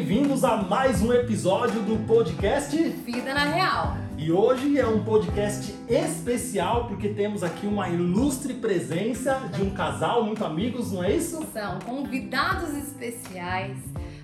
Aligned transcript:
bem-vindos 0.00 0.44
a 0.44 0.56
mais 0.56 1.02
um 1.02 1.12
episódio 1.12 1.82
do 1.82 2.06
podcast 2.06 2.74
Vida 2.74 3.34
na 3.34 3.44
Real. 3.44 3.98
E 4.16 4.32
hoje 4.32 4.78
é 4.78 4.86
um 4.86 5.04
podcast 5.04 5.74
especial 5.86 6.88
porque 6.88 7.10
temos 7.10 7.42
aqui 7.42 7.66
uma 7.66 7.86
ilustre 7.86 8.54
presença 8.54 9.34
de 9.54 9.60
um 9.60 9.74
casal, 9.74 10.24
muito 10.24 10.42
amigos, 10.42 10.90
não 10.90 11.04
é 11.04 11.14
isso? 11.14 11.46
São 11.52 11.78
convidados 11.80 12.74
especiais. 12.74 13.76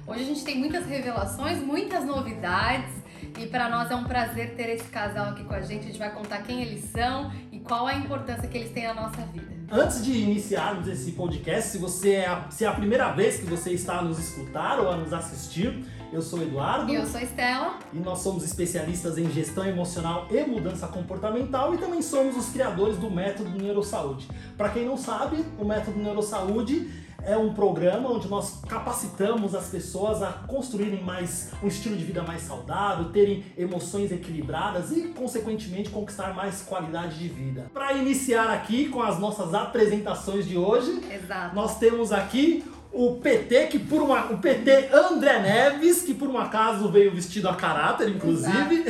Hoje 0.06 0.22
a 0.22 0.24
gente 0.24 0.42
tem 0.44 0.58
muitas 0.58 0.86
revelações, 0.86 1.58
muitas 1.58 2.06
novidades. 2.06 2.94
E 3.38 3.44
para 3.44 3.68
nós 3.68 3.90
é 3.90 3.94
um 3.94 4.04
prazer 4.04 4.54
ter 4.54 4.70
esse 4.70 4.88
casal 4.88 5.32
aqui 5.32 5.44
com 5.44 5.52
a 5.52 5.60
gente. 5.60 5.82
A 5.82 5.86
gente 5.88 5.98
vai 5.98 6.10
contar 6.10 6.38
quem 6.38 6.62
eles 6.62 6.84
são 6.84 7.30
e 7.52 7.58
qual 7.58 7.86
a 7.86 7.92
importância 7.92 8.48
que 8.48 8.56
eles 8.56 8.70
têm 8.72 8.86
na 8.86 8.94
nossa 8.94 9.20
vida. 9.26 9.55
Antes 9.70 10.04
de 10.04 10.12
iniciarmos 10.12 10.86
esse 10.86 11.10
podcast, 11.12 11.70
se 11.70 11.78
você 11.78 12.12
é 12.12 12.26
a, 12.26 12.48
se 12.50 12.64
é 12.64 12.68
a 12.68 12.72
primeira 12.72 13.10
vez 13.10 13.38
que 13.38 13.46
você 13.46 13.72
está 13.72 13.98
a 13.98 14.02
nos 14.02 14.16
escutar 14.16 14.78
ou 14.78 14.88
a 14.88 14.96
nos 14.96 15.12
assistir, 15.12 15.84
eu 16.12 16.22
sou 16.22 16.38
o 16.38 16.42
Eduardo. 16.42 16.92
E 16.92 16.94
eu 16.94 17.04
sou 17.04 17.20
Estela. 17.20 17.80
E 17.92 17.98
nós 17.98 18.20
somos 18.20 18.44
especialistas 18.44 19.18
em 19.18 19.28
gestão 19.28 19.66
emocional 19.66 20.28
e 20.30 20.40
mudança 20.44 20.86
comportamental 20.86 21.74
e 21.74 21.78
também 21.78 22.00
somos 22.00 22.36
os 22.36 22.48
criadores 22.50 22.96
do 22.96 23.10
método 23.10 23.58
Neurosaúde. 23.60 24.28
Para 24.56 24.68
quem 24.68 24.84
não 24.84 24.96
sabe, 24.96 25.44
o 25.58 25.64
método 25.64 25.98
Neurosaúde 25.98 26.88
é 27.26 27.36
um 27.36 27.52
programa 27.52 28.10
onde 28.10 28.28
nós 28.28 28.60
capacitamos 28.68 29.54
as 29.54 29.68
pessoas 29.68 30.22
a 30.22 30.32
construírem 30.32 31.02
mais 31.02 31.50
um 31.62 31.66
estilo 31.66 31.96
de 31.96 32.04
vida 32.04 32.22
mais 32.22 32.42
saudável, 32.42 33.10
terem 33.10 33.44
emoções 33.58 34.12
equilibradas 34.12 34.92
e, 34.92 35.08
consequentemente, 35.08 35.90
conquistar 35.90 36.32
mais 36.34 36.62
qualidade 36.62 37.18
de 37.18 37.28
vida. 37.28 37.68
Para 37.74 37.94
iniciar 37.94 38.48
aqui 38.50 38.88
com 38.88 39.02
as 39.02 39.18
nossas 39.18 39.52
apresentações 39.52 40.46
de 40.46 40.56
hoje, 40.56 41.02
Exato. 41.12 41.54
nós 41.54 41.78
temos 41.78 42.12
aqui 42.12 42.64
o 42.96 43.16
PT, 43.16 43.66
que 43.66 43.78
por 43.78 44.00
uma. 44.00 44.32
O 44.32 44.38
PT 44.38 44.88
André 44.90 45.38
Neves, 45.40 46.00
que 46.00 46.14
por 46.14 46.30
um 46.30 46.38
acaso 46.38 46.88
veio 46.88 47.14
vestido 47.14 47.46
a 47.46 47.54
caráter, 47.54 48.08
inclusive. 48.08 48.84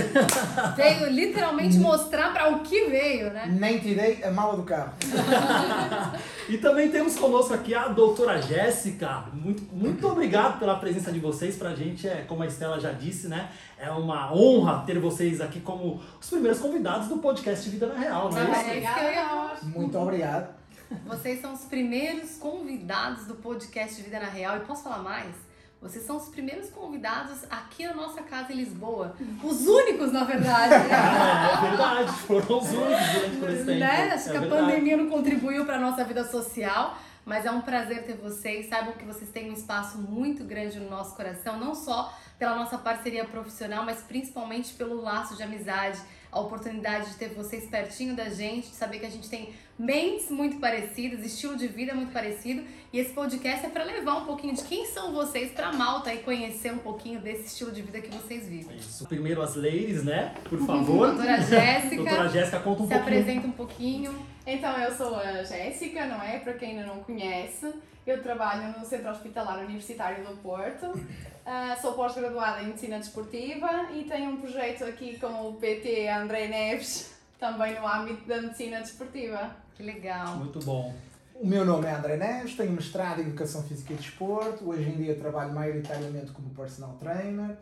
veio 0.77 1.11
literalmente 1.11 1.77
mostrar 1.77 2.33
para 2.33 2.51
o 2.51 2.61
que 2.61 2.85
veio, 2.85 3.33
né? 3.33 3.47
Nem 3.59 3.81
tirei 3.81 4.23
a 4.23 4.31
mala 4.31 4.57
do 4.57 4.63
carro. 4.63 4.93
e 6.49 6.57
também 6.59 6.89
temos 6.89 7.17
conosco 7.17 7.53
aqui 7.53 7.75
a 7.75 7.89
doutora 7.89 8.41
Jéssica. 8.41 9.25
Muito, 9.33 9.65
muito 9.75 10.07
obrigado 10.07 10.61
pela 10.61 10.77
presença 10.77 11.11
de 11.11 11.19
vocês. 11.19 11.57
Pra 11.57 11.75
gente, 11.75 12.07
é, 12.07 12.25
como 12.29 12.45
a 12.45 12.47
Estela 12.47 12.79
já 12.79 12.93
disse, 12.93 13.27
né? 13.27 13.49
É 13.77 13.91
uma 13.91 14.33
honra 14.33 14.85
ter 14.87 15.01
vocês 15.01 15.41
aqui 15.41 15.59
como 15.59 16.01
os 16.21 16.31
primeiros 16.31 16.61
convidados 16.61 17.09
do 17.09 17.19
podcast 17.19 17.69
Vida 17.69 17.87
na 17.89 17.99
Real, 17.99 18.31
não 18.31 18.39
é 18.39 18.45
isso? 18.45 18.71
É 18.71 18.79
isso 18.79 18.95
que 18.95 19.01
eu 19.01 19.11
ia 19.11 19.53
Muito 19.65 19.99
obrigado. 19.99 20.66
Vocês 21.05 21.41
são 21.41 21.53
os 21.55 21.65
primeiros 21.65 22.37
convidados 22.37 23.27
do 23.27 23.35
podcast 23.35 24.01
Vida 24.01 24.21
na 24.21 24.29
Real. 24.29 24.57
E 24.59 24.61
posso 24.61 24.85
falar 24.85 24.99
mais? 24.99 25.35
Vocês 25.81 26.05
são 26.05 26.17
os 26.17 26.29
primeiros 26.29 26.71
convidados 26.71 27.45
aqui 27.51 27.87
na 27.87 27.95
nossa 27.95 28.23
casa 28.23 28.53
em 28.53 28.57
Lisboa. 28.57 29.15
Os 29.43 29.67
únicos, 29.67 30.13
na 30.13 30.25
verdade. 30.25 30.75
é, 30.75 30.77
é 31.67 31.69
verdade, 31.69 32.13
foram 32.21 32.59
os 32.59 32.71
únicos 32.71 33.13
durante 33.13 33.37
todo 33.37 33.53
esse 33.53 33.65
tempo. 33.65 33.81
Né? 33.81 34.11
Acho 34.13 34.29
é 34.29 34.31
que 34.33 34.37
a 34.37 34.41
verdade. 34.41 34.63
pandemia 34.63 34.97
não 34.97 35.11
contribuiu 35.11 35.65
para 35.67 35.79
nossa 35.79 36.05
vida 36.05 36.25
social. 36.25 36.97
Mas 37.27 37.45
é 37.45 37.51
um 37.51 37.61
prazer 37.61 38.05
ter 38.05 38.15
vocês. 38.15 38.69
Saibam 38.69 38.93
que 38.93 39.05
vocês 39.05 39.29
têm 39.31 39.51
um 39.51 39.53
espaço 39.53 39.99
muito 39.99 40.45
grande 40.45 40.79
no 40.79 40.89
nosso 40.89 41.17
coração, 41.17 41.59
não 41.59 41.75
só 41.75 42.17
pela 42.39 42.55
nossa 42.55 42.79
parceria 42.79 43.25
profissional, 43.25 43.85
mas 43.85 44.01
principalmente 44.03 44.73
pelo 44.75 45.03
laço 45.03 45.37
de 45.37 45.43
amizade, 45.43 45.99
a 46.31 46.39
oportunidade 46.39 47.11
de 47.11 47.17
ter 47.17 47.31
vocês 47.31 47.69
pertinho 47.69 48.15
da 48.15 48.29
gente, 48.29 48.69
de 48.69 48.77
saber 48.77 49.01
que 49.01 49.07
a 49.07 49.11
gente 49.11 49.29
tem 49.29 49.53
mentes 49.79 50.31
muito 50.31 50.59
parecidas, 50.59 51.25
estilo 51.25 51.57
de 51.57 51.67
vida 51.67 51.95
muito 51.95 52.13
parecido. 52.13 52.63
E 52.93 52.99
esse 52.99 53.13
podcast 53.13 53.67
é 53.67 53.69
para 53.69 53.85
levar 53.85 54.15
um 54.15 54.25
pouquinho 54.25 54.55
de 54.55 54.63
quem 54.65 54.87
são 54.87 55.13
vocês 55.13 55.53
para 55.53 55.73
Malta 55.73 56.13
e 56.15 56.19
conhecer 56.19 56.73
um 56.73 56.79
pouquinho 56.79 57.21
desse 57.21 57.47
estilo 57.47 57.71
de 57.73 57.83
vida 57.83 58.01
que 58.01 58.11
vocês 58.11 58.49
vivem. 58.49 58.77
Isso. 58.77 59.07
Primeiro 59.07 59.43
as 59.43 59.55
ladies, 59.55 60.05
né? 60.05 60.35
Por 60.45 60.59
favor. 60.67 61.09
Doutora 61.09 61.41
Jéssica. 61.41 61.97
Doutora 61.97 62.29
Jéssica, 62.29 62.61
conta 62.61 62.83
um 62.83 62.89
se 62.89 62.95
pouquinho. 62.95 63.19
apresenta 63.19 63.47
um 63.47 63.53
pouquinho. 63.53 64.27
Então, 64.47 64.79
eu 64.79 64.95
sou 64.95 65.17
a 65.17 65.43
Jéssica, 65.43 66.07
não 66.07 66.23
é? 66.23 66.39
Para 66.39 66.55
quem 66.55 66.71
ainda 66.71 66.87
não 66.87 67.03
conhece, 67.03 67.71
eu 68.07 68.23
trabalho 68.23 68.79
no 68.79 68.85
Centro 68.85 69.11
Hospitalar 69.11 69.59
Universitário 69.59 70.25
do 70.25 70.37
Porto, 70.37 70.87
uh, 70.87 71.77
sou 71.83 71.95
pós-graduada 71.95 72.63
em 72.63 72.67
Medicina 72.69 72.99
Desportiva 72.99 73.89
e 73.93 74.05
tenho 74.05 74.31
um 74.31 74.37
projeto 74.37 74.85
aqui 74.85 75.19
com 75.19 75.49
o 75.49 75.55
PT 75.55 76.09
André 76.09 76.47
Neves, 76.47 77.19
também 77.39 77.75
no 77.75 77.87
âmbito 77.87 78.25
da 78.27 78.41
Medicina 78.41 78.79
Desportiva. 78.81 79.66
Que 79.77 79.83
legal. 79.83 80.37
Muito 80.37 80.59
bom. 80.61 80.95
O 81.35 81.47
meu 81.47 81.65
nome 81.67 81.87
é 81.87 81.93
André 81.95 82.17
Neves, 82.17 82.57
tenho 82.57 82.73
mestrado 82.73 83.21
em 83.21 83.27
Educação 83.27 83.63
Física 83.63 83.93
e 83.93 83.97
Desporto. 83.97 84.71
Hoje 84.71 84.89
em 84.89 84.97
dia 84.97 85.15
trabalho 85.15 85.53
maioritariamente 85.53 86.33
como 86.33 86.49
personal 86.51 86.97
trainer. 86.99 87.57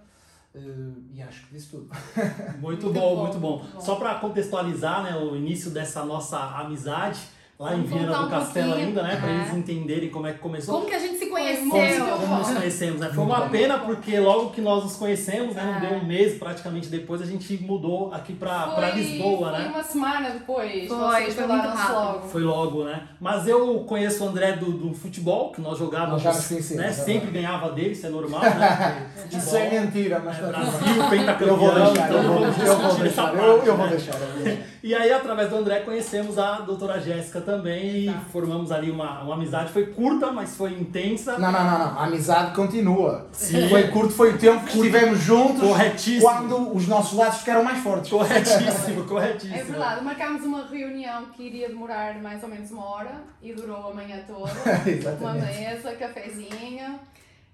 Uh, 0.54 0.94
e 1.12 1.20
acho 1.20 1.47
que 1.47 1.54
disse 1.54 1.70
tudo. 1.70 1.91
Muito, 2.60 2.86
Muito 2.86 2.92
bom, 2.92 3.16
bom, 3.16 3.22
muito 3.22 3.38
bom. 3.38 3.58
muito 3.58 3.75
bom. 3.75 3.80
Só 3.80 3.97
para 3.97 4.14
contextualizar 4.20 5.02
né, 5.02 5.16
o 5.16 5.34
início 5.34 5.72
dessa 5.72 6.04
nossa 6.04 6.38
amizade, 6.38 7.19
lá 7.64 7.70
Vamos 7.70 7.91
em 7.91 7.94
Viana 7.98 8.19
do 8.19 8.26
um 8.26 8.28
Castelo 8.30 8.66
pouquinho. 8.69 8.88
ainda, 8.88 9.02
né? 9.02 9.16
Para 9.16 9.30
É. 9.30 9.34
eles 9.34 9.54
entenderem 9.54 10.08
como 10.10 10.26
é 10.26 10.32
que 10.32 10.38
começou. 10.38 10.75
Como 10.75 10.86
que 10.86 10.94
a 10.94 10.98
gente 10.98 11.19
se 11.19 11.26
Como, 11.26 11.41
conheceu? 11.70 12.04
como 12.19 12.36
nos 12.36 12.48
conhecemos, 12.50 13.00
né? 13.00 13.10
Foi 13.14 13.25
uma 13.25 13.41
pena 13.48 13.78
porque 13.78 14.20
logo 14.20 14.50
que 14.50 14.60
nós 14.60 14.84
nos 14.84 14.97
conhecemos, 14.97 15.54
né? 15.54 15.64
Não 15.64 15.75
Ah. 15.75 15.78
deu 15.91 15.98
um 15.98 16.04
mês 16.04 16.38
praticamente 16.38 16.88
depois, 16.88 17.20
a 17.22 17.26
gente 17.26 17.56
mudou 17.62 18.12
aqui 18.12 18.32
pra, 18.34 18.69
pra 18.69 18.88
Foi- 18.91 19.00
Lisboa, 19.00 19.50
foi 19.50 19.58
né? 19.58 19.69
uma 19.75 19.82
semana 19.82 20.30
depois, 20.30 20.88
Foi, 20.88 20.97
vocês 20.98 21.34
foi 21.34 21.47
muito 21.47 21.66
rápido. 21.69 21.94
logo. 21.94 22.28
Foi 22.28 22.42
logo, 22.42 22.84
né? 22.84 23.02
Mas 23.20 23.48
eu 23.48 23.78
conheço 23.88 24.25
o 24.25 24.28
André 24.28 24.52
do, 24.52 24.70
do 24.72 24.94
futebol, 24.94 25.50
que 25.50 25.60
nós 25.60 25.78
jogávamos, 25.78 26.22
já 26.22 26.32
nos 26.32 26.46
conhecemos, 26.46 26.82
né? 26.82 26.88
é 26.88 26.92
Sempre 26.92 27.31
ganhava 27.31 27.70
dele, 27.72 27.91
isso 27.92 28.06
é 28.06 28.10
normal, 28.10 28.41
né? 28.42 29.08
Porque 29.25 29.36
Isso 29.36 29.56
é 29.56 29.70
mentira, 29.81 30.20
mas 30.25 30.38
é. 30.38 30.42
Brasil, 30.46 31.08
pentacampeão, 31.10 31.48
Eu 31.48 31.56
vou 31.56 31.75
deixar, 31.75 31.91
então 32.08 32.16
eu 32.16 32.22
vou, 32.22 32.34
eu 32.34 32.52
vou 32.52 32.92
né? 32.92 33.02
deixar. 33.02 33.34
eu 33.34 33.76
vou 33.76 33.88
deixar. 33.88 34.14
E 34.82 34.94
aí, 34.94 35.10
através 35.10 35.48
do 35.48 35.56
André, 35.56 35.81
conhecemos 35.81 36.38
a 36.38 36.60
doutora 36.60 37.00
Jéssica 37.00 37.41
também 37.41 37.53
Exato. 37.56 37.69
e 37.69 38.32
formamos 38.32 38.72
ali 38.72 38.91
uma, 38.91 39.22
uma 39.22 39.34
amizade. 39.34 39.72
Foi 39.72 39.87
curta, 39.87 40.32
mas 40.32 40.56
foi 40.56 40.72
intensa. 40.72 41.38
Não, 41.38 41.53
não, 41.53 41.65
não, 41.65 41.78
não. 41.78 41.98
A 41.98 42.04
amizade 42.04 42.54
continua. 42.54 43.26
Sim. 43.32 43.69
Foi 43.69 43.88
curto, 43.88 44.12
foi 44.12 44.34
o 44.34 44.38
tempo 44.38 44.65
que 44.65 44.76
estivemos 44.76 45.19
juntos 45.20 45.60
Corretíssimo. 45.60 46.22
quando 46.22 46.75
os 46.75 46.87
nossos 46.87 47.19
laços 47.19 47.41
ficaram 47.41 47.64
mais 47.64 47.78
fortes. 47.82 48.10
Corretíssimo, 48.10 49.04
corretíssimo. 49.09 49.54
É 49.54 49.62
verdade, 49.64 50.04
marcámos 50.04 50.43
uma 50.44 50.66
reunião 50.66 51.26
que 51.26 51.44
iria 51.44 51.69
demorar 51.69 52.20
mais 52.20 52.43
ou 52.43 52.48
menos 52.48 52.70
uma 52.70 52.84
hora 52.84 53.22
e 53.43 53.53
durou 53.53 53.91
a 53.91 53.94
manhã 53.94 54.20
toda. 54.26 54.53
uma 54.64 54.91
Exatamente. 54.91 55.59
mesa, 55.59 55.93
cafezinho 55.93 56.98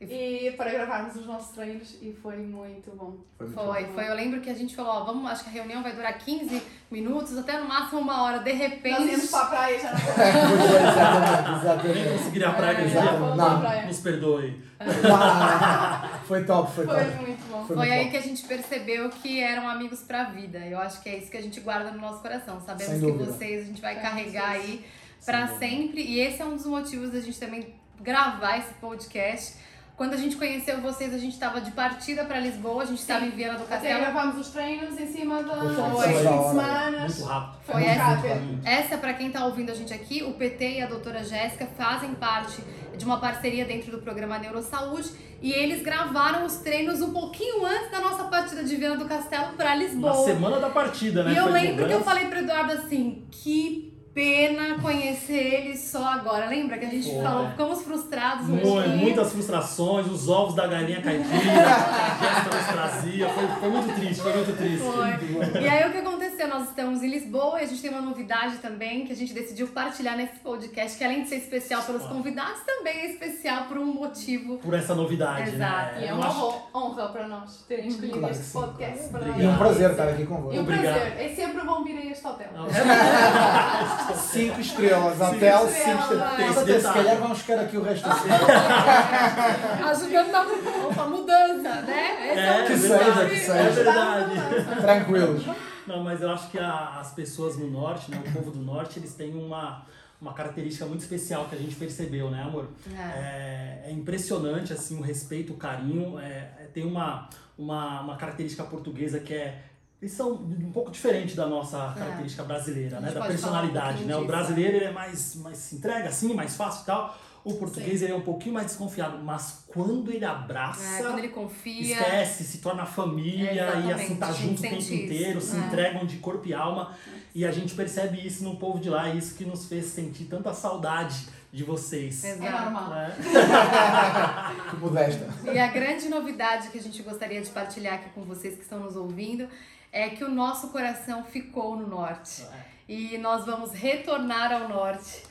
e 0.01 0.53
para 0.57 0.71
gravarmos 0.71 1.15
os 1.15 1.27
nossos 1.27 1.55
treinos 1.55 1.95
e 2.01 2.11
foi 2.23 2.37
muito 2.37 2.91
bom. 2.97 3.19
muito 3.39 3.53
Foi, 3.55 3.85
foi. 3.85 4.09
Eu 4.09 4.15
lembro 4.15 4.41
que 4.41 4.49
a 4.49 4.55
gente 4.55 4.75
falou, 4.75 4.93
ó, 4.93 5.05
vamos, 5.05 5.31
acho 5.31 5.45
que 5.45 5.51
a 5.51 5.53
reunião 5.53 5.83
vai 5.83 5.93
durar 5.93 6.17
15 6.19 6.63
minutos, 6.91 7.37
até 7.37 7.59
no 7.61 7.69
máximo 7.69 8.01
uma 8.01 8.23
hora. 8.23 8.39
De 8.39 8.51
Nós 8.51 8.59
repente. 8.61 9.03
íamos 9.11 9.31
para 9.31 9.41
a 9.43 9.47
praia 9.47 9.79
já 9.79 9.93
bom. 9.93 9.99
exatamente, 11.61 11.99
Nem 11.99 12.17
conseguiria 12.19 12.49
a 12.49 12.53
praia 12.55 12.79
É, 12.79 12.89
já 12.89 13.13
Não. 13.13 13.37
para 13.37 13.59
praia. 13.61 13.87
Nos 13.87 14.01
perdoe. 14.01 14.63
Uau, 14.81 16.21
Foi 16.25 16.45
top, 16.45 16.73
foi 16.73 16.87
top. 16.87 17.05
Foi 17.05 17.27
muito 17.27 17.49
bom. 17.51 17.59
Foi 17.59 17.67
Foi 17.67 17.77
muito 17.77 17.93
aí 17.93 18.05
bom. 18.05 18.11
que 18.11 18.17
a 18.17 18.21
gente 18.23 18.43
percebeu 18.47 19.11
que 19.11 19.41
eram 19.41 19.69
amigos 19.69 20.01
pra 20.01 20.25
vida. 20.25 20.59
Eu 20.61 20.79
acho 20.79 21.03
que 21.03 21.09
é 21.09 21.19
isso 21.19 21.31
que 21.31 21.37
a 21.37 21.43
gente 21.43 21.61
guarda 21.61 21.91
no 21.91 22.01
nosso 22.01 22.21
coração. 22.23 22.61
Sabemos 22.61 22.93
Sem 22.93 23.01
que 23.01 23.07
dúvida. 23.07 23.33
vocês 23.33 23.63
a 23.63 23.67
gente 23.67 23.81
vai 23.83 23.97
É, 23.97 24.01
carregar 24.01 24.57
isso. 24.59 24.67
aí 24.69 24.85
pra 25.27 25.47
sempre. 25.59 26.03
E 26.03 26.21
esse 26.21 26.41
é 26.41 26.45
um 26.45 26.57
dos 26.57 26.67
motivos 26.67 27.11
da 27.11 27.21
gente 27.21 27.39
também 27.39 27.75
gravar 28.01 28.57
esse 28.59 28.73
podcast. 28.75 29.55
Quando 30.01 30.15
a 30.15 30.17
gente 30.17 30.37
conheceu 30.37 30.81
vocês, 30.81 31.13
a 31.13 31.19
gente 31.19 31.39
tava 31.39 31.61
de 31.61 31.73
partida 31.73 32.25
pra 32.25 32.41
Lisboa, 32.41 32.85
a 32.85 32.87
gente 32.87 33.05
tava 33.05 33.27
em 33.27 33.31
Viana 33.33 33.59
do 33.59 33.65
Até 33.65 33.75
Castelo. 33.75 34.01
gravámos 34.01 34.39
os 34.39 34.49
treinos 34.49 34.99
em 34.99 35.07
cima 35.07 35.43
da, 35.43 35.55
Foi, 35.57 35.75
foi 35.75 36.23
de 36.23 36.27
hora. 36.27 36.49
semana. 36.49 36.99
Muito 37.01 37.23
rápido. 37.23 37.61
Foi 37.67 37.75
Muito 37.75 37.91
essa. 37.91 38.03
rápido. 38.03 38.61
Essa, 38.65 38.97
pra 38.97 39.13
quem 39.13 39.31
tá 39.31 39.45
ouvindo 39.45 39.71
a 39.71 39.75
gente 39.75 39.93
aqui, 39.93 40.23
o 40.23 40.33
PT 40.33 40.79
e 40.79 40.83
a 40.83 40.87
doutora 40.87 41.23
Jéssica 41.23 41.67
fazem 41.77 42.15
parte 42.15 42.65
de 42.97 43.05
uma 43.05 43.21
parceria 43.21 43.67
dentro 43.67 43.91
do 43.91 43.99
programa 43.99 44.39
Neurosaúde 44.39 45.11
e 45.43 45.53
eles 45.53 45.83
gravaram 45.83 46.47
os 46.47 46.55
treinos 46.57 47.03
um 47.03 47.13
pouquinho 47.13 47.67
antes 47.67 47.91
da 47.91 48.01
nossa 48.01 48.25
partida 48.25 48.65
de 48.65 48.77
Viana 48.77 48.97
do 48.97 49.05
Castelo 49.05 49.53
pra 49.53 49.75
Lisboa. 49.75 50.15
Na 50.17 50.25
semana 50.25 50.59
da 50.61 50.71
partida, 50.71 51.25
né? 51.25 51.35
E 51.35 51.37
eu 51.37 51.43
Foi 51.43 51.53
lembro 51.53 51.87
que 51.87 51.93
eu 51.93 52.03
falei 52.03 52.25
pro 52.25 52.39
Eduardo 52.39 52.73
assim, 52.73 53.27
que 53.31 53.90
pena 54.15 54.79
conhecer 54.81 55.35
ele 55.67 55.77
só 55.77 56.05
agora. 56.05 56.47
Lembra 56.49 56.79
que 56.79 56.85
a 56.87 56.91
gente 56.91 57.11
falou, 57.23 57.49
ficamos 57.51 57.83
frustrados 57.83 58.49
um 58.49 58.57
Mu- 58.57 58.61
pouquinho. 58.63 58.97
muitas 58.99 59.33
frustrações, 59.33 60.07
os 60.09 60.29
ovos 60.29 60.55
da 60.55 60.67
galinha 60.67 61.01
caipira, 61.01 61.29
que 61.39 61.39
a 62.57 62.73
trazia. 62.73 63.29
Foi, 63.29 63.47
foi 63.49 63.69
muito 63.71 63.95
triste, 63.95 64.21
foi 64.23 64.33
muito 64.35 64.57
triste. 64.57 64.79
Foi. 64.85 65.63
E 65.63 65.69
aí 65.69 65.89
o 65.89 65.93
que 65.93 65.99
aconteceu? 65.99 66.30
Nós 66.47 66.69
estamos 66.69 67.03
em 67.03 67.09
Lisboa 67.09 67.61
e 67.61 67.65
a 67.65 67.67
gente 67.67 67.81
tem 67.83 67.91
uma 67.91 68.01
novidade 68.01 68.57
também 68.59 69.05
que 69.07 69.13
a 69.13 69.17
gente 69.17 69.33
decidiu 69.33 69.69
partilhar 69.69 70.17
nesse 70.17 70.37
podcast, 70.41 70.97
que 70.97 71.05
além 71.05 71.23
de 71.23 71.29
ser 71.29 71.37
especial 71.37 71.83
pelos 71.83 72.05
convidados, 72.07 72.61
também 72.67 72.99
é 72.99 73.07
especial 73.13 73.65
por 73.65 73.79
um 73.79 73.87
motivo. 73.87 74.59
Por 74.59 74.75
essa 74.75 74.95
novidade, 74.95 75.51
Exato. 75.55 75.97
né? 75.97 76.03
E 76.03 76.09
é 76.09 76.13
uma 76.15 76.27
acho- 76.29 76.63
honra, 76.75 77.09
para 77.09 77.27
nós 77.29 77.65
terem 77.69 77.89
escolhido 77.89 78.19
Claro 78.19 78.35
que 78.35 78.41
este 78.41 78.53
podcast 78.53 79.09
claro. 79.09 79.25
para. 79.27 79.39
E 79.43 79.45
é 79.45 79.49
um 79.49 79.57
prazer 79.59 79.91
estar 79.91 80.09
aqui 80.09 80.23
E 80.23 80.27
convosco. 80.27 80.59
um 80.59 80.63
Obrigado. 80.63 80.95
prazer. 81.01 81.21
É 81.21 81.35
sempre 81.35 81.61
bom 81.67 81.85
vir 81.85 81.99
a 81.99 82.05
este 82.07 82.27
hotel. 82.27 82.49
Não, 82.55 82.67
Cinco 84.17 84.61
estrelas, 84.61 85.21
hotel, 85.21 85.69
cinco 85.69 86.03
estrelas. 86.03 86.59
Até 86.59 86.81
se 86.81 86.93
calhar 86.93 87.17
vamos 87.17 87.39
ficar 87.39 87.61
aqui 87.61 87.77
o 87.77 87.83
resto 87.83 88.09
da 88.09 88.15
semana. 88.15 88.41
Ajudando 89.91 90.87
opa, 90.89 91.05
mudança, 91.07 91.83
né? 91.83 92.31
Esse 92.33 92.41
É, 92.41 92.51
o 92.63 92.67
que 92.67 92.73
objetivo. 92.73 92.99
seja, 92.99 93.27
que 93.27 93.35
É 93.35 93.39
seja. 93.39 93.71
verdade. 93.85 94.81
Tranquilos. 94.81 95.45
Não, 95.87 96.03
mas 96.05 96.21
eu 96.23 96.31
acho 96.31 96.51
que 96.51 96.59
a- 96.59 96.99
as 97.01 97.13
pessoas 97.13 97.57
no 97.57 97.69
norte, 97.71 98.11
né, 98.11 98.23
o 98.27 98.33
povo 98.33 98.51
do 98.51 98.61
norte, 98.61 98.99
eles 98.99 99.15
têm 99.15 99.35
uma, 99.35 99.83
uma 100.21 100.33
característica 100.33 100.85
muito 100.87 101.01
especial 101.01 101.47
que 101.47 101.55
a 101.55 101.59
gente 101.59 101.75
percebeu, 101.77 102.31
né, 102.31 102.43
amor? 102.43 102.69
É, 103.17 103.83
é 103.87 103.93
impressionante, 103.93 104.73
assim, 104.73 104.99
o 104.99 105.03
respeito, 105.03 105.53
o 105.53 105.57
carinho. 105.57 106.19
É, 106.19 106.27
é- 106.59 106.69
tem 106.73 106.85
uma, 106.85 107.29
uma, 107.59 108.01
uma 108.03 108.17
característica 108.17 108.63
portuguesa 108.65 109.19
que 109.21 109.35
é... 109.35 109.63
Eles 110.03 110.13
são 110.15 110.33
um 110.33 110.73
pouco 110.73 110.91
diferente 110.91 111.37
da 111.37 111.47
nossa 111.47 111.93
característica 111.99 112.43
brasileira, 112.43 112.97
A 112.97 113.01
né? 113.03 113.11
Da 113.13 113.21
um 113.21 113.27
personalidade, 113.27 113.87
pouquinho 113.89 114.09
né? 114.09 114.15
O 114.15 114.19
disso, 114.21 114.29
brasileiro 114.29 114.77
ele 114.79 114.85
é 114.87 114.93
mais, 114.93 115.35
mais 115.37 115.59
se 115.59 115.77
entrega, 115.77 116.09
assim, 116.09 116.33
mais 116.33 116.57
fácil 116.57 116.83
e 116.85 116.87
tal. 116.87 117.19
O 117.43 117.55
português 117.55 118.03
ele 118.03 118.13
é 118.13 118.15
um 118.15 118.21
pouquinho 118.21 118.55
mais 118.55 118.67
desconfiado, 118.67 119.19
mas 119.25 119.65
quando 119.67 120.13
ele 120.13 120.25
abraça... 120.25 120.99
É, 120.99 121.03
quando 121.03 121.19
ele 121.19 121.29
confia. 121.29 121.97
Esquece, 121.99 122.45
se 122.45 122.59
torna 122.59 122.85
família 122.85 123.51
É, 123.63 123.81
e 123.87 123.93
assim 123.93 124.17
tá 124.17 124.31
junto 124.31 124.59
o 124.59 124.63
tempo 124.63 124.77
isso. 124.77 124.93
inteiro, 124.93 125.41
se 125.41 125.57
É. 125.57 125.61
entregam 125.61 126.05
de 126.05 126.19
corpo 126.19 126.47
e 126.47 126.53
alma. 126.53 126.95
E 127.35 127.47
a 127.47 127.51
gente 127.51 127.75
percebe 127.75 128.25
isso 128.27 128.45
no 128.45 128.57
povo 128.57 128.79
de 128.79 128.91
lá, 128.91 129.09
e 129.09 129.17
isso 129.19 129.35
que 129.37 129.45
nos 129.45 129.67
fez 129.67 129.87
sentir 129.87 130.25
tanta 130.25 130.53
saudade 130.53 131.27
de 131.53 131.65
vocês. 131.65 132.23
Exato. 132.25 132.45
É 132.45 132.51
normal. 132.51 132.91
né? 132.91 133.17
Que 134.71 134.77
modesta. 134.77 135.27
E 135.53 135.59
a 135.59 135.67
grande 135.69 136.09
novidade 136.09 136.69
que 136.69 136.79
a 136.79 136.83
gente 136.83 137.03
gostaria 137.03 137.41
de 137.41 137.49
partilhar 137.51 137.95
aqui 137.95 138.11
com 138.11 138.23
vocês 138.23 138.55
que 138.55 138.63
estão 138.63 138.81
nos 138.81 138.97
ouvindo 138.97 139.49
é 139.93 140.11
que 140.11 140.23
o 140.23 140.29
nosso 140.31 140.69
coração 140.69 141.25
ficou 141.25 141.77
no 141.77 141.87
norte. 141.87 142.45
E 142.89 143.17
nós 143.19 143.47
vamos 143.47 143.73
retornar 143.73 144.53
ao 144.53 144.69
norte. 144.69 145.23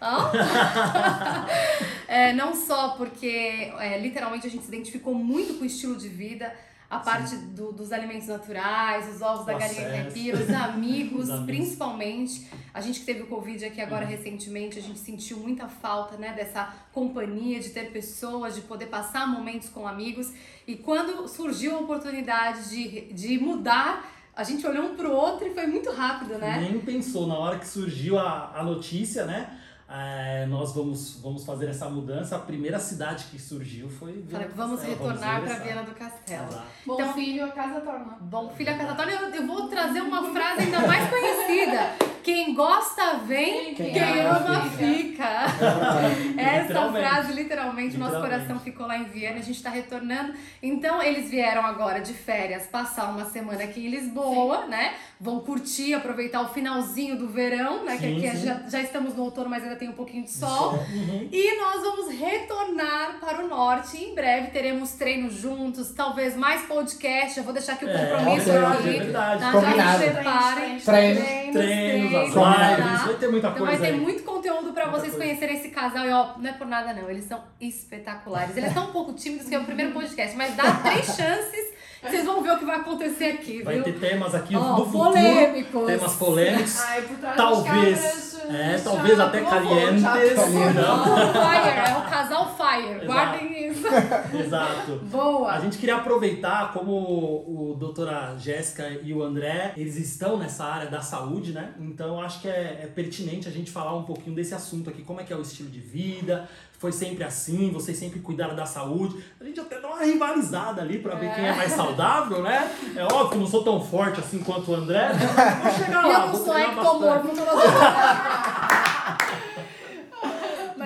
É, 2.08 2.32
não 2.32 2.54
só 2.56 2.90
porque 2.90 3.72
é, 3.78 3.98
literalmente 4.00 4.46
a 4.46 4.50
gente 4.50 4.62
se 4.64 4.68
identificou 4.68 5.14
muito 5.14 5.54
com 5.54 5.62
o 5.62 5.66
estilo 5.66 5.94
de 5.94 6.08
vida, 6.08 6.52
a 6.90 6.98
parte 6.98 7.36
do- 7.36 7.70
dos 7.70 7.92
alimentos 7.92 8.26
naturais, 8.26 9.14
os 9.14 9.22
ovos 9.22 9.46
da 9.46 9.52
galinha 9.56 9.88
caipira, 9.88 10.36
os 10.38 10.50
amigos, 10.50 11.24
Os 11.24 11.30
amigos. 11.30 11.46
principalmente. 11.46 12.48
A 12.74 12.80
gente 12.80 12.98
que 12.98 13.06
teve 13.06 13.22
o 13.22 13.26
Covid 13.28 13.64
aqui 13.64 13.80
agora 13.80 14.04
recentemente, 14.04 14.76
a 14.76 14.82
gente 14.82 14.98
sentiu 14.98 15.36
muita 15.36 15.68
falta 15.68 16.16
né, 16.16 16.32
dessa 16.32 16.74
companhia, 16.92 17.60
de 17.60 17.68
ter 17.70 17.92
pessoas, 17.92 18.56
de 18.56 18.62
poder 18.62 18.86
passar 18.86 19.28
momentos 19.28 19.68
com 19.68 19.86
amigos. 19.86 20.32
E 20.66 20.74
quando 20.74 21.28
surgiu 21.28 21.76
a 21.76 21.80
oportunidade 21.80 22.70
de, 22.70 23.12
de 23.12 23.38
mudar, 23.38 24.04
a 24.34 24.42
gente 24.42 24.66
olhou 24.66 24.86
um 24.86 24.96
pro 24.96 25.12
outro 25.12 25.46
e 25.46 25.54
foi 25.54 25.68
muito 25.68 25.92
rápido, 25.92 26.38
né? 26.38 26.58
Nem 26.60 26.80
pensou, 26.80 27.28
na 27.28 27.38
hora 27.38 27.56
que 27.60 27.68
surgiu 27.68 28.18
a, 28.18 28.50
a 28.52 28.64
notícia, 28.64 29.24
né? 29.26 29.58
É, 29.90 30.46
nós 30.46 30.72
vamos, 30.72 31.20
vamos 31.20 31.44
fazer 31.44 31.68
essa 31.68 31.88
mudança. 31.90 32.36
A 32.36 32.38
primeira 32.38 32.78
cidade 32.78 33.24
que 33.30 33.38
surgiu 33.40 33.88
foi 33.88 34.12
Viana 34.12 34.30
Falei, 34.30 34.48
do 34.48 34.54
vamos 34.54 34.80
Castelo, 34.80 34.98
retornar 35.08 35.42
para. 35.42 35.54
Viana 35.54 35.82
do 35.82 35.90
Castelo. 35.94 36.46
Exato. 36.48 36.66
Bom 36.86 36.94
Então- 36.94 37.14
filho, 37.14 37.44
a 37.44 37.48
casa 37.48 37.80
torna. 37.80 38.16
Bom, 38.20 38.50
filha 38.56 38.76
casatória, 38.76 39.12
eu, 39.12 39.28
eu 39.34 39.46
vou 39.46 39.68
trazer 39.68 40.00
uma 40.00 40.30
frase 40.32 40.60
ainda 40.62 40.80
mais 40.86 41.08
conhecida. 41.10 42.10
Quem 42.22 42.54
gosta 42.54 43.14
vem, 43.26 43.74
Quem 43.74 43.92
quem, 43.94 44.20
ama 44.20 44.62
fica. 44.70 45.48
fica. 45.48 46.40
Essa 46.40 46.62
Literalmente. 46.68 47.08
frase, 47.08 47.32
literalmente, 47.32 47.96
nosso 47.96 48.14
Literalmente. 48.14 48.44
coração 48.46 48.60
ficou 48.60 48.86
lá 48.86 48.98
em 48.98 49.04
Viena, 49.04 49.38
a 49.38 49.42
gente 49.42 49.62
tá 49.62 49.70
retornando. 49.70 50.34
Então, 50.62 51.02
eles 51.02 51.30
vieram 51.30 51.64
agora 51.64 52.00
de 52.00 52.12
férias 52.12 52.66
passar 52.66 53.06
uma 53.10 53.24
semana 53.24 53.64
aqui 53.64 53.86
em 53.86 53.90
Lisboa, 53.90 54.66
né? 54.66 54.94
Vão 55.18 55.40
curtir, 55.40 55.94
aproveitar 55.94 56.42
o 56.42 56.48
finalzinho 56.48 57.16
do 57.16 57.26
verão, 57.28 57.84
né? 57.84 57.96
que 57.96 58.04
Sim, 58.06 58.26
aqui 58.28 58.36
sim. 58.36 58.46
já, 58.46 58.54
já 58.68 58.80
estamos 58.82 59.14
no 59.16 59.22
outono, 59.24 59.48
mas 59.48 59.62
ainda 59.62 59.76
tem 59.80 59.88
um 59.88 59.92
pouquinho 59.94 60.22
de 60.24 60.30
sol. 60.30 60.74
Uhum. 60.74 61.28
E 61.32 61.56
nós 61.58 61.80
vamos 61.82 62.12
retornar 62.14 63.18
para 63.20 63.44
o 63.44 63.48
norte. 63.48 63.96
Em 63.96 64.14
breve 64.14 64.48
teremos 64.52 64.92
treinos 64.92 65.34
juntos, 65.34 65.90
talvez 65.92 66.36
mais 66.36 66.62
podcast. 66.62 67.38
Eu 67.38 67.44
vou 67.44 67.52
deixar 67.52 67.72
aqui 67.72 67.84
o 67.84 67.88
É, 67.88 68.06
compromisso 68.06 68.50
é 68.50 68.56
aqui. 68.58 68.82
verdade, 68.82 68.88
é 68.88 69.00
verdade. 69.02 69.40
Tá? 69.42 69.52
Combinado. 69.52 69.76
Já 69.76 69.98
se 69.98 70.10
preparem. 70.10 70.78
Treinos. 70.80 71.22
Treinos, 71.52 72.12
lives, 72.12 72.34
vai 72.34 73.14
ter 73.14 73.28
muita 73.30 73.48
Então 73.48 73.58
coisa 73.66 73.66
vai 73.66 73.76
ter 73.78 73.94
aí. 73.94 74.00
muito 74.00 74.22
conteúdo 74.22 74.72
pra 74.72 74.84
Muita 74.86 75.00
vocês 75.00 75.12
coisa. 75.14 75.26
conhecerem 75.26 75.56
esse 75.56 75.68
casal. 75.70 76.06
E 76.06 76.10
ó, 76.12 76.38
não 76.38 76.48
é 76.48 76.52
por 76.52 76.66
nada 76.66 76.92
não, 76.94 77.10
eles 77.10 77.24
são 77.24 77.42
espetaculares. 77.60 78.56
Eles 78.56 78.68
estão 78.68 78.88
um 78.88 78.92
pouco 78.92 79.12
tímidos, 79.14 79.48
que 79.48 79.54
é 79.54 79.58
o 79.58 79.64
primeiro 79.64 79.92
podcast, 79.92 80.36
mas 80.36 80.54
dá 80.54 80.70
três 80.82 81.06
chances. 81.16 81.70
Vocês 82.02 82.24
vão 82.24 82.42
ver 82.42 82.52
o 82.52 82.58
que 82.58 82.64
vai 82.64 82.76
acontecer 82.76 83.24
aqui, 83.26 83.62
Vai 83.62 83.74
viu? 83.74 83.84
ter 83.84 83.98
temas 83.98 84.34
aqui 84.34 84.56
Ó, 84.56 84.78
no 84.78 84.86
futuro. 84.86 85.10
polêmicos. 85.10 85.86
Temas 85.86 86.14
polêmicos. 86.16 86.80
Ai, 86.80 87.04
Talvez, 87.36 88.40
é, 88.48 88.78
já 88.78 88.84
talvez 88.84 89.20
até 89.20 89.40
calientes. 89.42 90.02
Fire, 90.02 91.68
é 91.76 91.96
o 91.98 92.10
casal 92.10 92.56
Fire. 92.56 92.88
Exato. 92.90 93.06
Guardem 93.06 93.68
isso. 93.70 93.86
Exato. 94.38 94.96
Boa. 95.04 95.52
A 95.52 95.60
gente 95.60 95.76
queria 95.78 95.96
aproveitar 95.96 96.72
como 96.72 96.92
o 96.92 97.76
doutora 97.78 98.34
Jéssica 98.38 98.88
e 99.02 99.12
o 99.12 99.22
André, 99.22 99.74
eles 99.76 99.96
estão 99.96 100.38
nessa 100.38 100.64
área 100.64 100.88
da 100.88 101.02
saúde, 101.02 101.52
né? 101.52 101.74
Então 101.78 102.20
acho 102.20 102.40
que 102.40 102.48
é, 102.48 102.80
é 102.82 102.86
pertinente 102.86 103.46
a 103.46 103.50
gente 103.50 103.70
falar 103.70 103.94
um 103.94 104.04
pouquinho 104.04 104.34
desse 104.34 104.54
assunto 104.54 104.88
aqui, 104.88 105.02
como 105.02 105.20
é 105.20 105.24
que 105.24 105.32
é 105.32 105.36
o 105.36 105.42
estilo 105.42 105.68
de 105.68 105.80
vida, 105.80 106.48
foi 106.80 106.90
sempre 106.92 107.22
assim, 107.22 107.70
vocês 107.70 107.98
sempre 107.98 108.20
cuidaram 108.20 108.56
da 108.56 108.64
saúde. 108.64 109.22
A 109.38 109.44
gente 109.44 109.60
até 109.60 109.78
dá 109.78 109.88
uma 109.88 109.98
rivalizada 109.98 110.80
ali 110.80 110.98
pra 110.98 111.14
ver 111.14 111.34
quem 111.34 111.46
é 111.46 111.54
mais 111.54 111.72
saudável, 111.72 112.42
né? 112.42 112.74
É 112.96 113.04
óbvio 113.04 113.28
que 113.28 113.34
eu 113.34 113.40
não 113.40 113.46
sou 113.46 113.62
tão 113.62 113.84
forte 113.84 114.18
assim 114.18 114.38
quanto 114.38 114.70
o 114.70 114.74
André, 114.74 115.10
mas 115.12 115.76
vou 115.76 115.84
chegar 115.84 116.06
lá, 116.06 116.12
eu 116.14 116.20
não 116.20 116.32
vou 116.32 116.42
sou 116.42 116.58
ectomorfo, 116.58 117.26
não 117.36 117.44
tô 117.44 118.89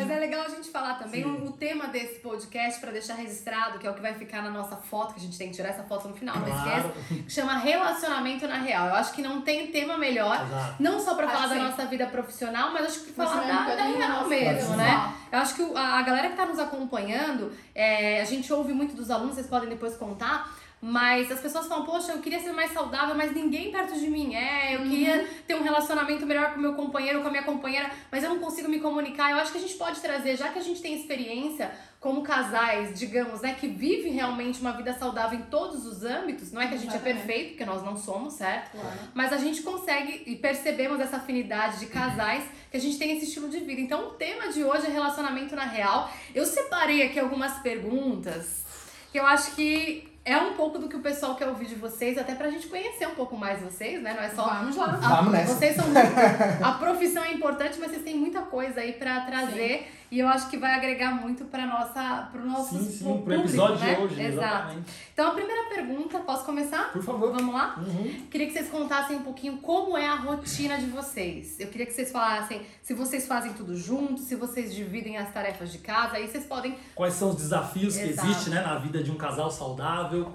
Mas 0.07 0.17
é 0.17 0.21
legal 0.21 0.45
a 0.45 0.49
gente 0.49 0.69
falar 0.71 0.95
também 0.95 1.25
o, 1.25 1.47
o 1.47 1.53
tema 1.53 1.87
desse 1.89 2.21
podcast, 2.21 2.81
pra 2.81 2.91
deixar 2.91 3.15
registrado, 3.15 3.79
que 3.79 3.87
é 3.87 3.91
o 3.91 3.95
que 3.95 4.01
vai 4.01 4.15
ficar 4.15 4.43
na 4.43 4.51
nossa 4.51 4.77
foto, 4.77 5.15
que 5.15 5.21
a 5.21 5.23
gente 5.23 5.37
tem 5.39 5.49
que 5.49 5.55
tirar 5.57 5.71
essa 5.71 5.83
foto 5.85 6.09
no 6.09 6.15
final, 6.15 6.37
não 6.37 6.45
Claro. 6.45 6.89
esquece, 6.99 7.23
que 7.23 7.33
chama 7.33 7.57
Relacionamento 7.59 8.47
na 8.47 8.57
Real. 8.59 8.89
Eu 8.89 8.95
acho 8.95 9.13
que 9.13 9.23
não 9.23 9.43
tem 9.43 9.69
tema 9.69 9.97
melhor, 9.99 10.41
Exato. 10.47 10.75
não 10.83 11.01
só 11.01 11.15
pra 11.15 11.27
Acho 11.27 11.35
falar 11.37 11.47
da 11.49 11.55
sim. 11.55 11.61
nossa 11.63 11.87
vida 11.87 12.07
profissional, 12.07 12.71
mas 12.73 12.87
acho 12.87 13.01
que 13.01 13.13
falar 13.13 13.43
um 13.43 13.47
da, 13.49 13.63
da 13.65 13.75
da 13.77 13.83
real 13.85 14.09
nossa 14.11 14.29
mesmo, 14.29 14.61
vida 14.73 14.77
né? 14.77 15.15
Eu 15.33 15.39
acho 15.41 15.55
que 15.55 15.63
a, 15.75 15.99
a 15.99 16.03
galera 16.03 16.29
que 16.31 16.37
tá 16.37 16.47
nos 16.47 16.59
acompanhando, 16.59 17.53
é, 17.75 18.21
a 18.21 18.25
gente 18.25 18.53
ouve 18.53 18.73
muito 18.73 18.95
dos 18.95 19.11
alunos, 19.11 19.35
vocês 19.35 19.47
podem 19.47 19.69
depois 19.69 19.97
contar, 19.97 20.49
mas 20.87 21.33
as 21.33 21.41
pessoas 21.41 21.67
falam, 21.67 21.87
poxa, 21.87 22.13
eu 22.13 22.19
queria 22.19 22.39
ser 22.39 22.53
mais 22.53 22.71
saudável, 22.71 23.15
mas 23.15 23.35
ninguém 23.35 23.73
perto 23.73 23.99
de 23.99 24.07
mim 24.07 24.35
é. 24.35 24.77
Eu 24.77 24.83
queria 24.83 25.27
ter 25.47 25.55
um 25.55 25.63
relacionamento 25.63 26.27
melhor 26.27 26.53
com 26.53 26.59
o 26.59 26.61
meu 26.61 26.75
companheiro, 26.75 27.23
com 27.23 27.29
a 27.29 27.31
minha 27.31 27.43
companheira, 27.43 27.91
mas 28.13 28.23
eu 28.23 28.29
não 28.29 28.39
consigo 28.39 28.69
me 28.69 28.79
comunicar. 28.79 29.31
Eu 29.31 29.39
acho 29.39 29.51
que 29.51 29.57
a 29.57 29.61
gente 29.63 29.77
pode 29.77 29.99
trazer, 30.03 30.37
já 30.37 30.51
que 30.51 30.59
a 30.59 30.63
gente 30.63 30.83
tem 30.83 30.95
experiência 31.01 31.73
como 31.99 32.23
casais, 32.23 32.99
digamos, 32.99 33.41
né, 33.41 33.57
que 33.59 33.67
vivem 33.67 34.13
realmente 34.13 34.61
uma 34.61 34.73
vida 34.73 34.93
saudável 34.93 35.39
em 35.39 35.45
todos 35.45 35.87
os 35.87 36.05
âmbitos, 36.05 36.53
não 36.53 36.61
é 36.61 36.67
que 36.67 36.75
a 36.75 36.77
gente 36.77 36.93
é 36.93 36.97
Exatamente. 36.97 37.17
perfeito, 37.17 37.49
porque 37.53 37.65
nós 37.65 37.83
não 37.83 37.97
somos, 37.97 38.35
certo? 38.35 38.73
Claro. 38.73 38.99
Mas 39.15 39.33
a 39.33 39.39
gente 39.39 39.63
consegue 39.63 40.23
e 40.27 40.37
percebemos 40.37 41.01
essa 41.01 41.17
afinidade 41.17 41.81
de 41.81 41.87
casais 41.87 42.45
que 42.71 42.77
a 42.77 42.81
gente 42.81 42.99
tem 42.99 43.17
esse 43.17 43.25
estilo 43.25 43.49
de 43.49 43.61
vida. 43.61 43.81
Então 43.81 44.09
o 44.09 44.11
tema 44.11 44.53
de 44.53 44.63
hoje 44.63 44.85
é 44.85 44.91
relacionamento 44.91 45.57
na 45.57 45.65
real. 45.65 46.11
Eu 46.35 46.45
separei 46.45 47.05
aqui 47.05 47.19
algumas 47.19 47.59
perguntas 47.61 48.67
que 49.11 49.19
eu 49.19 49.27
acho 49.27 49.55
que 49.55 50.13
é 50.25 50.37
um 50.39 50.55
pouco 50.55 50.79
do 50.79 50.89
que 50.89 50.97
o 50.97 51.01
pessoal 51.01 51.35
quer 51.37 51.47
ouvir 51.49 51.67
de 51.67 51.75
vocês, 51.75 52.17
até 52.17 52.35
pra 52.35 52.49
gente 52.51 52.67
conhecer 52.67 53.07
um 53.07 53.15
pouco 53.15 53.37
mais 53.37 53.61
vocês, 53.61 54.01
né? 54.03 54.15
Não 54.15 54.23
é 54.23 54.31
só 54.31 54.45
Vamos 54.49 54.77
lá. 54.77 54.87
a- 54.87 54.97
Vamos 55.17 55.33
nessa. 55.33 55.55
Vocês 55.55 55.77
são 55.77 55.85
muito, 55.87 56.65
a 56.65 56.73
profissão 56.73 57.23
é 57.25 57.33
importante, 57.33 57.79
mas 57.79 57.91
vocês 57.91 58.03
têm 58.03 58.17
muita 58.17 58.41
coisa 58.43 58.81
aí 58.81 58.93
pra 58.95 59.21
trazer 59.21 59.87
e 60.15 60.21
eu 60.21 60.29
acho 60.29 60.49
que 60.49 60.57
vai 60.57 60.73
agregar 60.77 61.11
muito 61.11 61.45
para 61.47 61.67
nossa 61.67 62.29
pro 62.31 62.47
nosso 62.47 62.79
Sim, 62.79 62.85
sim, 62.85 63.05
público, 63.05 63.25
pro 63.25 63.35
episódio 63.35 63.85
né? 63.85 63.95
de 63.97 64.01
hoje, 64.01 64.23
Exato. 64.23 64.39
exatamente. 64.39 64.93
Então 65.13 65.27
a 65.27 65.31
primeira 65.33 65.69
pergunta, 65.69 66.21
posso 66.21 66.45
começar? 66.45 66.93
Por 66.93 67.03
favor. 67.03 67.33
Vamos 67.33 67.53
lá? 67.53 67.75
Uhum. 67.79 68.27
Queria 68.31 68.47
que 68.47 68.53
vocês 68.53 68.69
contassem 68.69 69.17
um 69.17 69.23
pouquinho 69.23 69.57
como 69.57 69.99
é 69.99 70.07
a 70.07 70.15
rotina 70.15 70.79
de 70.79 70.87
vocês. 70.87 71.59
Eu 71.59 71.67
queria 71.67 71.85
que 71.85 71.93
vocês 71.93 72.13
falassem 72.13 72.63
se 72.81 72.95
vocês 72.95 73.27
fazem 73.27 73.55
tudo 73.55 73.77
junto, 73.77 74.21
se 74.21 74.37
vocês 74.37 74.73
dividem 74.73 75.17
as 75.17 75.33
tarefas 75.33 75.73
de 75.73 75.79
casa, 75.79 76.15
aí 76.15 76.29
vocês 76.29 76.45
podem. 76.45 76.79
Quais 76.95 77.15
são 77.15 77.31
os 77.31 77.37
desafios 77.37 77.97
que 77.97 78.05
Exato. 78.05 78.29
existem 78.29 78.55
né, 78.55 78.63
na 78.63 78.79
vida 78.79 79.03
de 79.03 79.11
um 79.11 79.17
casal 79.17 79.51
saudável? 79.51 80.31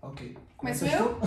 Ok. 0.00 0.38
Começo 0.56 0.84
Começas 0.84 1.00
eu? 1.00 1.20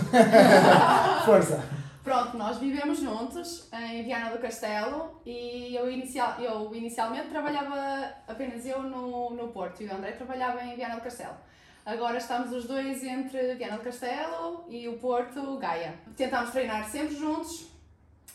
Força. 1.26 1.83
Pronto, 2.04 2.36
nós 2.36 2.58
vivemos 2.58 2.98
juntos 2.98 3.66
em 3.72 4.02
Viana 4.02 4.28
do 4.28 4.38
Castelo 4.38 5.18
e 5.24 5.74
eu, 5.74 5.90
inicial, 5.90 6.38
eu 6.38 6.74
inicialmente 6.74 7.28
trabalhava 7.28 8.12
apenas 8.28 8.66
eu 8.66 8.82
no, 8.82 9.30
no 9.30 9.48
Porto 9.48 9.82
e 9.82 9.86
o 9.86 9.94
André 9.94 10.12
trabalhava 10.12 10.62
em 10.62 10.76
Viana 10.76 10.96
do 10.96 11.00
Castelo. 11.00 11.34
Agora 11.82 12.18
estamos 12.18 12.52
os 12.52 12.66
dois 12.66 13.02
entre 13.02 13.54
Viana 13.54 13.78
do 13.78 13.82
Castelo 13.82 14.66
e 14.68 14.86
o 14.86 14.98
Porto 14.98 15.56
Gaia. 15.56 15.94
Tentamos 16.14 16.50
treinar 16.50 16.84
sempre 16.90 17.16
juntos, 17.16 17.70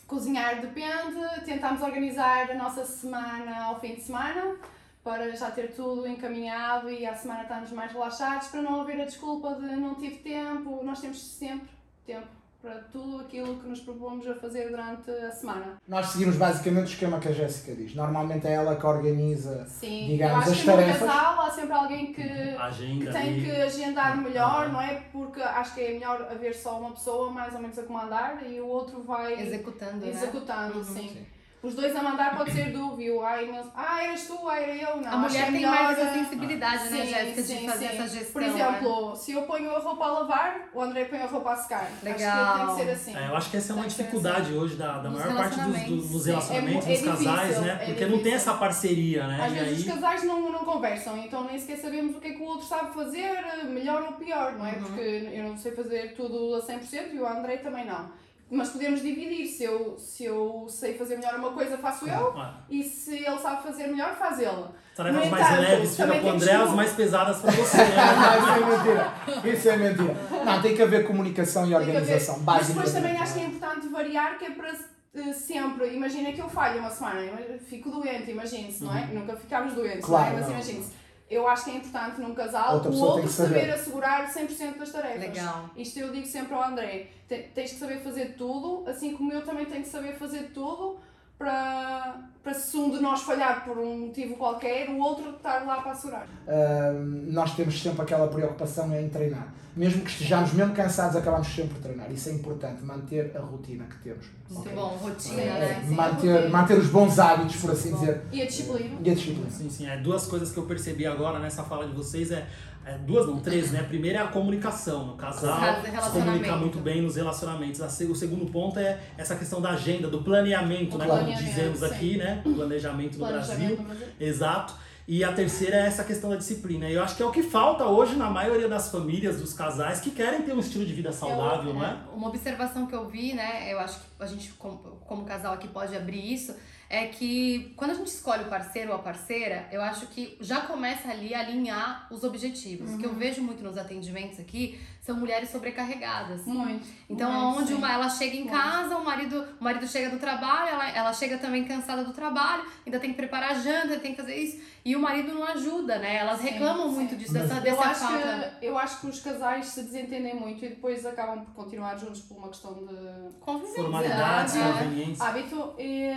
cozinhar 0.04 0.60
depende, 0.60 1.44
tentamos 1.44 1.80
organizar 1.80 2.50
a 2.50 2.54
nossa 2.54 2.84
semana 2.84 3.66
ao 3.66 3.78
fim 3.78 3.94
de 3.94 4.00
semana 4.00 4.56
para 5.04 5.30
já 5.36 5.48
ter 5.48 5.72
tudo 5.76 6.08
encaminhado 6.08 6.90
e 6.90 7.06
à 7.06 7.14
semana 7.14 7.42
estarmos 7.42 7.70
mais 7.70 7.92
relaxados, 7.92 8.48
para 8.48 8.62
não 8.62 8.80
haver 8.80 9.00
a 9.00 9.04
desculpa 9.04 9.54
de 9.54 9.76
não 9.76 9.94
tive 9.94 10.16
tempo. 10.16 10.82
Nós 10.82 11.00
temos 11.00 11.22
sempre 11.22 11.70
tempo 12.04 12.39
para 12.62 12.74
tudo 12.92 13.20
aquilo 13.20 13.56
que 13.58 13.66
nos 13.68 13.80
propomos 13.80 14.26
a 14.28 14.34
fazer 14.34 14.68
durante 14.68 15.10
a 15.10 15.30
semana. 15.30 15.80
Nós 15.88 16.06
seguimos 16.06 16.36
basicamente 16.36 16.84
o 16.88 16.90
esquema 16.90 17.18
que 17.18 17.28
a 17.28 17.32
Jéssica 17.32 17.74
diz. 17.74 17.94
Normalmente 17.94 18.46
é 18.46 18.52
ela 18.52 18.76
que 18.76 18.84
organiza, 18.86 19.64
Sim, 19.66 20.08
digamos, 20.08 20.46
as 20.46 20.60
que 20.60 20.66
tarefas. 20.66 21.00
no 21.00 21.06
casal 21.06 21.40
há 21.40 21.50
sempre 21.50 21.72
alguém 21.72 22.12
que, 22.12 22.22
Agenda 22.22 23.06
que 23.06 23.12
tem 23.12 23.22
ali. 23.28 23.44
que 23.44 23.50
agendar 23.50 24.16
melhor, 24.18 24.68
não 24.70 24.80
é? 24.80 25.02
Porque 25.10 25.40
acho 25.40 25.74
que 25.74 25.80
é 25.80 25.92
melhor 25.92 26.20
haver 26.30 26.54
só 26.54 26.78
uma 26.78 26.90
pessoa 26.92 27.30
mais 27.30 27.54
ou 27.54 27.60
menos 27.60 27.78
a 27.78 27.82
comandar 27.82 28.42
e 28.46 28.60
o 28.60 28.66
outro 28.66 29.02
vai 29.02 29.40
Executando, 29.40 30.04
né? 30.04 30.10
executando, 30.10 30.78
Uhum. 30.78 30.84
sim. 30.84 31.08
Sim. 31.08 31.26
Os 31.62 31.74
dois 31.74 31.94
a 31.94 32.02
mandar 32.02 32.38
pode 32.38 32.52
ser 32.52 32.72
dúvio. 32.72 33.22
Ai, 33.22 33.44
meu... 33.44 33.62
ah, 33.74 34.02
eras 34.02 34.26
tu, 34.26 34.48
ah, 34.48 34.58
era 34.58 34.74
eu. 34.74 34.96
Não, 34.96 35.12
A 35.12 35.16
mulher 35.18 35.48
é 35.48 35.52
tem 35.52 35.60
mais 35.60 35.98
melhor, 35.98 36.08
essa 36.08 36.18
sensibilidade, 36.18 36.88
né, 36.88 37.04
Sim, 37.04 37.06
Jéssica, 37.06 37.42
de 37.42 37.66
fazer 37.66 37.88
sim. 37.88 37.96
essa 37.96 38.08
gestão. 38.08 38.32
Por 38.32 38.42
né? 38.42 38.48
exemplo, 38.48 39.16
se 39.16 39.32
eu 39.32 39.42
ponho 39.42 39.70
a 39.70 39.78
roupa 39.78 40.04
a 40.04 40.12
lavar, 40.12 40.70
o 40.72 40.80
André 40.80 41.04
põe 41.04 41.20
a 41.20 41.26
roupa 41.26 41.52
a 41.52 41.56
secar. 41.56 41.90
Legal. 42.02 42.30
Acho 42.30 42.52
que 42.52 42.56
tem 42.56 42.66
que 42.66 42.82
ser 42.82 42.90
assim. 42.90 43.16
É, 43.22 43.28
eu 43.28 43.36
acho 43.36 43.50
que 43.50 43.56
essa 43.58 43.72
é 43.72 43.74
uma 43.74 43.84
Tem 43.84 43.90
dificuldade 43.90 44.52
hoje 44.54 44.76
da, 44.76 44.98
da 44.98 45.10
maior 45.10 45.36
parte 45.36 45.50
dos, 45.50 45.58
relacionamentos. 45.58 45.96
dos, 45.96 46.10
dos 46.10 46.22
Sim, 46.22 46.30
é 46.30 46.32
relacionamentos, 46.32 46.86
é 46.86 46.92
dos 46.92 47.02
casais, 47.02 47.40
difícil, 47.40 47.62
né? 47.62 47.78
é 47.82 47.86
Porque 47.86 48.06
não 48.06 48.22
tem 48.22 48.32
essa 48.32 48.54
parceria, 48.54 49.26
né? 49.26 49.44
Às 49.44 49.52
e 49.52 49.54
vezes 49.54 49.68
aí, 49.68 49.78
os 49.80 50.00
casais 50.00 50.24
não, 50.24 50.52
não 50.52 50.64
conversam, 50.64 51.18
então 51.18 51.44
nem 51.44 51.58
sequer 51.58 51.76
sabemos 51.76 52.16
o 52.16 52.20
que 52.20 52.28
é 52.28 52.32
que 52.32 52.42
o 52.42 52.46
outro 52.46 52.66
sabe 52.66 52.94
fazer, 52.94 53.30
melhor 53.68 54.02
ou 54.02 54.12
pior, 54.12 54.52
não 54.52 54.66
é? 54.66 54.72
Uhum. 54.72 54.82
Porque 54.84 55.30
eu 55.34 55.44
não 55.44 55.58
sei 55.58 55.72
fazer 55.72 56.14
tudo 56.14 56.54
a 56.54 56.62
100% 56.62 57.12
e 57.12 57.20
o 57.20 57.26
André 57.26 57.58
também 57.58 57.84
não. 57.84 58.08
Mas 58.50 58.70
podemos 58.70 59.00
dividir, 59.00 59.46
se 59.46 59.62
eu, 59.62 59.96
se 59.96 60.24
eu 60.24 60.66
sei 60.68 60.94
fazer 60.94 61.16
melhor 61.16 61.36
uma 61.36 61.52
coisa, 61.52 61.78
faço 61.78 62.08
eu, 62.08 62.34
ó, 62.36 62.50
e 62.68 62.82
se 62.82 63.24
ele 63.24 63.38
sabe 63.38 63.62
fazer 63.62 63.86
melhor, 63.86 64.16
faz 64.16 64.40
ele. 64.40 64.64
tarefas 64.96 65.28
mais 65.28 65.46
entanto, 65.46 65.60
leves 65.60 65.90
fica 65.96 66.08
temos 66.08 66.42
André, 66.42 66.54
as 66.56 66.70
mais 66.72 66.92
pesadas 66.92 67.38
pra 67.38 67.50
você. 67.52 67.76
Não, 67.76 67.86
Né? 67.86 68.38
isso 68.38 68.50
é 68.50 68.76
mentira. 68.76 69.12
Isso 69.54 69.68
é 69.68 69.76
mentira. 69.76 70.16
Não, 70.44 70.62
tem 70.62 70.74
que 70.74 70.82
haver 70.82 71.06
comunicação 71.06 71.66
e 71.68 71.74
organização. 71.74 72.40
Mas 72.44 72.66
depois 72.68 72.92
também 72.92 73.16
acho 73.16 73.34
que 73.34 73.40
é 73.40 73.44
importante 73.44 73.88
variar, 73.88 74.36
que 74.38 74.44
é 74.46 74.50
para 74.50 74.72
eh, 75.14 75.32
sempre. 75.32 75.94
Imagina 75.94 76.32
que 76.32 76.40
eu 76.40 76.48
falho 76.48 76.80
uma 76.80 76.90
semana, 76.90 77.30
fico 77.64 77.88
doente, 77.90 78.30
imagine-se, 78.32 78.82
não 78.82 78.96
é? 78.96 79.06
Nunca 79.06 79.36
ficámos 79.36 79.74
doentes, 79.74 80.02
Uhum. 80.02 80.10
Claro, 80.10 80.30
não 80.32 80.38
é? 80.38 80.40
Mas 80.40 80.50
imagine-se. 80.50 80.92
Eu 81.30 81.46
acho 81.46 81.64
que 81.64 81.70
é 81.70 81.74
importante 81.76 82.20
num 82.20 82.34
casal 82.34 82.74
Outra 82.74 82.90
o 82.90 82.98
outro 83.00 83.28
saber. 83.28 83.60
saber 83.60 83.70
assegurar 83.72 84.28
100% 84.32 84.78
das 84.78 84.90
tarefas. 84.90 85.20
Legal. 85.20 85.70
Isto 85.76 85.98
eu 86.00 86.10
digo 86.12 86.26
sempre 86.26 86.54
ao 86.54 86.62
André: 86.64 87.06
te- 87.28 87.48
tens 87.54 87.72
que 87.72 87.78
saber 87.78 88.00
fazer 88.00 88.34
tudo, 88.36 88.82
assim 88.88 89.16
como 89.16 89.32
eu 89.32 89.44
também 89.44 89.64
tenho 89.66 89.82
que 89.82 89.88
saber 89.88 90.14
fazer 90.16 90.50
tudo 90.52 90.98
para, 91.44 92.20
para 92.44 92.52
se 92.52 92.76
um 92.76 92.90
de 92.90 93.00
nós 93.00 93.22
falhar 93.22 93.64
por 93.64 93.78
um 93.78 94.06
motivo 94.08 94.36
qualquer, 94.36 94.90
o 94.90 94.98
outro 94.98 95.30
estar 95.30 95.64
lá 95.66 95.80
para 95.80 95.92
assegurar. 95.92 96.26
Ahm, 96.46 97.32
nós 97.32 97.54
temos 97.56 97.82
sempre 97.82 98.02
aquela 98.02 98.28
preocupação 98.28 98.94
em 98.94 99.08
treinar. 99.08 99.48
Mesmo 99.74 100.02
que 100.02 100.10
estejamos 100.10 100.52
mesmo 100.52 100.74
cansados, 100.74 101.16
acabamos 101.16 101.46
sempre 101.48 101.74
por 101.74 101.80
treinar. 101.80 102.12
Isso 102.12 102.28
é 102.28 102.32
importante, 102.32 102.82
manter 102.82 103.34
a 103.34 103.40
rotina 103.40 103.84
que 103.86 103.96
temos. 104.00 104.26
Muito 104.50 104.66
ok? 104.66 104.74
bom, 104.74 104.88
rotina, 105.00 105.40
É, 105.40 105.46
né? 105.60 105.84
sim, 105.88 105.94
manter, 105.94 106.32
rotina. 106.34 106.50
manter 106.50 106.78
os 106.78 106.86
bons 106.88 107.18
hábitos, 107.18 107.56
por 107.56 107.70
assim 107.70 107.94
dizer, 107.94 108.20
E 108.32 108.42
a 108.42 108.46
disciplina. 108.46 108.98
e 109.02 109.10
a 109.10 109.14
disciplina. 109.14 109.50
Sim, 109.50 109.70
sim. 109.70 109.88
É, 109.88 109.96
duas 109.96 110.26
coisas 110.26 110.52
que 110.52 110.58
eu 110.58 110.64
percebi 110.66 111.06
agora 111.06 111.38
nessa 111.38 111.62
fala 111.62 111.86
de 111.86 111.94
vocês 111.94 112.30
é, 112.32 112.46
é 112.84 112.96
duas, 112.98 113.26
não, 113.26 113.38
três, 113.40 113.70
né? 113.72 113.82
Primeiro 113.82 114.18
é 114.18 114.20
a 114.20 114.26
comunicação. 114.28 115.06
No 115.06 115.16
casal, 115.16 115.58
Casa- 115.60 116.06
se 116.06 116.10
comunicar 116.10 116.56
muito 116.56 116.78
bem 116.78 117.02
nos 117.02 117.16
relacionamentos. 117.16 117.80
A 117.82 117.86
O 117.86 118.14
segundo 118.14 118.50
ponto 118.50 118.78
é 118.78 118.98
essa 119.18 119.36
questão 119.36 119.60
da 119.60 119.70
agenda, 119.70 120.08
do 120.08 120.22
planeamento, 120.22 120.96
O 120.96 120.98
né? 120.98 121.04
Como 121.06 121.18
planeamento, 121.18 121.44
dizemos 121.44 121.78
sim. 121.80 121.84
aqui, 121.84 122.16
né? 122.16 122.42
O 122.44 122.54
planejamento 122.54 123.18
no 123.18 123.26
Brasil. 123.26 123.46
Planejamento 123.46 123.82
no 123.82 123.88
Brasil. 123.88 124.06
Exato. 124.18 124.74
E 125.06 125.24
a 125.24 125.32
terceira 125.32 125.76
é 125.76 125.86
essa 125.86 126.04
questão 126.04 126.30
da 126.30 126.36
disciplina. 126.36 126.88
E 126.88 126.94
eu 126.94 127.02
acho 127.02 127.16
que 127.16 127.22
é 127.22 127.26
o 127.26 127.32
que 127.32 127.42
falta 127.42 127.84
hoje 127.84 128.14
na 128.14 128.30
maioria 128.30 128.68
das 128.68 128.90
famílias, 128.90 129.40
dos 129.40 129.52
casais, 129.52 130.00
que 130.00 130.10
querem 130.10 130.42
ter 130.42 130.52
um 130.52 130.60
estilo 130.60 130.86
de 130.86 130.92
vida 130.92 131.10
saudável, 131.10 131.74
não 131.74 131.84
é? 131.84 131.96
Uma 132.14 132.28
observação 132.28 132.86
que 132.86 132.94
eu 132.94 133.08
vi, 133.08 133.34
né? 133.34 133.72
Eu 133.72 133.80
acho 133.80 133.98
que 133.98 134.09
a 134.20 134.26
gente, 134.26 134.52
como, 134.54 134.78
como 135.06 135.24
casal 135.24 135.54
aqui, 135.54 135.68
pode 135.68 135.96
abrir 135.96 136.32
isso. 136.32 136.54
É 136.92 137.06
que 137.06 137.72
quando 137.76 137.92
a 137.92 137.94
gente 137.94 138.08
escolhe 138.08 138.42
o 138.42 138.48
parceiro 138.48 138.90
ou 138.90 138.96
a 138.96 138.98
parceira, 138.98 139.68
eu 139.70 139.80
acho 139.80 140.08
que 140.08 140.36
já 140.40 140.62
começa 140.62 141.08
ali 141.08 141.32
a 141.32 141.38
alinhar 141.38 142.08
os 142.10 142.24
objetivos. 142.24 142.90
O 142.94 142.98
que 142.98 143.06
eu 143.06 143.14
vejo 143.14 143.40
muito 143.40 143.62
nos 143.62 143.78
atendimentos 143.78 144.40
aqui 144.40 144.80
são 145.00 145.16
mulheres 145.16 145.50
sobrecarregadas. 145.50 146.44
Muito. 146.46 146.84
Então, 147.08 147.30
muito, 147.52 147.62
onde 147.62 147.74
uma, 147.74 147.92
ela 147.92 148.08
chega 148.08 148.34
em 148.34 148.40
Muito. 148.40 148.52
casa, 148.56 148.96
o 148.96 149.04
marido, 149.04 149.46
o 149.60 149.62
marido 149.64 149.86
chega 149.86 150.10
do 150.10 150.18
trabalho, 150.18 150.68
ela, 150.70 150.90
ela 150.90 151.12
chega 151.12 151.38
também 151.38 151.64
cansada 151.64 152.02
do 152.04 152.12
trabalho, 152.12 152.64
ainda 152.84 152.98
tem 152.98 153.10
que 153.10 153.16
preparar 153.16 153.52
a 153.52 153.54
janta, 153.54 153.98
tem 154.00 154.10
que 154.12 154.20
fazer 154.20 154.34
isso, 154.36 154.60
e 154.84 154.94
o 154.96 155.00
marido 155.00 155.32
não 155.32 155.44
ajuda, 155.44 155.98
né? 155.98 156.16
Elas 156.16 156.40
Sim, 156.40 156.48
reclamam 156.48 156.88
sim. 156.88 156.94
muito 156.96 157.16
disso, 157.16 157.32
Mas- 157.34 157.42
dessa, 157.48 157.54
Eu 157.56 157.62
dessa 157.62 157.82
acho, 157.88 158.00
falta. 158.00 158.56
que, 158.60 158.66
eu 158.66 158.76
acho 158.78 159.00
que 159.00 159.06
os 159.06 159.20
casais 159.20 159.66
se 159.66 159.82
desentendem 159.84 160.34
muito 160.34 160.64
e 160.64 160.70
depois 160.70 161.06
acabam 161.06 161.44
por 161.44 161.54
continuar 161.54 161.96
juntos 161.96 162.20
por 162.22 162.36
uma 162.36 162.48
questão 162.48 162.74
de 162.74 163.38
Convivência. 163.40 163.82
É. 164.12 164.72
conveniência. 164.72 165.24
hábito 165.24 165.74
e, 165.78 166.10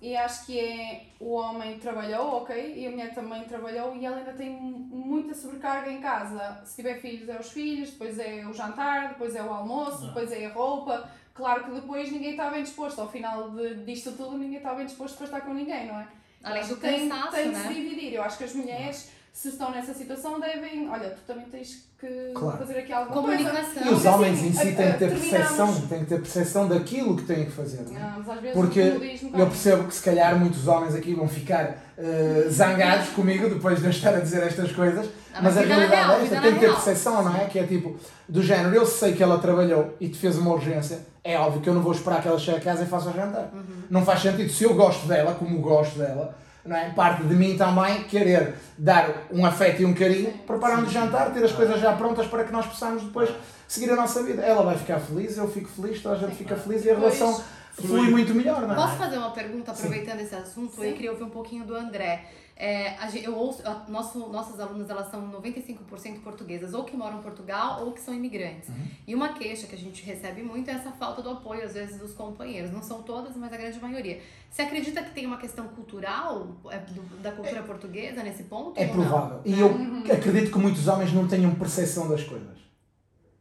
e 0.00 0.16
acho 0.16 0.46
que 0.46 0.58
é 0.58 1.06
o 1.20 1.32
homem 1.34 1.78
trabalhou, 1.78 2.42
ok, 2.42 2.74
e 2.76 2.86
a 2.86 2.90
mulher 2.90 3.14
também 3.14 3.44
trabalhou 3.44 3.94
e 3.96 4.04
ela 4.04 4.16
ainda 4.16 4.32
tem 4.32 4.50
muita 4.50 5.34
sobrecarga 5.34 5.90
em 5.90 6.00
casa. 6.00 6.60
Se 6.64 6.76
tiver 6.76 7.00
filhos 7.00 7.28
é 7.28 7.38
os 7.38 7.50
filhos, 7.50 7.90
depois 7.90 8.18
é 8.18 8.44
o 8.46 8.52
jantar, 8.52 9.08
depois 9.08 9.34
é 9.34 9.42
o 9.42 9.50
almoço, 9.52 10.04
Ah. 10.04 10.06
depois 10.08 10.32
é 10.32 10.46
a 10.46 10.52
roupa. 10.52 11.08
Claro 11.32 11.64
que 11.64 11.70
depois 11.72 12.12
ninguém 12.12 12.30
está 12.32 12.48
bem 12.50 12.62
disposto, 12.62 13.00
ao 13.00 13.08
final 13.08 13.50
de, 13.50 13.74
disto 13.84 14.12
tudo 14.12 14.38
ninguém 14.38 14.58
está 14.58 14.72
bem 14.74 14.86
disposto 14.86 15.16
para 15.16 15.26
estar 15.26 15.40
com 15.40 15.52
ninguém, 15.52 15.88
não 15.88 15.98
é? 15.98 16.06
Além 16.44 16.66
do 16.66 16.74
que 16.76 16.80
tem, 16.82 17.08
cansaço, 17.08 17.32
tem 17.32 17.50
que 17.50 17.56
né? 17.56 17.68
se 17.68 17.74
dividir. 17.74 18.12
Eu 18.14 18.22
acho 18.22 18.36
que 18.38 18.44
as 18.44 18.54
mulheres, 18.54 19.10
se 19.34 19.48
estão 19.48 19.72
nessa 19.72 19.92
situação, 19.92 20.38
devem. 20.38 20.88
Olha, 20.88 21.10
tu 21.10 21.20
também 21.26 21.44
tens 21.46 21.88
que 21.98 22.30
Claro. 22.34 22.56
fazer 22.58 22.78
aqui 22.78 22.92
alguma 22.92 23.20
coisa. 23.22 23.42
Comunicação. 23.42 23.82
E 23.84 23.88
os 23.88 23.94
Porque, 23.94 24.08
homens 24.08 24.38
assim, 24.38 24.48
em 24.48 24.52
si 24.52 24.58
a- 24.60 24.64
têm 24.64 24.74
que 24.74 24.82
a- 24.82 24.92
ter 24.96 25.10
percepção, 25.10 25.80
têm 25.88 25.98
que 26.00 26.06
ter 26.06 26.16
percepção 26.20 26.68
daquilo 26.68 27.16
que 27.16 27.24
têm 27.24 27.44
que 27.46 27.50
fazer. 27.50 27.82
não 27.82 27.96
é? 27.96 28.00
Ah, 28.00 28.14
mas 28.18 28.28
às 28.28 28.40
vezes 28.40 28.56
Porque 28.56 28.80
Eu 29.34 29.46
percebo 29.48 29.84
que 29.88 29.94
se 29.94 30.02
calhar 30.02 30.38
muitos 30.38 30.68
homens 30.68 30.94
aqui 30.94 31.14
vão 31.14 31.26
ficar 31.28 31.82
eh, 31.98 32.46
zangados 32.48 33.08
comigo 33.10 33.48
depois 33.48 33.78
de 33.80 33.84
eu 33.84 33.90
estar 33.90 34.14
a 34.14 34.20
dizer 34.20 34.42
estas 34.44 34.70
coisas, 34.72 35.06
Ah, 35.34 35.40
mas 35.42 35.56
a 35.56 35.62
vida 35.62 35.74
na 35.74 35.80
realidade 35.86 36.06
real, 36.06 36.20
é 36.20 36.22
esta, 36.24 36.40
tem 36.40 36.54
que 36.54 36.60
ter 36.60 36.70
percepção, 36.72 37.22
não 37.24 37.36
é? 37.36 37.44
Que 37.46 37.58
é 37.58 37.64
tipo, 37.66 37.96
do 38.28 38.40
género, 38.42 38.74
eu 38.74 38.86
sei 38.86 39.12
que 39.14 39.22
ela 39.22 39.38
trabalhou 39.38 39.94
e 40.00 40.08
te 40.08 40.16
fez 40.18 40.36
uma 40.38 40.52
urgência, 40.52 41.00
é 41.24 41.36
óbvio 41.38 41.60
que 41.60 41.68
eu 41.68 41.74
não 41.74 41.82
vou 41.82 41.92
esperar 41.92 42.22
que 42.22 42.28
ela 42.28 42.38
chegue 42.38 42.58
a 42.58 42.60
casa 42.60 42.84
e 42.84 42.86
faça 42.86 43.10
o 43.10 43.12
jantar. 43.12 43.50
Uhum. 43.52 43.64
Não 43.90 44.04
faz 44.04 44.22
sentido, 44.22 44.48
se 44.50 44.62
eu 44.64 44.74
gosto 44.74 45.06
dela, 45.08 45.34
como 45.34 45.58
gosto 45.60 45.98
dela, 45.98 46.36
não 46.64 46.76
é? 46.76 46.90
parte 46.90 47.22
de 47.24 47.34
mim 47.34 47.56
também 47.56 48.04
querer 48.04 48.54
dar 48.78 49.26
um 49.30 49.44
afeto 49.44 49.82
e 49.82 49.84
um 49.84 49.94
carinho, 49.94 50.30
Sim. 50.32 50.38
preparar-nos 50.46 50.90
jantar, 50.90 51.32
ter 51.32 51.44
as 51.44 51.52
coisas 51.52 51.80
já 51.80 51.92
prontas 51.92 52.26
para 52.26 52.44
que 52.44 52.52
nós 52.52 52.66
possamos 52.66 53.02
depois 53.02 53.30
seguir 53.68 53.90
a 53.90 53.96
nossa 53.96 54.22
vida. 54.22 54.42
Ela 54.42 54.62
vai 54.62 54.76
ficar 54.76 54.98
feliz, 54.98 55.36
eu 55.36 55.48
fico 55.48 55.68
feliz, 55.68 56.00
toda 56.02 56.16
a 56.16 56.18
gente 56.18 56.36
fica 56.36 56.56
feliz 56.56 56.84
e 56.84 56.90
a 56.90 56.94
relação 56.94 57.42
flui. 57.82 58.10
muito 58.10 58.34
melhor, 58.34 58.62
não 58.62 58.72
é? 58.72 58.74
Posso 58.74 58.96
fazer 58.96 59.18
uma 59.18 59.30
pergunta 59.30 59.72
aproveitando 59.72 60.20
esse 60.20 60.34
assunto? 60.34 60.74
Sim. 60.74 60.86
Eu 60.86 60.92
queria 60.94 61.10
ouvir 61.12 61.24
um 61.24 61.30
pouquinho 61.30 61.64
do 61.64 61.74
André. 61.74 62.24
É, 62.56 62.94
eu 63.24 63.34
ouço, 63.36 63.66
a- 63.66 63.84
nosso, 63.88 64.16
nossas 64.28 64.60
alunas 64.60 64.88
elas 64.88 65.10
são 65.10 65.26
95% 65.26 66.20
portuguesas, 66.22 66.72
ou 66.72 66.84
que 66.84 66.96
moram 66.96 67.18
em 67.18 67.22
Portugal 67.22 67.84
ou 67.84 67.90
que 67.90 68.00
são 68.00 68.14
imigrantes. 68.14 68.68
Uhum. 68.68 68.76
E 69.08 69.12
uma 69.14 69.30
queixa 69.30 69.66
que 69.66 69.74
a 69.74 69.78
gente 69.78 70.04
recebe 70.04 70.40
muito 70.40 70.70
é 70.70 70.74
essa 70.74 70.92
falta 70.92 71.20
do 71.20 71.30
apoio, 71.30 71.64
às 71.64 71.74
vezes, 71.74 71.98
dos 71.98 72.12
companheiros. 72.12 72.70
Não 72.70 72.80
são 72.80 73.02
todas, 73.02 73.36
mas 73.36 73.52
a 73.52 73.56
grande 73.56 73.80
maioria. 73.80 74.20
Você 74.48 74.62
acredita 74.62 75.02
que 75.02 75.10
tem 75.12 75.26
uma 75.26 75.36
questão 75.36 75.66
cultural 75.66 76.46
é, 76.70 76.78
do- 76.78 77.16
da 77.20 77.32
cultura 77.32 77.62
portuguesa 77.64 78.22
nesse 78.22 78.44
ponto? 78.44 78.78
É 78.80 78.82
ou 78.86 78.86
não? 78.86 78.94
provável. 79.02 79.40
E 79.44 79.58
eu 79.58 79.70
acredito 80.14 80.52
que 80.52 80.58
muitos 80.58 80.86
homens 80.86 81.12
não 81.12 81.26
tenham 81.26 81.52
percepção 81.56 82.08
das 82.08 82.22
coisas. 82.22 82.63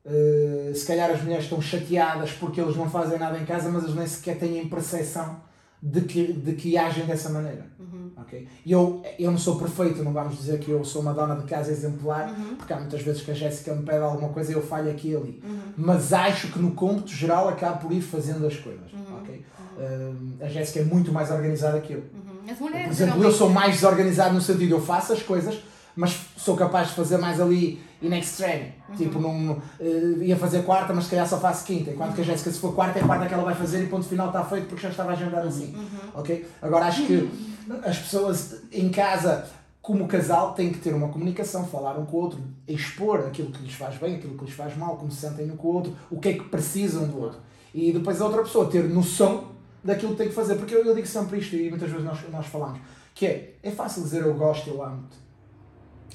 Uh, 0.05 0.75
se 0.75 0.85
calhar 0.85 1.09
as 1.09 1.21
mulheres 1.23 1.45
estão 1.45 1.61
chateadas 1.61 2.31
porque 2.33 2.59
eles 2.59 2.75
não 2.75 2.89
fazem 2.89 3.17
nada 3.17 3.37
em 3.37 3.45
casa, 3.45 3.69
mas 3.69 3.83
eles 3.83 3.95
nem 3.95 4.05
sequer 4.05 4.37
têm 4.37 4.67
percepção 4.67 5.37
de 5.81 6.01
que, 6.01 6.33
de 6.33 6.53
que 6.53 6.77
agem 6.77 7.05
dessa 7.05 7.29
maneira. 7.29 7.65
Uhum. 7.79 8.11
ok? 8.17 8.47
E 8.65 8.71
eu, 8.71 9.01
eu 9.19 9.31
não 9.31 9.37
sou 9.37 9.57
perfeito, 9.57 10.03
não 10.03 10.11
vamos 10.13 10.37
dizer 10.37 10.59
que 10.59 10.71
eu 10.71 10.83
sou 10.83 11.01
uma 11.01 11.13
dona 11.13 11.35
de 11.35 11.43
casa 11.45 11.71
exemplar, 11.71 12.29
Uhum. 12.29 12.55
porque 12.55 12.71
há 12.73 12.79
muitas 12.79 13.01
vezes 13.01 13.21
que 13.21 13.31
a 13.31 13.33
Jéssica 13.33 13.73
me 13.73 13.83
pede 13.83 13.99
alguma 14.03 14.29
coisa 14.29 14.51
e 14.51 14.55
eu 14.55 14.61
falho 14.61 14.89
aqui 14.91 15.09
e 15.11 15.15
ali. 15.15 15.41
Uhum. 15.43 15.59
Mas 15.77 16.11
acho 16.13 16.51
que 16.51 16.59
no 16.59 16.71
cômputo 16.71 17.11
geral 17.11 17.47
acabo 17.49 17.79
por 17.87 17.91
ir 17.93 18.01
fazendo 18.01 18.45
as 18.45 18.57
coisas. 18.57 18.91
Uhum. 18.93 19.17
ok? 19.21 19.45
Uh, 19.77 20.43
a 20.43 20.47
Jéssica 20.47 20.79
é 20.79 20.83
muito 20.83 21.11
mais 21.11 21.31
organizada 21.31 21.79
que 21.81 21.93
eu. 21.93 22.03
Uhum. 22.13 22.55
Por 22.55 22.75
exemplo, 22.75 23.23
eu 23.23 23.31
sou 23.31 23.49
mais 23.49 23.75
desorganizado 23.75 24.33
no 24.33 24.41
sentido, 24.41 24.71
eu 24.75 24.81
faço 24.81 25.13
as 25.13 25.23
coisas, 25.23 25.55
mas 25.95 26.17
sou 26.37 26.55
capaz 26.55 26.89
de 26.89 26.95
fazer 26.95 27.17
mais 27.17 27.39
ali 27.39 27.81
in 28.03 28.17
extreme. 28.17 28.73
Uhum. 28.89 28.95
Tipo, 28.95 29.19
num, 29.19 29.57
eh, 29.79 30.25
ia 30.25 30.37
fazer 30.37 30.63
quarta, 30.63 30.93
mas 30.93 31.05
se 31.05 31.11
calhar 31.11 31.27
só 31.27 31.39
faço 31.39 31.65
quinta. 31.65 31.91
Enquanto 31.91 32.15
que 32.15 32.21
a 32.21 32.23
Jéssica, 32.23 32.51
se 32.51 32.59
for 32.59 32.73
quarta, 32.73 32.99
é 32.99 33.03
quarta 33.03 33.25
que 33.25 33.33
ela 33.33 33.43
vai 33.43 33.55
fazer 33.55 33.83
e 33.83 33.87
ponto 33.87 34.05
final 34.05 34.27
está 34.27 34.43
feito 34.43 34.67
porque 34.67 34.81
já 34.81 34.89
estava 34.89 35.11
agendado 35.11 35.47
assim. 35.47 35.75
Uhum. 35.75 36.09
Ok? 36.15 36.47
Agora 36.61 36.85
acho 36.85 37.05
que 37.05 37.29
as 37.85 37.97
pessoas 37.97 38.61
em 38.71 38.89
casa 38.89 39.45
como 39.83 40.07
casal, 40.07 40.53
têm 40.53 40.71
que 40.71 40.79
ter 40.79 40.95
uma 40.95 41.09
comunicação, 41.09 41.67
falar 41.67 41.99
um 41.99 42.05
com 42.05 42.15
o 42.15 42.21
outro, 42.21 42.39
expor 42.65 43.19
aquilo 43.19 43.51
que 43.51 43.61
lhes 43.61 43.73
faz 43.73 43.97
bem, 43.97 44.15
aquilo 44.15 44.37
que 44.37 44.45
lhes 44.45 44.53
faz 44.53 44.77
mal, 44.77 44.95
como 44.95 45.11
se 45.11 45.19
sentem 45.19 45.51
um 45.51 45.57
com 45.57 45.67
o 45.67 45.73
outro, 45.73 45.93
o 46.09 46.21
que 46.21 46.29
é 46.29 46.33
que 46.35 46.43
precisam 46.45 47.05
do 47.05 47.19
outro. 47.19 47.39
E 47.75 47.91
depois 47.91 48.21
a 48.21 48.25
outra 48.25 48.43
pessoa 48.43 48.71
ter 48.71 48.85
noção 48.85 49.49
daquilo 49.83 50.13
que 50.13 50.19
tem 50.19 50.27
que 50.29 50.33
fazer. 50.33 50.55
Porque 50.55 50.73
eu, 50.73 50.85
eu 50.85 50.95
digo 50.95 51.05
sempre 51.05 51.37
isto, 51.39 51.57
e 51.57 51.69
muitas 51.69 51.91
vezes 51.91 52.05
nós, 52.05 52.17
nós 52.31 52.45
falamos, 52.45 52.79
que 53.13 53.25
é, 53.25 53.55
é 53.61 53.71
fácil 53.71 54.03
dizer 54.03 54.21
eu 54.21 54.33
gosto, 54.35 54.69
eu 54.69 54.81
amo-te. 54.81 55.17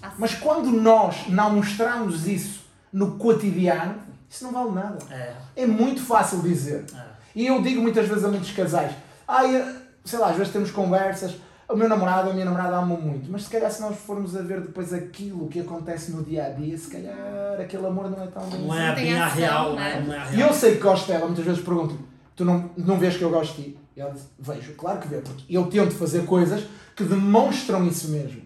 Assim. 0.03 0.15
Mas 0.19 0.35
quando 0.35 0.71
nós 0.71 1.29
não 1.29 1.55
mostramos 1.57 2.27
isso 2.27 2.65
no 2.93 3.13
cotidiano, 3.19 3.97
isso 4.29 4.45
não 4.45 4.53
vale 4.53 4.71
nada. 4.73 4.99
É, 5.11 5.35
É 5.57 5.67
muito 5.67 6.01
fácil 6.01 6.41
dizer. 6.41 6.85
é. 6.95 7.19
E 7.35 7.47
eu 7.47 7.63
digo 7.63 7.81
muitas 7.81 8.09
vezes 8.09 8.25
a 8.25 8.29
muitos 8.29 8.51
casais, 8.51 8.93
ai, 9.27 9.77
sei 10.05 10.19
lá, 10.19 10.31
às 10.31 10.37
vezes 10.37 10.53
temos 10.53 10.71
conversas, 10.71 11.37
o 11.69 11.77
meu 11.77 11.89
namorado, 11.89 12.31
a 12.31 12.33
minha 12.33 12.45
namorada 12.45 12.77
amam 12.79 13.01
muito, 13.01 13.31
mas 13.31 13.45
se 13.45 13.51
calhar 13.51 13.71
se 13.71 13.81
nós 13.81 13.97
formos 13.97 14.35
a 14.35 14.41
ver 14.43 14.61
depois 14.63 14.93
aquilo 14.93 15.47
que 15.49 15.61
acontece 15.61 16.11
no 16.11 16.25
dia 16.25 16.47
a 16.47 16.49
dia, 16.49 16.77
se 16.77 16.89
calhar 16.89 17.15
aquele 17.61 17.87
amor 17.87 18.11
não 18.11 18.23
é 18.25 18.27
tão 18.27 18.43
bem 18.49 18.63
Não 18.63 18.73
assim. 18.73 18.83
é 18.83 18.95
tem 18.95 19.05
bem 19.05 19.21
a 19.21 19.29
real, 19.29 19.75
né? 19.75 20.03
Não 20.05 20.15
é 20.15 20.19
a 20.19 20.33
E 20.33 20.41
eu 20.41 20.53
sei 20.53 20.77
que 20.77 20.83
gosto 20.83 21.07
dela, 21.07 21.27
muitas 21.27 21.45
vezes 21.45 21.63
pergunto 21.63 21.99
tu 22.35 22.45
não, 22.45 22.71
não 22.77 22.99
vês 22.99 23.17
que 23.17 23.23
eu 23.23 23.31
gosto 23.31 23.57
de 23.57 23.63
ti? 23.65 23.79
E 23.97 24.01
ela 24.01 24.13
diz, 24.13 24.23
vejo, 24.39 24.73
claro 24.75 24.99
que 25.01 25.09
vê, 25.09 25.19
porque 25.19 25.45
eu 25.51 25.67
tento 25.67 25.95
fazer 25.95 26.25
coisas 26.25 26.65
que 26.97 27.05
demonstram 27.05 27.87
isso 27.87 28.09
mesmo. 28.11 28.43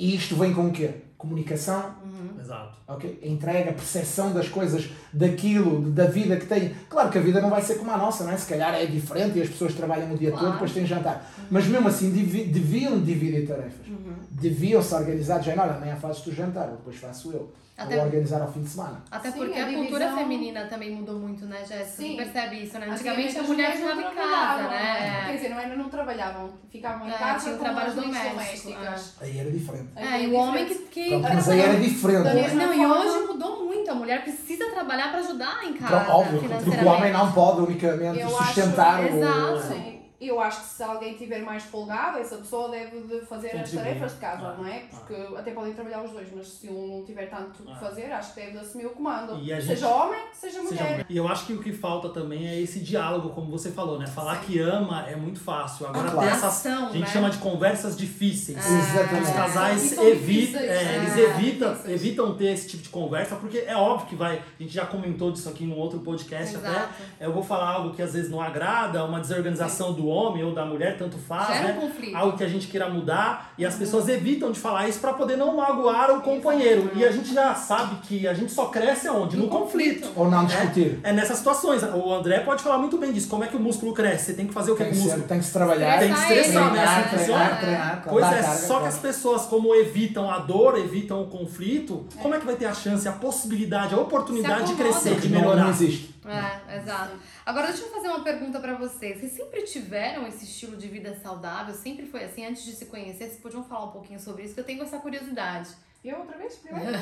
E 0.00 0.14
isto 0.16 0.34
vem 0.34 0.54
com 0.54 0.66
o 0.68 0.72
quê? 0.72 0.90
Comunicação, 1.18 1.92
Exato. 2.40 2.78
ok? 2.88 3.20
A 3.22 3.26
entrega, 3.28 3.68
a 3.70 3.74
percepção 3.74 4.32
das 4.32 4.48
coisas, 4.48 4.88
daquilo, 5.12 5.90
da 5.90 6.06
vida 6.06 6.38
que 6.38 6.46
tem. 6.46 6.72
Claro 6.88 7.10
que 7.10 7.18
a 7.18 7.20
vida 7.20 7.38
não 7.42 7.50
vai 7.50 7.60
ser 7.60 7.74
como 7.74 7.90
a 7.90 7.98
nossa, 7.98 8.24
não 8.24 8.32
é? 8.32 8.36
Se 8.38 8.48
calhar 8.48 8.72
é 8.74 8.86
diferente 8.86 9.38
e 9.38 9.42
as 9.42 9.48
pessoas 9.50 9.74
trabalham 9.74 10.10
o 10.10 10.16
dia 10.16 10.30
Claro. 10.30 10.46
todo, 10.46 10.52
depois 10.54 10.72
têm 10.72 10.86
jantar. 10.86 11.30
Mas 11.50 11.66
mesmo 11.66 11.86
assim 11.86 12.10
devi- 12.10 12.44
deviam 12.46 12.98
dividir 12.98 13.46
tarefas. 13.46 13.86
Deviam 14.30 14.82
se 14.82 14.94
organizar, 14.94 15.38
dizendo, 15.40 15.60
olha, 15.60 15.72
amanhã 15.74 15.96
fazes 15.96 16.22
tu 16.22 16.32
jantar, 16.32 16.70
ou 16.70 16.76
depois 16.78 16.96
faço 16.96 17.30
eu. 17.32 17.52
Até- 17.80 17.96
Ou 17.96 18.04
organizar 18.04 18.42
ao 18.42 18.52
fim 18.52 18.62
de 18.62 18.68
semana. 18.68 19.02
Até 19.10 19.30
Sim, 19.30 19.38
porque 19.38 19.58
a 19.58 19.62
a, 19.66 19.72
cultura 19.72 19.98
divisão- 20.04 20.18
feminina 20.18 20.64
também 20.66 20.90
mudou 20.94 21.18
muito, 21.18 21.46
né, 21.46 21.58
Jéssica? 21.60 21.84
Sim. 21.86 22.10
Você 22.16 22.22
percebe 22.24 22.62
isso, 22.62 22.78
né? 22.78 22.86
Antigamente 22.90 23.38
as 23.38 23.46
mulher 23.48 23.70
mulheres 23.76 23.80
não 23.80 24.00
em 24.12 24.14
casa, 24.14 24.68
Quer 24.68 24.68
né? 24.70 25.32
dizer, 25.34 25.48
não, 25.48 25.58
era, 25.60 25.76
não 25.76 25.88
trabalhavam, 25.88 26.50
ficavam 26.70 27.08
em 27.08 27.10
É, 27.10 27.14
casa 27.14 27.40
tinha 27.44 27.54
o 27.54 27.58
com 27.58 27.64
trabalho 27.64 27.88
as 27.88 27.94
leis 27.96 28.06
doméstico, 28.08 28.68
domésticas. 28.70 29.14
Aí 29.20 29.38
era 29.38 29.50
diferente. 29.50 29.88
É, 29.96 30.22
e 30.22 30.26
o 30.26 30.34
homem 30.34 30.64
que. 30.66 30.74
que 30.74 31.08
Pronto, 31.08 31.22
mas 31.34 31.48
aí 31.48 31.60
era 31.60 31.80
diferente. 31.80 32.34
Mesma 32.34 32.66
Não, 32.66 32.74
e 32.74 32.86
hoje 32.86 33.26
mudou 33.26 33.64
muito. 33.64 33.90
A 33.90 33.94
mulher 33.94 34.22
precisa 34.22 34.70
trabalhar 34.70 35.10
para 35.10 35.20
ajudar 35.20 35.64
em 35.64 35.72
casa. 35.74 36.12
Óbvio, 36.12 36.40
porque 36.40 36.84
o 36.84 36.86
homem 36.88 37.12
não 37.12 37.32
pode 37.32 37.60
unicamente 37.62 38.20
Eu 38.20 38.28
sustentar 38.28 39.00
acho- 39.04 39.14
o. 39.14 39.18
Exato. 39.18 39.99
Sim. 40.20 40.26
Eu 40.26 40.38
acho 40.40 40.60
que 40.60 40.66
se 40.66 40.82
alguém 40.82 41.14
tiver 41.14 41.40
mais 41.42 41.62
folgado, 41.64 42.18
essa 42.18 42.36
pessoa 42.36 42.68
deve 42.68 43.00
de 43.00 43.20
fazer 43.26 43.56
as 43.56 43.70
tarefas 43.72 44.12
de 44.12 44.18
casa, 44.18 44.48
Ah, 44.48 44.54
não 44.58 44.66
é? 44.66 44.80
Porque 44.90 45.14
até 45.36 45.50
podem 45.52 45.72
trabalhar 45.72 46.02
os 46.04 46.10
dois, 46.10 46.28
mas 46.34 46.46
se 46.46 46.68
um 46.68 46.98
não 46.98 47.04
tiver 47.04 47.26
tanto 47.30 47.62
Ah. 47.66 47.72
que 47.74 47.80
fazer, 47.80 48.12
acho 48.12 48.34
que 48.34 48.40
deve 48.40 48.52
de 48.52 48.58
assumir 48.58 48.86
o 48.86 48.90
comando. 48.90 49.38
E 49.40 49.46
gente- 49.46 49.64
Seja 49.66 49.88
homem, 49.88 50.20
seja 50.32 50.58
Seja 50.60 50.62
mulher. 50.62 50.90
mulher. 50.90 51.06
E 51.08 51.16
eu 51.16 51.26
acho 51.26 51.46
que 51.46 51.52
o 51.54 51.62
que 51.62 51.72
falta 51.72 52.08
também 52.10 52.46
é 52.46 52.60
esse 52.60 52.80
diálogo, 52.80 53.30
como 53.30 53.50
você 53.50 53.70
falou, 53.70 53.98
né? 53.98 54.06
Falar 54.06 54.40
que 54.42 54.58
ama 54.60 55.06
é 55.08 55.16
muito 55.16 55.40
fácil. 55.40 55.86
Agora 55.86 56.08
Ah, 56.08 56.10
claro. 56.10 56.28
ter 56.28 56.34
essas. 56.36 56.50
Ação, 56.50 56.88
A 56.88 56.92
gente 56.92 57.00
né? 57.00 57.06
chama 57.06 57.30
de 57.30 57.38
conversas 57.38 57.96
difíceis. 57.96 58.58
Exatamente. 58.58 59.22
Os 59.28 59.30
casais 59.34 59.92
evitam, 59.98 60.60
é, 60.60 60.96
eles 60.96 61.16
É, 61.16 61.20
evitam, 61.30 61.72
difíceis. 61.72 62.02
evitam 62.04 62.34
ter 62.36 62.46
esse 62.52 62.68
tipo 62.68 62.82
de 62.82 62.88
conversa, 62.90 63.36
porque 63.36 63.58
é 63.58 63.76
óbvio 63.76 64.06
que 64.08 64.16
vai. 64.16 64.36
A 64.38 64.62
gente 64.62 64.72
já 64.74 64.84
comentou 64.84 65.30
disso 65.32 65.48
aqui 65.48 65.64
num 65.64 65.78
outro 65.78 66.00
podcast 66.00 66.56
Exato. 66.56 66.76
até. 66.76 67.24
Eu 67.26 67.32
vou 67.32 67.42
falar 67.42 67.68
algo 67.70 67.94
que 67.94 68.02
às 68.02 68.12
vezes 68.12 68.30
não 68.30 68.40
agrada, 68.42 69.02
uma 69.04 69.20
desorganização 69.20 69.92
do 69.94 70.09
homem 70.10 70.44
ou 70.44 70.52
da 70.52 70.64
mulher, 70.64 70.96
tanto 70.98 71.16
faz, 71.16 71.48
Gera 71.58 71.68
né? 71.68 71.74
um 71.78 71.88
conflito. 71.88 72.16
Algo 72.16 72.36
que 72.36 72.44
a 72.44 72.48
gente 72.48 72.66
queira 72.66 72.88
mudar 72.88 73.52
e 73.56 73.64
as 73.64 73.74
pessoas 73.76 74.08
evitam 74.08 74.50
de 74.52 74.58
falar 74.60 74.88
isso 74.88 75.00
para 75.00 75.12
poder 75.14 75.36
não 75.36 75.56
magoar 75.56 76.10
o 76.10 76.20
companheiro. 76.20 76.90
E 76.94 77.04
a 77.04 77.10
gente 77.10 77.32
já 77.32 77.54
sabe 77.54 77.96
que 78.06 78.26
a 78.28 78.34
gente 78.34 78.52
só 78.52 78.66
cresce 78.66 79.08
aonde? 79.08 79.36
No, 79.36 79.44
No 79.44 79.48
conflito. 79.48 80.00
conflito. 80.00 80.12
Ou 80.20 80.30
não 80.30 80.44
discutir. 80.44 81.00
É 81.02 81.12
nessas 81.12 81.38
situações. 81.38 81.82
O 81.82 82.12
André 82.12 82.40
pode 82.40 82.62
falar 82.62 82.78
muito 82.78 82.98
bem 82.98 83.12
disso. 83.12 83.28
Como 83.28 83.44
é 83.44 83.46
que 83.46 83.56
o 83.56 83.60
músculo 83.60 83.92
cresce? 83.94 84.26
Você 84.26 84.34
tem 84.34 84.46
que 84.46 84.52
fazer 84.52 84.72
o 84.72 84.76
que 84.76 84.82
Tem 84.84 84.92
com 84.92 84.98
o 84.98 85.02
músculo? 85.02 85.24
tem 85.26 85.38
que 85.38 85.44
se 85.44 85.52
trabalhar. 85.52 85.98
Tem 85.98 86.12
que 86.12 86.20
Estressar 86.20 86.72
né? 86.72 86.84
Assim 86.84 86.90
Treinar, 86.90 87.08
funciona. 87.10 87.44
treinar, 87.56 87.60
treinar. 87.60 88.04
Pois 88.08 88.24
é, 88.26 88.30
carga, 88.42 88.54
só 88.56 88.80
que 88.80 88.86
as 88.88 88.98
pessoas, 88.98 89.42
como 89.42 89.74
evitam 89.74 90.30
a 90.30 90.38
dor, 90.38 90.78
evitam 90.78 91.22
o 91.22 91.26
conflito, 91.26 92.04
como 92.20 92.34
é 92.34 92.38
que 92.38 92.46
vai 92.46 92.56
ter 92.56 92.66
a 92.66 92.74
chance, 92.74 93.06
a 93.08 93.12
possibilidade, 93.12 93.94
a 93.94 93.98
oportunidade 93.98 94.66
de 94.68 94.74
crescer, 94.74 95.20
de 95.20 95.28
melhorar? 95.28 95.64
Não 95.64 95.70
existe. 95.70 96.14
É, 96.24 96.76
exato. 96.76 97.18
Agora 97.46 97.68
deixa 97.68 97.82
eu 97.84 97.90
fazer 97.90 98.08
uma 98.08 98.22
pergunta 98.22 98.60
pra 98.60 98.74
vocês. 98.74 99.18
Vocês 99.18 99.32
sempre 99.32 99.62
tiveram 99.62 100.26
esse 100.26 100.44
estilo 100.44 100.76
de 100.76 100.86
vida 100.88 101.18
saudável? 101.22 101.74
Sempre 101.74 102.06
foi 102.06 102.24
assim? 102.24 102.44
Antes 102.44 102.64
de 102.64 102.72
se 102.72 102.86
conhecer, 102.86 103.26
vocês 103.26 103.40
podiam 103.40 103.64
falar 103.64 103.86
um 103.86 103.92
pouquinho 103.92 104.20
sobre 104.20 104.44
isso? 104.44 104.54
Que 104.54 104.60
eu 104.60 104.64
tenho 104.64 104.82
essa 104.82 104.98
curiosidade. 104.98 105.70
Eu 106.02 106.20
outra 106.20 106.38
vez, 106.38 106.54
primeiro? 106.56 106.90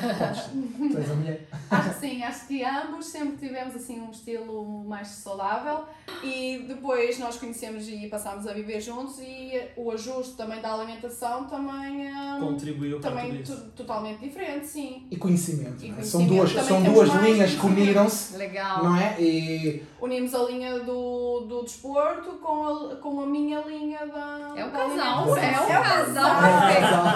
Tu 0.91 0.97
és 0.97 1.11
a 1.11 1.13
mulher. 1.15 1.47
Acho 1.71 1.89
que 1.89 1.99
sim, 1.99 2.23
acho 2.23 2.47
que 2.47 2.63
ambos 2.65 3.05
sempre 3.05 3.37
tivemos 3.37 3.75
assim 3.75 4.01
um 4.01 4.09
estilo 4.11 4.83
mais 4.85 5.07
saudável 5.07 5.85
e 6.23 6.65
depois 6.67 7.17
nós 7.19 7.37
conhecemos 7.37 7.87
e 7.87 8.07
passámos 8.07 8.45
a 8.47 8.53
viver 8.53 8.81
juntos 8.81 9.19
e 9.19 9.51
o 9.77 9.91
ajuste 9.91 10.35
também 10.35 10.59
da 10.61 10.73
alimentação 10.73 11.45
também, 11.45 12.11
hum, 12.11 12.39
Contribuiu 12.39 12.99
para 12.99 13.11
também 13.11 13.43
tudo 13.43 13.53
isso. 13.53 13.71
totalmente 13.75 14.19
diferente, 14.19 14.65
sim. 14.65 15.07
E 15.11 15.15
conhecimento. 15.15 15.81
E 15.83 15.89
é? 15.91 15.93
conhecimento. 15.93 16.05
São 16.07 16.25
duas, 16.25 16.51
Também 16.51 16.67
são 16.67 16.83
duas 16.83 17.09
linhas 17.23 17.53
que 17.55 17.65
uniram-se, 17.65 18.35
Legal. 18.37 18.83
não 18.83 18.97
é? 18.97 19.15
E 19.21 19.83
Unimos 20.01 20.33
a 20.33 20.43
linha 20.43 20.79
do, 20.79 21.41
do 21.41 21.63
desporto 21.63 22.31
com 22.37 22.67
a, 22.67 22.95
com 22.95 23.21
a 23.21 23.25
minha 23.27 23.59
linha 23.61 24.05
da. 24.07 24.53
É 24.55 24.65
o 24.65 24.71
casal, 24.71 25.23
alimentação. 25.23 25.37
é 25.37 25.59
o 25.59 25.63
É 25.63 25.79
o 25.79 25.83
casal 25.83 26.39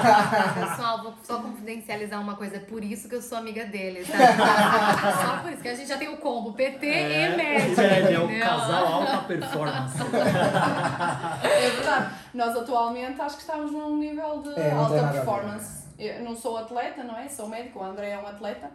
casal. 0.03 0.69
Pessoal, 0.69 1.03
vou 1.03 1.13
só 1.23 1.39
confidencializar 1.73 2.21
uma 2.21 2.35
coisa, 2.35 2.57
é 2.57 2.59
por 2.59 2.83
isso 2.83 3.09
que 3.09 3.15
eu 3.15 3.21
sou 3.21 3.37
amiga 3.37 3.65
deles, 3.65 4.07
tá? 4.09 5.25
Só 5.25 5.41
por 5.41 5.51
isso, 5.51 5.61
que 5.61 5.67
a 5.67 5.75
gente 5.75 5.87
já 5.87 5.97
tem 5.97 6.09
o 6.09 6.17
combo 6.17 6.53
PT 6.53 6.85
e 6.85 7.35
médico. 7.35 7.81
É, 7.81 7.99
é 7.99 8.19
o 8.19 8.23
entendeu? 8.23 8.39
casal 8.39 8.85
alta 8.85 9.17
performance. 9.27 9.97
É 11.43 11.69
verdade. 11.69 12.13
Nós 12.33 12.55
atualmente 12.55 13.21
acho 13.21 13.35
que 13.35 13.41
estamos 13.41 13.71
num 13.71 13.97
nível 13.97 14.41
de 14.41 14.59
É, 14.59 14.71
alta 14.71 15.07
performance. 15.07 15.83
Eu 15.97 16.23
não 16.23 16.35
sou 16.35 16.57
atleta, 16.57 17.03
não 17.03 17.17
é? 17.17 17.27
Sou 17.27 17.47
médico, 17.47 17.79
o 17.79 17.83
André 17.83 18.09
é 18.11 18.17
um 18.17 18.27
atleta. 18.27 18.71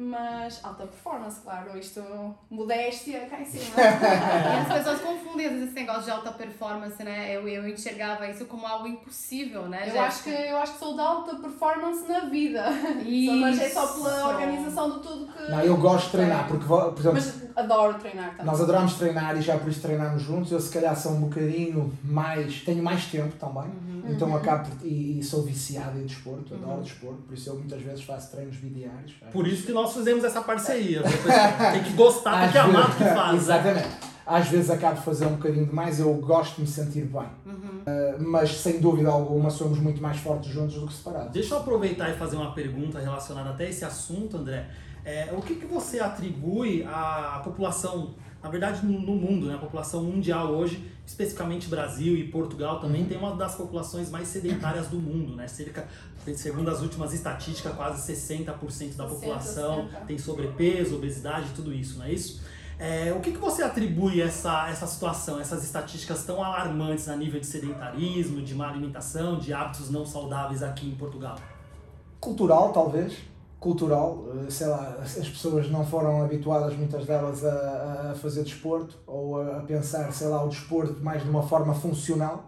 Mas 0.00 0.60
alta 0.64 0.86
performance, 0.86 1.40
claro, 1.42 1.76
isto, 1.76 2.00
modéstia 2.48 3.26
cá 3.28 3.40
em 3.40 3.44
cima. 3.44 3.74
E 3.78 4.60
as 4.60 4.68
pessoas 4.72 5.00
confundem 5.00 5.46
às 5.46 5.52
vezes 5.54 5.66
esse 5.70 5.74
negócio 5.74 6.04
de 6.04 6.10
alta 6.12 6.30
performance, 6.30 7.02
né? 7.02 7.34
Eu, 7.36 7.48
eu 7.48 7.68
enxergava 7.68 8.28
isso 8.28 8.44
como 8.44 8.64
algo 8.64 8.86
impossível, 8.86 9.62
né? 9.68 9.90
Eu 9.92 10.00
acho, 10.00 10.22
que, 10.22 10.30
eu 10.30 10.56
acho 10.58 10.74
que 10.74 10.78
sou 10.78 10.94
de 10.94 11.00
alta 11.00 11.34
performance 11.36 12.06
na 12.08 12.20
vida. 12.20 12.64
Isso. 13.04 13.34
Mas 13.40 13.60
é 13.60 13.68
só 13.70 13.86
pela 13.88 14.28
organização 14.28 14.90
de 14.92 15.00
tudo 15.00 15.26
que. 15.32 15.50
não, 15.50 15.60
eu 15.62 15.76
gosto 15.76 16.06
de 16.06 16.12
treinar, 16.12 16.46
porque, 16.46 16.64
por 16.64 16.92
exemplo, 16.98 17.14
Mas 17.14 17.56
adoro 17.56 17.94
treinar 17.98 18.30
também. 18.30 18.46
nós 18.46 18.60
adoramos 18.60 18.94
treinar 18.94 19.36
e 19.36 19.42
já 19.42 19.58
por 19.58 19.68
isso 19.68 19.80
treinamos 19.82 20.22
juntos. 20.22 20.52
Eu, 20.52 20.60
se 20.60 20.72
calhar, 20.72 20.96
sou 20.96 21.12
um 21.12 21.22
bocadinho 21.22 21.92
mais. 22.04 22.60
tenho 22.62 22.82
mais 22.84 23.06
tempo 23.06 23.34
também, 23.36 23.64
Uhum. 23.88 24.04
então 24.10 24.36
acabo 24.36 24.68
por- 24.70 24.86
e, 24.86 25.18
e 25.18 25.22
sou 25.24 25.42
viciado 25.42 25.98
em 25.98 26.06
desporto, 26.06 26.54
adoro 26.54 26.82
desporto, 26.82 27.20
por 27.22 27.34
isso 27.34 27.50
eu 27.50 27.56
muitas 27.56 27.82
vezes 27.82 28.04
faço 28.04 28.30
treinos 28.30 28.56
bidiários. 28.56 29.14
Por 29.32 29.46
isso 29.46 29.66
que 29.66 29.72
nós 29.72 29.87
fizemos 29.94 30.24
essa 30.24 30.40
parceria. 30.42 31.02
pessoal? 31.02 31.72
Tem 31.72 31.82
que 31.82 31.92
gostar, 31.92 32.42
tem 32.42 32.52
que 32.52 32.58
amar 32.58 32.90
o 32.90 32.94
que 32.94 33.04
faz. 33.04 33.32
né? 33.32 33.36
Exatamente. 33.36 33.88
Às 34.26 34.48
vezes 34.48 34.70
acabo 34.70 34.96
de 34.96 35.02
fazer 35.02 35.24
um 35.24 35.36
bocadinho 35.36 35.64
demais, 35.64 35.98
eu 35.98 36.12
gosto 36.14 36.56
de 36.56 36.60
me 36.60 36.66
sentir 36.66 37.04
bem. 37.06 37.26
Uhum. 37.46 37.52
Uh, 37.54 38.22
mas 38.28 38.50
sem 38.58 38.78
dúvida 38.78 39.08
alguma 39.08 39.48
somos 39.48 39.78
muito 39.78 40.02
mais 40.02 40.18
fortes 40.18 40.50
juntos 40.50 40.74
do 40.74 40.86
que 40.86 40.92
separados. 40.92 41.32
Deixa 41.32 41.54
eu 41.54 41.58
aproveitar 41.60 42.10
e 42.10 42.14
fazer 42.18 42.36
uma 42.36 42.52
pergunta 42.52 42.98
relacionada 42.98 43.50
até 43.50 43.64
a 43.64 43.68
esse 43.70 43.86
assunto, 43.86 44.36
André. 44.36 44.68
É, 45.02 45.30
o 45.32 45.40
que, 45.40 45.54
que 45.54 45.64
você 45.64 46.00
atribui 46.00 46.84
à 46.86 47.40
população, 47.42 48.14
na 48.42 48.48
verdade 48.48 48.86
no, 48.86 49.14
mundo, 49.14 49.46
né? 49.46 49.54
a 49.54 49.58
população 49.58 50.02
mundial 50.02 50.52
hoje, 50.52 50.84
especificamente 51.06 51.68
Brasil 51.68 52.16
e 52.16 52.28
Portugal 52.28 52.80
também, 52.80 53.04
tem 53.04 53.18
uma 53.18 53.34
das 53.34 53.54
populações 53.54 54.10
mais 54.10 54.28
sedentárias 54.28 54.86
do 54.88 54.98
mundo, 54.98 55.34
né? 55.34 55.48
Cerca, 55.48 55.88
segundo 56.36 56.70
as 56.70 56.80
últimas 56.80 57.12
estatísticas, 57.12 57.74
quase 57.74 58.12
60% 58.12 58.46
da 58.46 58.54
60, 58.54 59.04
população 59.06 59.84
60. 59.86 60.06
tem 60.06 60.18
sobrepeso, 60.18 60.96
obesidade, 60.96 61.50
tudo 61.54 61.72
isso, 61.72 61.98
não 61.98 62.04
é 62.04 62.12
isso? 62.12 62.40
É, 62.78 63.12
o 63.12 63.18
que, 63.18 63.32
que 63.32 63.38
você 63.38 63.64
atribui 63.64 64.22
essa, 64.22 64.68
essa 64.70 64.86
situação, 64.86 65.40
essas 65.40 65.64
estatísticas 65.64 66.22
tão 66.24 66.44
alarmantes 66.44 67.08
a 67.08 67.16
nível 67.16 67.40
de 67.40 67.46
sedentarismo, 67.46 68.40
de 68.40 68.54
má 68.54 68.68
alimentação, 68.68 69.36
de 69.36 69.52
hábitos 69.52 69.90
não 69.90 70.06
saudáveis 70.06 70.62
aqui 70.62 70.86
em 70.86 70.94
Portugal? 70.94 71.36
Cultural, 72.20 72.72
talvez. 72.72 73.16
Cultural, 73.60 74.24
uh, 74.28 74.50
sei 74.50 74.68
lá, 74.68 74.98
as 75.02 75.18
as 75.18 75.28
pessoas 75.28 75.68
não 75.70 75.84
foram 75.84 76.22
habituadas, 76.22 76.76
muitas 76.76 77.04
delas, 77.06 77.44
a, 77.44 78.10
a 78.12 78.14
fazer 78.14 78.44
desporto 78.44 78.96
ou 79.06 79.40
a, 79.40 79.56
a 79.58 79.60
pensar, 79.60 80.12
sei 80.12 80.28
lá, 80.28 80.44
o 80.44 80.48
desporto 80.48 81.02
mais 81.02 81.22
de 81.24 81.28
uma 81.28 81.42
forma 81.42 81.74
funcional. 81.74 82.44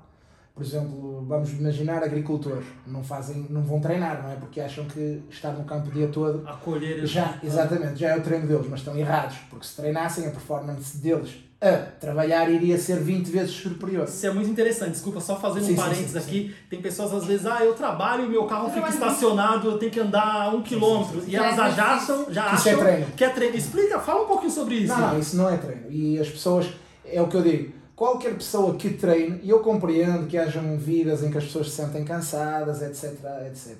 Por 0.55 0.62
exemplo, 0.64 1.25
vamos 1.27 1.51
imaginar 1.53 2.03
agricultores, 2.03 2.66
não 2.87 3.03
fazem, 3.03 3.46
não 3.49 3.62
vão 3.62 3.81
treinar, 3.81 4.23
não 4.23 4.31
é? 4.31 4.37
Porque 4.37 4.61
acham 4.61 4.85
que 4.85 5.23
estar 5.31 5.53
no 5.53 5.64
campo 5.64 5.88
o 5.88 5.92
dia 5.92 6.09
todo 6.09 6.46
Acolher 6.46 6.99
esse- 6.99 7.07
Já, 7.14 7.38
exatamente, 7.42 7.99
já 8.01 8.11
é 8.11 8.16
o 8.18 8.23
treino 8.23 8.46
deles, 8.46 8.66
mas 8.68 8.81
estão 8.81 8.96
errados, 8.96 9.37
porque 9.49 9.66
se 9.66 9.77
treinassem 9.77 10.27
a 10.27 10.31
performance 10.31 10.99
deles 10.99 11.38
a 11.61 11.73
trabalhar 12.01 12.51
iria 12.51 12.79
ser 12.79 12.99
20 12.99 13.29
vezes 13.31 13.51
superior. 13.51 14.05
Isso 14.09 14.27
é 14.27 14.33
muito 14.33 14.49
interessante. 14.49 14.92
Desculpa, 14.92 15.20
só 15.20 15.38
fazendo 15.38 15.64
Sim, 15.64 15.73
um 15.73 15.77
sim, 15.77 15.83
parênteses 15.83 16.11
sim, 16.12 16.18
aqui. 16.18 16.55
Tem 16.70 16.81
pessoas 16.81 17.12
às 17.12 17.25
vezes, 17.27 17.44
ah, 17.44 17.62
eu 17.62 17.75
trabalho 17.75 18.25
e 18.25 18.29
meu 18.29 18.44
carro 18.46 18.68
Eu 18.68 18.73
fica 18.73 18.88
estacionado, 18.88 19.68
eu 19.68 19.79
tenho 19.79 19.92
que 19.92 20.01
andar 20.01 20.55
um 20.55 20.62
quilômetro. 20.62 21.23
E 21.27 21.33
Já 21.33 21.44
elas 21.44 21.53
é 21.53 21.57
já 21.57 21.66
exercício. 21.66 22.14
acham, 22.14 22.33
já 22.33 22.49
Que 22.49 22.55
isso 22.57 22.68
é 22.68 22.73
acham 22.73 22.85
treino. 22.85 23.07
que 23.14 23.25
é 23.25 23.29
treino. 23.29 23.57
Explica, 23.57 23.99
fala 24.01 24.23
um 24.25 24.27
pouquinho 24.27 24.53
sobre 24.53 24.75
isso. 24.77 24.94
Não, 24.94 25.12
não, 25.12 25.18
isso 25.18 25.37
não 25.37 25.51
é 25.51 25.57
treino. 25.59 25.90
E 25.90 26.18
as 26.18 26.29
pessoas, 26.31 26.66
é 27.05 27.20
o 27.20 27.29
que 27.29 27.37
eu 27.37 27.42
digo, 27.42 27.73
qualquer 27.94 28.35
pessoa 28.35 28.75
que 28.77 28.88
treine, 28.94 29.40
e 29.42 29.51
eu 29.51 29.59
compreendo 29.61 30.27
que 30.27 30.38
hajam 30.38 30.79
vidas 30.79 31.23
em 31.23 31.31
que 31.31 31.37
as 31.37 31.44
pessoas 31.44 31.68
se 31.70 31.77
sentem 31.77 32.03
cansadas, 32.05 32.81
etc, 32.81 33.12
etc. 33.46 33.77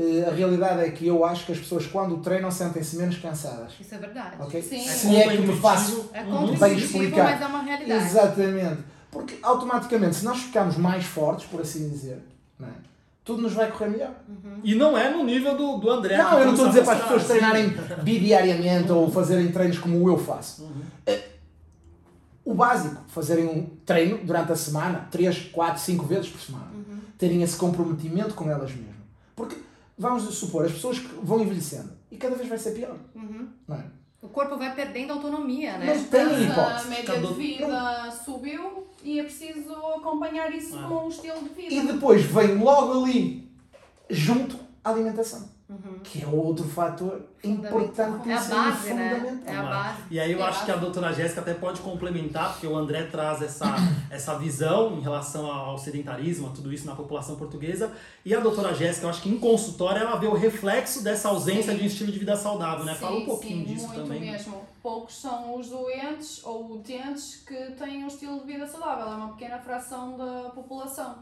Eh, 0.00 0.24
A 0.28 0.32
realidade 0.32 0.80
é 0.82 0.90
que 0.90 1.06
eu 1.06 1.24
acho 1.24 1.44
que 1.44 1.52
as 1.52 1.58
pessoas 1.58 1.86
quando 1.86 2.18
treinam 2.18 2.50
sentem-se 2.50 2.96
menos 2.96 3.18
cansadas. 3.18 3.72
Isso 3.80 3.94
é 3.94 3.98
verdade. 3.98 4.36
Ok? 4.38 4.62
Sim. 4.62 4.80
Se 4.86 5.16
é 5.16 5.28
que 5.28 5.38
me 5.42 5.56
faço 5.58 6.08
É 6.12 6.22
Uhum. 6.22 6.56
bem 6.56 6.76
explicar. 6.78 7.24
mas 7.32 7.40
é 7.42 7.46
uma 7.46 7.62
realidade. 7.62 8.04
Exatamente. 8.04 8.82
Porque 9.10 9.38
automaticamente, 9.42 10.16
se 10.16 10.24
nós 10.24 10.38
ficarmos 10.38 10.76
mais 10.76 11.04
fortes, 11.04 11.46
por 11.46 11.60
assim 11.62 11.88
dizer, 11.88 12.22
não 12.58 12.68
é? 12.68 12.72
tudo 13.24 13.42
nos 13.42 13.52
vai 13.52 13.70
correr 13.70 13.90
melhor. 13.90 14.12
E 14.64 14.74
não 14.74 14.96
é 14.96 15.10
no 15.10 15.22
nível 15.24 15.54
do, 15.56 15.76
do 15.78 15.90
André. 15.90 16.16
Não, 16.16 16.38
eu 16.38 16.44
não 16.46 16.52
estou 16.52 16.66
a 16.66 16.68
dizer 16.70 16.84
para 16.84 16.94
as 16.94 17.02
pessoas 17.02 17.22
assim. 17.22 17.28
treinarem 17.32 17.70
bidiariamente 18.02 18.90
ou 18.92 19.10
fazerem 19.10 19.50
treinos 19.52 19.78
como 19.78 20.08
eu 20.08 20.16
faço. 20.16 20.62
Uhum. 20.62 20.82
O 22.44 22.54
básico, 22.54 23.02
fazerem 23.08 23.46
um 23.46 23.66
treino 23.84 24.18
durante 24.24 24.52
a 24.52 24.56
semana, 24.56 25.06
3, 25.10 25.50
4, 25.52 25.78
5 25.82 26.06
vezes 26.06 26.30
por 26.30 26.40
semana. 26.40 26.68
Terem 27.18 27.42
esse 27.42 27.56
comprometimento 27.56 28.32
com 28.34 28.48
elas 28.50 28.70
mesmas. 28.70 28.94
Porque, 29.36 29.56
vamos 29.98 30.22
supor, 30.34 30.64
as 30.66 30.72
pessoas 30.72 30.98
que 30.98 31.08
vão 31.22 31.40
envelhecendo 31.40 31.90
e 32.10 32.16
cada 32.16 32.36
vez 32.36 32.48
vai 32.48 32.58
ser 32.58 32.72
pior. 32.72 32.96
Uhum. 33.14 33.48
Não 33.66 33.76
é? 33.76 33.84
O 34.20 34.28
corpo 34.28 34.56
vai 34.56 34.74
perdendo 34.74 35.12
autonomia, 35.12 35.78
né? 35.78 35.86
Mas 35.86 36.08
tem 36.08 36.20
A 36.22 36.40
hipótese. 36.40 36.88
média 36.88 37.04
Cada- 37.14 37.26
de 37.28 37.34
vida 37.34 38.10
subiu 38.24 38.86
e 39.04 39.20
é 39.20 39.22
preciso 39.22 39.72
acompanhar 39.72 40.52
isso 40.54 40.76
Ah. 40.76 40.88
com 40.88 41.06
o 41.06 41.08
estilo 41.08 41.40
de 41.42 41.48
vida. 41.50 41.74
E 41.74 41.86
depois 41.86 42.22
vem 42.24 42.56
logo 42.58 43.04
ali, 43.04 43.48
junto, 44.10 44.56
a 44.82 44.90
alimentação. 44.90 45.48
Uhum. 45.98 46.02
Que 46.04 46.22
é 46.22 46.26
outro 46.26 46.64
fator 46.64 47.20
importantíssimo 47.44 48.30
É 48.30 48.34
a 48.34 48.40
base, 48.40 48.90
e 48.90 48.94
né? 48.94 49.14
fundamental. 49.14 49.54
É 49.54 49.56
a 49.58 49.62
base. 49.62 49.98
E 50.10 50.20
aí 50.20 50.32
eu 50.32 50.40
É 50.40 50.42
acho 50.42 50.64
que 50.64 50.70
a 50.70 50.76
doutora 50.76 51.12
Jéssica 51.12 51.40
até 51.40 51.54
pode 51.54 51.80
complementar, 51.80 52.52
porque 52.52 52.66
o 52.66 52.76
André 52.76 53.04
traz 53.04 53.42
essa, 53.42 53.74
essa 54.10 54.38
visão 54.38 54.96
em 54.96 55.00
relação 55.00 55.50
ao 55.50 55.78
sedentarismo, 55.78 56.48
a 56.48 56.50
tudo 56.50 56.72
isso 56.72 56.86
na 56.86 56.94
população 56.94 57.36
portuguesa. 57.36 57.92
E 58.24 58.34
a 58.34 58.40
doutora 58.40 58.74
Jéssica, 58.74 59.06
eu 59.06 59.10
acho 59.10 59.22
que 59.22 59.28
em 59.28 59.38
consultório 59.38 60.00
ela 60.02 60.16
vê 60.16 60.26
o 60.26 60.34
reflexo 60.34 61.02
dessa 61.02 61.28
ausência 61.28 61.72
Sim. 61.72 61.78
de 61.78 61.84
um 61.84 61.86
estilo 61.86 62.12
de 62.12 62.18
vida 62.18 62.36
saudável, 62.36 62.84
né? 62.84 62.94
Fala 62.94 63.16
um 63.16 63.20
Sim, 63.20 63.26
pouquinho 63.26 63.66
sim, 63.66 63.74
disso 63.74 63.86
muito 63.88 64.02
também. 64.02 64.20
mesmo. 64.20 64.62
Poucos 64.82 65.20
são 65.20 65.56
os 65.58 65.68
doentes 65.68 66.42
ou 66.44 66.72
utentes 66.76 67.42
que 67.46 67.54
têm 67.72 68.04
um 68.04 68.06
estilo 68.06 68.40
de 68.40 68.46
vida 68.46 68.66
saudável, 68.66 69.06
é 69.06 69.16
uma 69.16 69.28
pequena 69.32 69.58
fração 69.58 70.16
da 70.16 70.50
população. 70.50 71.16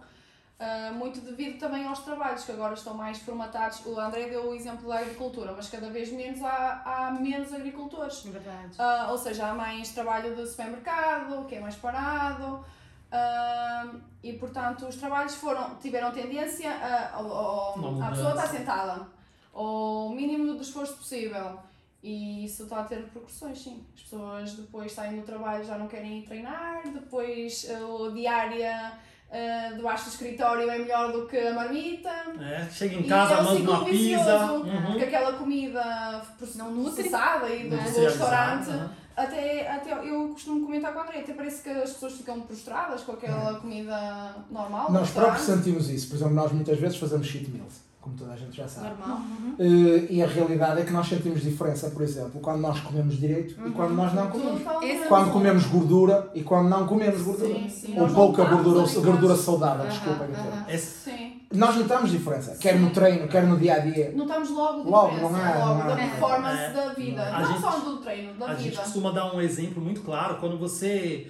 Ah, 0.58 0.90
muito 0.94 1.20
devido 1.20 1.58
também 1.58 1.86
aos 1.86 1.98
trabalhos 1.98 2.44
que 2.44 2.52
agora 2.52 2.72
estão 2.72 2.94
mais 2.94 3.18
formatados. 3.18 3.84
O 3.84 3.98
André 4.00 4.28
deu 4.28 4.48
o 4.50 4.54
exemplo 4.54 4.88
da 4.88 5.00
agricultura, 5.00 5.52
mas 5.54 5.68
cada 5.68 5.90
vez 5.90 6.10
menos 6.10 6.42
há, 6.42 6.82
há 6.84 7.10
menos 7.10 7.52
agricultores. 7.52 8.22
Verdade. 8.22 8.74
Ah, 8.78 9.08
ou 9.10 9.18
seja, 9.18 9.48
há 9.50 9.54
mais 9.54 9.90
trabalho 9.92 10.34
de 10.34 10.46
supermercado, 10.46 11.44
que 11.46 11.56
é 11.56 11.60
mais 11.60 11.76
parado, 11.76 12.64
ah, 13.12 13.86
e 14.22 14.32
portanto 14.34 14.86
os 14.86 14.96
trabalhos 14.96 15.34
foram, 15.34 15.74
tiveram 15.76 16.10
tendência 16.10 16.70
a, 16.70 17.14
ao- 17.16 17.74
Uma 17.74 18.06
a 18.06 18.10
pessoa 18.10 18.30
estar 18.30 18.46
sentada, 18.48 19.06
ao 19.52 20.08
mínimo 20.10 20.54
de 20.56 20.62
esforço 20.62 20.96
possível. 20.96 21.58
E 22.02 22.44
isso 22.44 22.62
está 22.64 22.80
a 22.80 22.84
ter 22.84 22.96
repercussões, 22.96 23.60
sim. 23.62 23.84
As 23.94 24.02
pessoas 24.02 24.52
depois 24.54 24.92
saem 24.92 25.16
do 25.20 25.26
trabalho 25.26 25.64
já 25.64 25.76
não 25.76 25.88
querem 25.88 26.20
ir 26.20 26.22
treinar, 26.22 26.82
depois 26.92 27.66
a 27.68 28.10
diária 28.12 28.92
ah, 29.30 29.72
debaixo 29.76 30.04
do 30.04 30.10
escritório 30.10 30.70
é 30.70 30.78
melhor 30.78 31.12
do 31.12 31.26
que 31.26 31.36
a 31.38 31.52
marmita. 31.52 32.10
É, 32.40 32.66
chega 32.70 32.94
em 32.96 33.00
E 33.00 33.08
casa, 33.08 33.34
é 33.34 33.40
um 33.40 33.44
manda 33.44 33.56
ciclo 33.56 33.72
uma 33.72 33.84
pizza. 33.84 33.98
vicioso, 33.98 34.54
Uhum. 34.66 34.86
Porque 34.86 35.04
aquela 35.04 35.32
comida 35.34 36.22
Não 36.56 36.82
processada 36.84 37.48
e 37.50 37.68
do, 37.68 37.76
do 37.76 38.00
restaurante 38.00 38.70
uhum. 38.70 38.88
até, 39.16 39.70
até 39.70 40.08
eu 40.08 40.28
costumo 40.28 40.64
comentar 40.64 40.92
com 40.92 41.00
a 41.00 41.02
André, 41.02 41.20
até 41.20 41.32
parece 41.34 41.62
que 41.62 41.70
as 41.70 41.92
pessoas 41.92 42.12
ficam 42.14 42.40
prostradas 42.42 43.02
com 43.02 43.12
aquela 43.12 43.58
comida 43.60 44.34
normal. 44.50 44.86
do 44.86 44.92
Nós 44.92 45.10
próprios 45.10 45.44
sentimos 45.46 45.90
isso. 45.90 46.08
Por 46.08 46.16
exemplo, 46.16 46.34
nós 46.34 46.52
muitas 46.52 46.78
vezes 46.78 46.96
fazemos 46.96 47.26
cheat 47.26 47.50
meals, 47.50 47.74
como 48.06 48.16
toda 48.16 48.32
a 48.34 48.36
gente 48.36 48.56
já 48.56 48.68
sabe. 48.68 48.90
Normal. 49.00 49.18
Eh, 49.58 50.06
e 50.10 50.22
a 50.22 50.26
realidade 50.28 50.80
é 50.80 50.84
que 50.84 50.92
nós 50.92 51.08
sentimos 51.08 51.42
diferença, 51.42 51.90
por 51.90 52.02
exemplo, 52.02 52.40
quando 52.40 52.60
nós 52.60 52.78
comemos 52.78 53.16
direito 53.18 53.56
e 53.66 53.70
quando 53.72 53.94
nós 53.94 54.14
não 54.14 54.28
comemos. 54.28 54.62
Esse 54.82 55.08
Quando 55.08 55.32
comemos 55.32 55.64
gordura 55.66 56.30
e 56.32 56.42
quando 56.42 56.68
não 56.68 56.86
comemos 56.86 57.20
gordura. 57.22 57.52
Sim, 57.54 57.68
sim. 57.68 57.98
Ou 58.00 58.08
pouca 58.08 58.44
gordura, 58.44 58.82
a 58.82 58.84
diferença. 58.84 59.10
gordura 59.10 59.34
saudável, 59.36 59.84
Aham, 59.86 59.88
desculpem. 59.92 60.28
aham. 60.36 60.64
Esse- 60.68 61.10
Sim. 61.10 61.32
Nós 61.52 61.76
notamos 61.76 62.10
diferença, 62.10 62.56
quer 62.60 62.78
no 62.78 62.88
Sim. 62.88 62.94
treino, 62.94 63.28
quer 63.28 63.44
no 63.46 63.56
dia 63.58 63.74
a 63.74 63.78
dia. 63.78 64.12
Notamos 64.14 64.50
logo 64.50 64.88
Logo, 64.88 65.08
diferença, 65.14 65.32
não 65.36 65.46
é? 65.46 65.58
logo 65.64 65.74
Não 65.74 65.84
é? 65.84 65.88
da 65.88 65.96
performance 65.96 66.62
É. 66.62 66.72
da 66.72 66.88
vida. 66.92 67.22
A 67.22 67.40
Não 67.40 67.48
gente- 67.48 67.60
só 67.60 67.70
do 67.78 67.96
treino, 67.98 68.34
da 68.34 68.46
A 68.46 68.54
gente 68.54 68.70
vida. 68.70 68.82
costuma 68.82 69.10
dar 69.12 69.34
um 69.34 69.40
exemplo 69.40 69.82
muito 69.82 70.00
claro 70.02 70.36
quando 70.38 70.58
você 70.58 71.28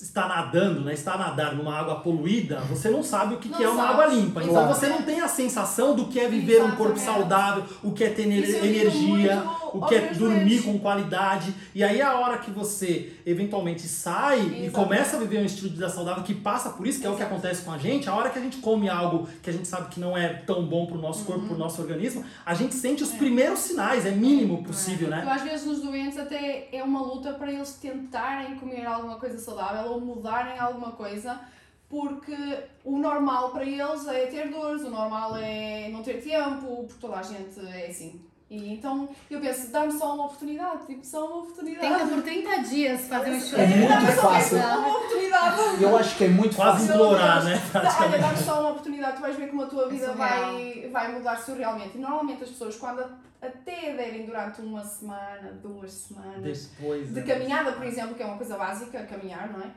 está 0.00 0.28
nadando, 0.28 0.80
né? 0.80 0.94
Está 0.94 1.14
a 1.14 1.18
nadar 1.18 1.54
numa 1.54 1.74
água 1.74 1.96
poluída, 1.96 2.60
você 2.60 2.88
não 2.88 3.02
sabe 3.02 3.34
o 3.34 3.38
que, 3.38 3.48
que 3.48 3.62
é 3.62 3.68
uma 3.68 3.88
água 3.90 4.06
limpa. 4.06 4.40
Então 4.42 4.54
Claro. 4.54 4.74
você 4.74 4.86
não 4.88 5.02
tem 5.02 5.20
a 5.20 5.28
sensação 5.28 5.94
do 5.94 6.06
que 6.06 6.20
é 6.20 6.28
viver 6.28 6.62
um 6.62 6.72
corpo 6.72 6.96
Exatamente. 6.96 7.20
saudável, 7.20 7.64
o 7.82 7.92
que 7.92 8.04
é 8.04 8.10
ter 8.10 8.28
Isso 8.28 8.52
digo 8.52 8.66
energia, 8.66 9.42
o 9.74 9.86
que 9.86 9.94
é 9.94 10.12
dormir 10.14 10.62
com 10.62 10.78
qualidade. 10.78 11.54
E 11.74 11.82
aí 11.84 12.00
a 12.00 12.18
hora 12.18 12.38
que 12.38 12.50
você 12.50 13.12
eventualmente 13.26 13.82
sai 13.88 14.40
e 14.40 14.70
começa 14.70 15.16
a 15.16 15.20
viver 15.20 15.38
um 15.40 15.44
estilo 15.44 15.68
de 15.68 15.74
vida 15.76 15.88
saudável 15.88 16.22
que 16.24 16.34
passa 16.34 16.70
por 16.70 16.86
isso, 16.86 17.00
que 17.00 17.06
é 17.06 17.10
o 17.10 17.16
que 17.16 17.22
acontece 17.22 17.62
com 17.62 17.72
a 17.72 17.78
gente, 17.78 18.08
a 18.08 18.14
hora 18.14 18.30
que 18.30 18.38
a 18.38 18.42
gente 18.42 18.58
come 18.58 18.88
algo 18.88 19.28
que 19.42 19.50
a 19.50 19.52
gente 19.52 19.66
sabe 19.68 19.88
que 19.88 20.00
não 20.00 20.16
é 20.16 20.28
tão 20.28 20.64
bom 20.64 20.86
pro 20.86 20.96
nosso 20.98 21.24
corpo, 21.24 21.42
Uhum. 21.42 21.48
pro 21.48 21.58
nosso 21.58 21.80
organismo, 21.82 22.24
a 22.44 22.54
gente 22.54 22.74
sente 22.74 23.02
os 23.02 23.10
primeiros 23.12 23.60
sinais, 23.60 24.04
é 24.06 24.10
mínimo 24.10 24.62
possível, 24.64 25.08
Eu, 25.08 25.16
né? 25.16 25.26
às 25.30 25.42
vezes 25.42 25.66
nos 25.66 25.80
doentes 25.80 26.18
até 26.18 26.68
é 26.72 26.82
uma 26.82 27.00
luta 27.02 27.32
para 27.34 27.52
eles 27.52 27.74
tentarem 27.74 28.56
comer 28.56 28.84
alguma 28.86 29.16
coisa 29.16 29.38
saudável 29.38 29.92
ou 29.92 30.00
mudarem 30.00 30.58
alguma 30.58 30.92
coisa, 30.92 31.38
porque 31.88 32.36
o 32.84 32.98
normal 32.98 33.50
para 33.50 33.64
eles 33.64 34.06
é 34.08 34.26
ter 34.26 34.50
dores, 34.50 34.82
o 34.82 34.90
normal 34.90 35.36
é 35.36 35.88
não 35.90 36.02
ter 36.02 36.22
tempo, 36.22 36.84
porque 36.86 37.00
toda 37.00 37.16
a 37.16 37.22
gente 37.22 37.58
é 37.66 37.86
assim. 37.88 38.20
E 38.50 38.72
então 38.72 39.06
eu 39.30 39.40
penso, 39.40 39.70
dá-me 39.70 39.92
só 39.92 40.14
uma 40.14 40.24
oportunidade, 40.24 40.86
tipo, 40.86 41.04
só 41.04 41.26
uma 41.26 41.36
oportunidade. 41.42 41.86
Tenta 41.86 42.06
por 42.14 42.22
30 42.22 42.62
dias 42.62 43.00
fazer 43.02 43.30
um 43.30 43.34
É 43.34 43.36
estilo. 43.36 43.66
muito 43.66 43.88
Dá-me 43.88 44.12
só 44.12 44.22
fácil. 44.22 44.56
Uma 44.58 44.88
oportunidade. 44.88 45.82
Eu 45.82 45.96
acho 45.98 46.16
que 46.16 46.24
é 46.24 46.28
muito 46.28 46.56
Quase 46.56 46.86
fácil. 46.86 46.94
implorar, 46.94 47.44
Meu 47.44 47.54
né? 47.54 47.62
Olha, 48.00 48.18
dá-me 48.18 48.38
só 48.38 48.60
uma 48.60 48.70
oportunidade, 48.70 49.16
tu 49.16 49.20
vais 49.20 49.36
ver 49.36 49.48
como 49.50 49.62
a 49.62 49.66
tua 49.66 49.84
É 49.84 49.88
vida 49.90 50.06
surreal. 50.06 50.52
vai, 50.52 50.88
vai 50.90 51.12
mudar 51.12 51.36
surrealmente. 51.38 51.98
E 51.98 52.00
normalmente 52.00 52.42
as 52.42 52.48
pessoas, 52.48 52.76
quando 52.76 53.04
até 53.42 53.92
derem 53.92 54.24
durante 54.24 54.62
uma 54.62 54.82
semana, 54.82 55.52
duas 55.62 55.92
semanas, 55.92 56.70
Depois. 56.78 57.12
de 57.12 57.22
caminhada, 57.22 57.72
por 57.72 57.84
exemplo, 57.84 58.14
que 58.14 58.22
é 58.22 58.26
uma 58.26 58.36
coisa 58.38 58.56
básica, 58.56 59.02
caminhar, 59.04 59.50
não 59.52 59.60
é? 59.60 59.70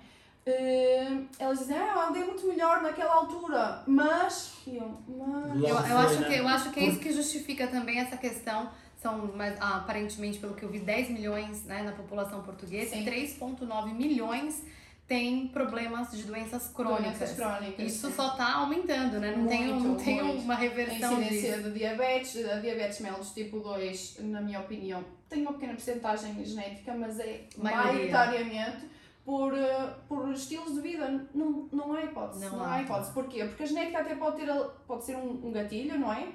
Eh, 0.45 1.17
elas 1.37 1.59
dizem, 1.59 1.77
ah, 1.77 1.91
eu 1.93 2.01
andei 2.09 2.23
muito 2.23 2.47
melhor 2.47 2.81
naquela 2.81 3.13
altura, 3.13 3.83
mas. 3.85 4.53
Eu, 4.65 4.97
mas. 5.07 5.61
Eu, 5.63 5.67
eu, 5.69 5.97
acho 5.97 6.17
que, 6.17 6.29
né? 6.29 6.39
eu 6.39 6.47
acho 6.47 6.71
que 6.71 6.79
é 6.79 6.83
isso 6.85 6.99
que 6.99 7.11
justifica 7.13 7.67
também 7.67 7.99
essa 7.99 8.17
questão. 8.17 8.69
São, 9.01 9.31
mas, 9.35 9.55
ah, 9.59 9.77
aparentemente, 9.77 10.37
pelo 10.39 10.53
que 10.53 10.63
eu 10.63 10.69
vi, 10.69 10.79
10 10.79 11.09
milhões 11.09 11.63
né, 11.65 11.81
na 11.81 11.91
população 11.91 12.43
portuguesa 12.43 12.91
Sim. 12.91 13.01
e 13.01 13.05
3,9 13.37 13.93
milhões 13.95 14.63
têm 15.07 15.47
problemas 15.47 16.11
de 16.11 16.23
doenças 16.23 16.67
crônicas. 16.69 17.17
Doenças 17.17 17.35
crônicas. 17.35 17.85
Isso 17.93 18.11
só 18.11 18.29
está 18.33 18.53
aumentando, 18.53 19.19
né? 19.19 19.35
Não 19.35 19.47
tem, 19.47 19.71
um- 19.73 19.79
Muito, 19.79 19.87
não 19.87 19.95
tem 19.95 20.23
muito. 20.23 20.43
uma 20.43 20.53
A 20.53 20.57
reversão 20.57 21.19
incidência 21.19 21.57
disso. 21.57 21.69
de 21.71 21.79
diabetes, 21.79 22.45
a 22.49 22.59
diabetes 22.59 22.99
mellitus 22.99 23.33
tipo 23.33 23.59
2, 23.59 24.17
na 24.19 24.39
minha 24.39 24.59
opinião, 24.59 25.03
tem 25.27 25.41
uma 25.41 25.53
pequena 25.53 25.73
porcentagem 25.73 26.45
genética, 26.45 26.93
mas 26.93 27.19
é 27.19 27.41
maioritariamente 27.57 28.85
por, 29.25 29.57
eh, 29.57 29.89
por 30.07 30.29
estilos 30.31 30.73
de 30.73 30.81
vida. 30.81 31.25
Não, 31.33 31.67
não 31.71 31.93
há 31.93 32.03
hipótese. 32.03 32.45
Não 32.45 32.57
Não, 32.57 32.63
há. 32.65 32.73
há 32.75 32.81
hipótese. 32.81 33.11
Porquê? 33.11 33.45
Porque 33.45 33.63
a 33.63 33.65
genética 33.65 33.99
até 33.99 34.15
pode, 34.15 34.37
ter, 34.37 34.51
pode 34.87 35.03
ser 35.03 35.15
um, 35.15 35.39
um 35.47 35.51
gatilho, 35.51 35.99
não 35.99 36.11
é? 36.11 36.27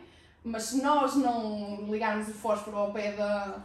Mas 0.45 0.65
se 0.65 0.83
nós 0.83 1.17
não 1.17 1.87
ligarmos 1.91 2.29
o 2.29 2.33
fósforo 2.33 2.77
ao 2.77 2.93
pé 2.93 3.13
da. 3.13 3.63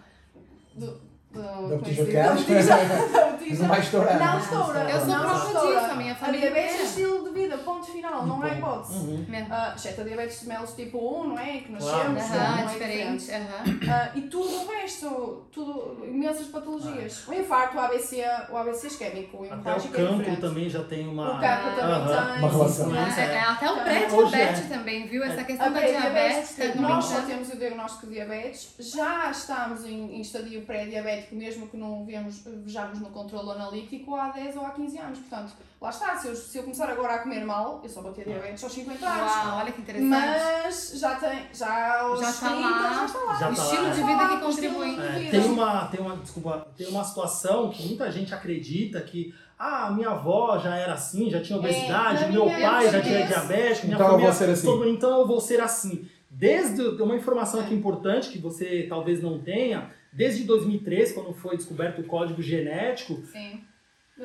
do- 0.76 0.88
do- 1.32 1.42
como 1.44 1.74
é 1.74 1.78
botija 1.78 2.04
de 2.06 2.12
gás. 2.12 2.46
Da 2.46 3.31
Não 3.60 3.68
vai 3.68 3.80
estourar. 3.80 4.20
Não 4.20 4.40
estoura. 4.40 4.80
Eu 4.90 5.00
sou 5.00 5.08
não 5.08 5.20
prova 5.20 5.46
estoura. 5.46 5.80
disso, 5.80 5.92
a 5.92 5.96
minha 5.96 6.12
A 6.12 6.16
família 6.16 6.52
diabetes 6.52 6.80
é 6.80 6.84
estilo 6.84 7.24
de 7.24 7.30
vida, 7.40 7.58
ponto 7.60 7.86
final, 7.92 8.26
não 8.26 8.38
há 8.42 8.48
Ponto. 8.48 8.56
hipótese. 8.58 8.94
Uhum. 9.00 9.26
Ah, 9.50 9.74
exceto 9.76 10.02
a 10.02 10.04
diabetes 10.04 10.44
mellitus 10.44 10.74
tipo 10.76 10.98
1, 10.98 11.28
não 11.28 11.40
é? 11.40 11.58
Que 11.58 11.74
Claro. 11.76 12.14
nascemos, 12.14 12.42
Aham, 12.42 12.52
não 12.56 12.60
é 12.60 12.66
diferente. 12.74 13.32
aham. 13.32 13.80
Ah, 13.92 14.12
e 14.16 14.22
tudo 14.22 14.62
o 14.62 14.68
resto, 14.68 15.48
tudo, 15.52 16.06
imensas 16.06 16.48
patologias. 16.48 17.28
O 17.28 17.34
infarto, 17.34 17.78
o 17.78 17.80
ABC, 17.80 18.24
o 18.52 18.58
ABC 18.58 18.88
isquémico, 18.88 19.38
o 19.38 19.44
Até 19.46 19.54
o 19.54 19.60
hemorrágico 19.60 19.96
é 19.98 20.36
também 20.36 20.70
já 20.70 20.84
tem 20.84 21.08
uma. 21.08 21.38
O 21.38 21.42
campo 21.42 21.76
também 21.76 22.08
tem. 22.08 22.40
Uma 22.40 22.50
relação. 22.50 22.96
É, 22.96 23.00
é. 23.00 23.34
é, 23.36 23.40
até 23.42 23.72
o 23.72 23.84
pré-diabetes 23.84 24.66
é. 24.72 24.78
também, 24.78 25.08
viu? 25.08 25.24
Essa 25.24 25.42
A 25.42 25.44
questão 25.44 25.72
da 25.74 25.80
diabetes 25.80 26.58
nós 26.76 27.06
aumentando. 27.06 27.28
temos 27.28 27.50
o 27.50 27.58
diagnóstico 27.58 28.08
de 28.08 28.14
diabetes, 28.14 28.74
já 28.80 29.30
estamos 29.32 29.86
em, 29.86 30.16
em 30.16 30.22
estadio 30.22 30.62
pré-diabético 30.62 30.92
diabético, 30.92 31.36
mesmo 31.36 31.68
que 31.68 31.78
não 31.78 32.06
vemos, 32.06 32.44
vejamos 32.46 33.00
no 33.00 33.10
controle 33.10 33.41
analítico, 33.50 34.16
há 34.16 34.30
10 34.30 34.58
ou 34.58 34.66
há 34.66 34.70
15 34.72 34.98
anos. 35.00 35.20
Portanto, 35.20 35.54
lá 35.82 35.90
está, 35.90 36.16
se 36.18 36.28
eu, 36.28 36.36
se 36.36 36.58
eu 36.58 36.64
começar 36.64 36.90
agora 36.90 37.16
a 37.16 37.20
comer 37.20 37.44
mal, 37.44 37.80
eu 37.84 37.90
só 37.90 38.02
vou 38.02 38.12
ter 38.12 38.26
diabetes 38.26 38.64
aos 38.64 38.74
50 38.74 39.04
anos. 39.10 39.32
Uau, 39.32 39.58
olha 39.58 39.72
que 39.72 39.82
interessante. 39.82 40.10
Mas 40.10 40.92
já 41.00 41.16
tem, 41.16 41.40
já 41.54 42.02
aos 42.02 42.20
Já 42.20 42.30
está 42.30 42.50
30 42.50 42.70
lá. 42.70 42.94
já 42.94 43.06
está 43.06 43.20
lá. 43.20 43.34
Já 43.40 43.50
o 43.50 43.56
tá 43.56 43.64
estilo 43.64 43.84
lá, 43.84 43.90
de 43.90 44.02
é. 44.02 44.06
vida 44.06 44.28
que 44.28 44.34
Tá 44.36 44.40
contribui. 44.42 45.00
É, 45.00 45.30
tem 45.32 45.40
uma, 45.46 45.86
tem 45.88 46.00
uma, 46.02 46.18
desculpa, 46.18 46.68
tem 46.78 46.88
uma 46.88 47.04
situação 47.04 47.70
que 47.70 47.88
muita 47.88 48.12
gente 48.12 48.34
acredita 48.36 49.02
que 49.02 49.34
ah, 49.58 49.92
minha 49.92 50.10
avó 50.10 50.58
já 50.58 50.76
era 50.76 50.94
assim, 50.94 51.30
já 51.30 51.40
tinha 51.42 51.58
obesidade, 51.60 52.22
na 52.26 52.28
meu 52.32 52.46
pai 52.48 52.90
já 52.92 53.00
tinha 53.02 53.28
diabetes, 53.28 53.84
minha 53.84 53.96
Então 53.96 54.06
eu 54.08 54.12
família, 54.14 54.32
vou 54.32 54.34
ser 54.40 54.50
assim. 54.50 54.66
todo- 54.66 54.90
então 54.90 55.20
eu 55.20 55.28
vou 55.28 55.40
ser 55.40 55.62
assim. 55.62 56.08
Desde 56.30 56.82
uma 57.02 57.16
informação 57.16 57.60
aqui 57.60 57.74
importante 57.74 58.30
que 58.30 58.40
você 58.40 58.86
talvez 58.90 59.22
não 59.22 59.38
tenha, 59.40 59.92
desde 60.12 60.44
2003, 60.44 61.14
quando 61.14 61.34
foi 61.34 61.56
descoberto 61.58 62.00
o 62.00 62.04
código 62.04 62.42
genético, 62.42 63.22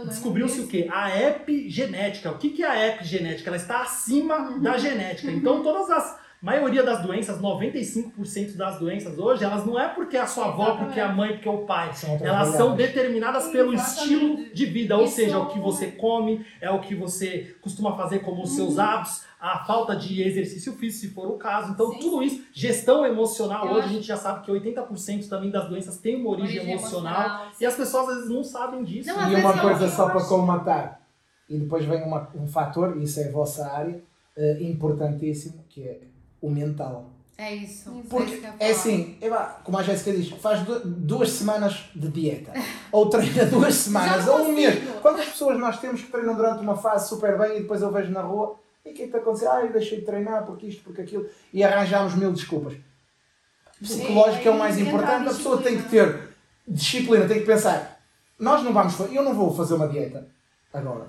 descobriu-se 0.09 0.61
o 0.61 0.67
quê? 0.69 0.89
A 0.91 1.17
epigenética. 1.19 2.31
O 2.31 2.39
que 2.39 2.51
que 2.51 2.63
é 2.63 2.67
a 2.67 2.89
epigenética? 2.89 3.49
Ela 3.51 3.57
está 3.57 3.83
acima 3.83 4.37
Uhum. 4.51 4.61
da 4.61 4.77
genética. 4.79 5.31
Então 5.31 5.63
todas 5.63 5.91
as 5.91 6.26
maioria 6.43 6.83
das 6.83 7.03
doenças, 7.03 7.41
95% 7.41 8.57
das 8.57 8.79
doenças 8.79 9.19
hoje, 9.19 9.43
elas 9.45 9.65
não 9.65 9.79
é 9.79 9.89
porque 9.89 10.17
é 10.17 10.21
a 10.21 10.27
sua 10.27 10.47
avó, 10.47 10.63
Exatamente. 10.65 10.85
porque 10.87 11.01
é 11.01 11.03
a 11.03 11.13
mãe, 11.13 11.33
porque 11.35 11.49
é 11.49 11.51
o 11.53 11.65
pai. 11.65 11.93
São 11.95 12.19
Elas 12.23 12.49
são 12.51 12.77
determinadas 12.77 13.49
pelo 13.49 13.73
Exatamente. 13.73 14.01
estilo 14.01 14.55
de 14.55 14.67
vida, 14.67 14.97
ou 14.97 15.05
Isso- 15.05 15.17
seja, 15.17 15.39
o 15.39 15.47
que 15.47 15.59
você 15.59 15.89
come, 15.93 16.45
é 16.61 16.71
o 16.71 16.81
que 16.81 16.95
você 16.95 17.57
costuma 17.61 17.97
fazer 17.97 18.21
como 18.21 18.43
os 18.43 18.51
seus 18.51 18.75
Uhum. 18.77 18.81
hábitos, 18.83 19.25
a 19.41 19.65
falta 19.65 19.95
de 19.95 20.23
exercício 20.23 20.73
físico, 20.75 21.07
se 21.09 21.15
for 21.15 21.27
o 21.29 21.37
caso. 21.37 21.73
Então, 21.73 21.91
Sim. 21.93 21.99
tudo 21.99 22.23
isso, 22.23 22.43
gestão 22.53 23.05
emocional, 23.05 23.67
Eu 23.67 23.73
hoje 23.73 23.81
acho- 23.81 23.89
a 23.89 23.93
gente 23.93 24.07
já 24.07 24.17
sabe 24.17 24.45
que 24.45 24.51
80% 24.51 25.29
também 25.29 25.51
das 25.51 25.69
doenças 25.69 25.99
têm 25.99 26.17
uma 26.17 26.31
origem, 26.31 26.59
Origem 26.59 26.73
emocional, 26.75 27.21
emocional, 27.23 27.53
e 27.61 27.67
as 27.67 27.75
pessoas 27.75 28.09
às 28.09 28.15
vezes 28.17 28.31
não 28.31 28.43
sabem 28.45 28.83
disso. 28.85 29.09
Não, 29.09 29.31
E 29.31 29.35
uma 29.37 29.59
coisa 29.59 29.89
só 29.89 30.09
para 30.09 30.25
colmatar, 30.25 31.01
e 31.49 31.59
depois 31.59 31.85
vem 31.85 32.03
uma, 32.03 32.29
um 32.35 32.47
fator, 32.47 32.97
e 32.99 33.03
isso 33.05 33.21
é 33.21 33.29
a 33.29 33.31
vossa 33.33 33.67
área, 33.71 34.01
eh, 34.37 34.59
importantíssimo, 34.63 35.65
que 35.69 35.83
é 35.83 36.01
o 36.47 36.51
mental. 36.51 37.11
É 37.39 37.55
isso. 37.55 37.91
Porque 37.91 38.09
Porque 38.09 38.35
isso 38.37 38.47
é 38.47 38.51
falar. 38.53 38.71
assim, 38.71 39.19
epá, 39.21 39.61
como 39.63 39.77
a 39.79 39.83
Jéssica 39.83 40.11
diz, 40.13 40.31
faz 40.41 40.63
du- 40.63 40.81
duas 40.87 41.31
semanas 41.31 41.85
de 41.95 42.09
dieta, 42.09 42.53
ou 42.91 43.11
treina 43.11 43.45
duas 43.51 43.75
semanas, 43.75 44.27
ou 44.27 44.39
um 44.49 44.53
mês. 44.55 44.83
Quantas 45.03 45.27
pessoas 45.27 45.59
nós 45.59 45.79
temos 45.79 46.01
que 46.01 46.11
treinam 46.11 46.35
durante 46.35 46.61
uma 46.63 46.77
fase 46.77 47.09
super 47.11 47.37
bem 47.39 47.59
e 47.59 47.61
depois 47.61 47.83
eu 47.83 47.93
vejo 47.93 48.11
na 48.11 48.23
rua, 48.23 48.57
e 48.85 48.91
o 48.91 48.95
que 48.95 49.03
é 49.03 49.09
que 49.09 49.17
está? 49.19 49.53
Ah, 49.55 49.61
eu 49.67 49.73
deixei 49.73 49.99
de 50.01 50.07
treinar 50.07 50.47
porque 50.47 50.67
isto, 50.67 50.83
porque 50.83 51.03
aquilo, 51.03 51.29
e 51.53 51.63
arranjamos 51.63 52.15
mil 52.15 52.33
desculpas. 52.33 52.75
Psicológico 53.83 54.49
é 54.49 54.51
o 54.51 54.59
mais 54.59 54.79
importante, 54.79 55.29
a 55.29 55.35
pessoa 55.35 55.61
tem 55.61 55.77
que 55.77 55.89
ter 55.91 56.31
disciplina, 56.67 57.29
tem 57.29 57.41
que 57.41 57.47
pensar, 57.47 58.01
nós 58.39 58.63
não 58.63 58.73
vamos, 58.73 58.99
eu 59.13 59.23
não 59.23 59.35
vou 59.35 59.55
fazer 59.55 59.75
uma 59.75 59.89
dieta 59.89 60.27
agora, 60.73 61.09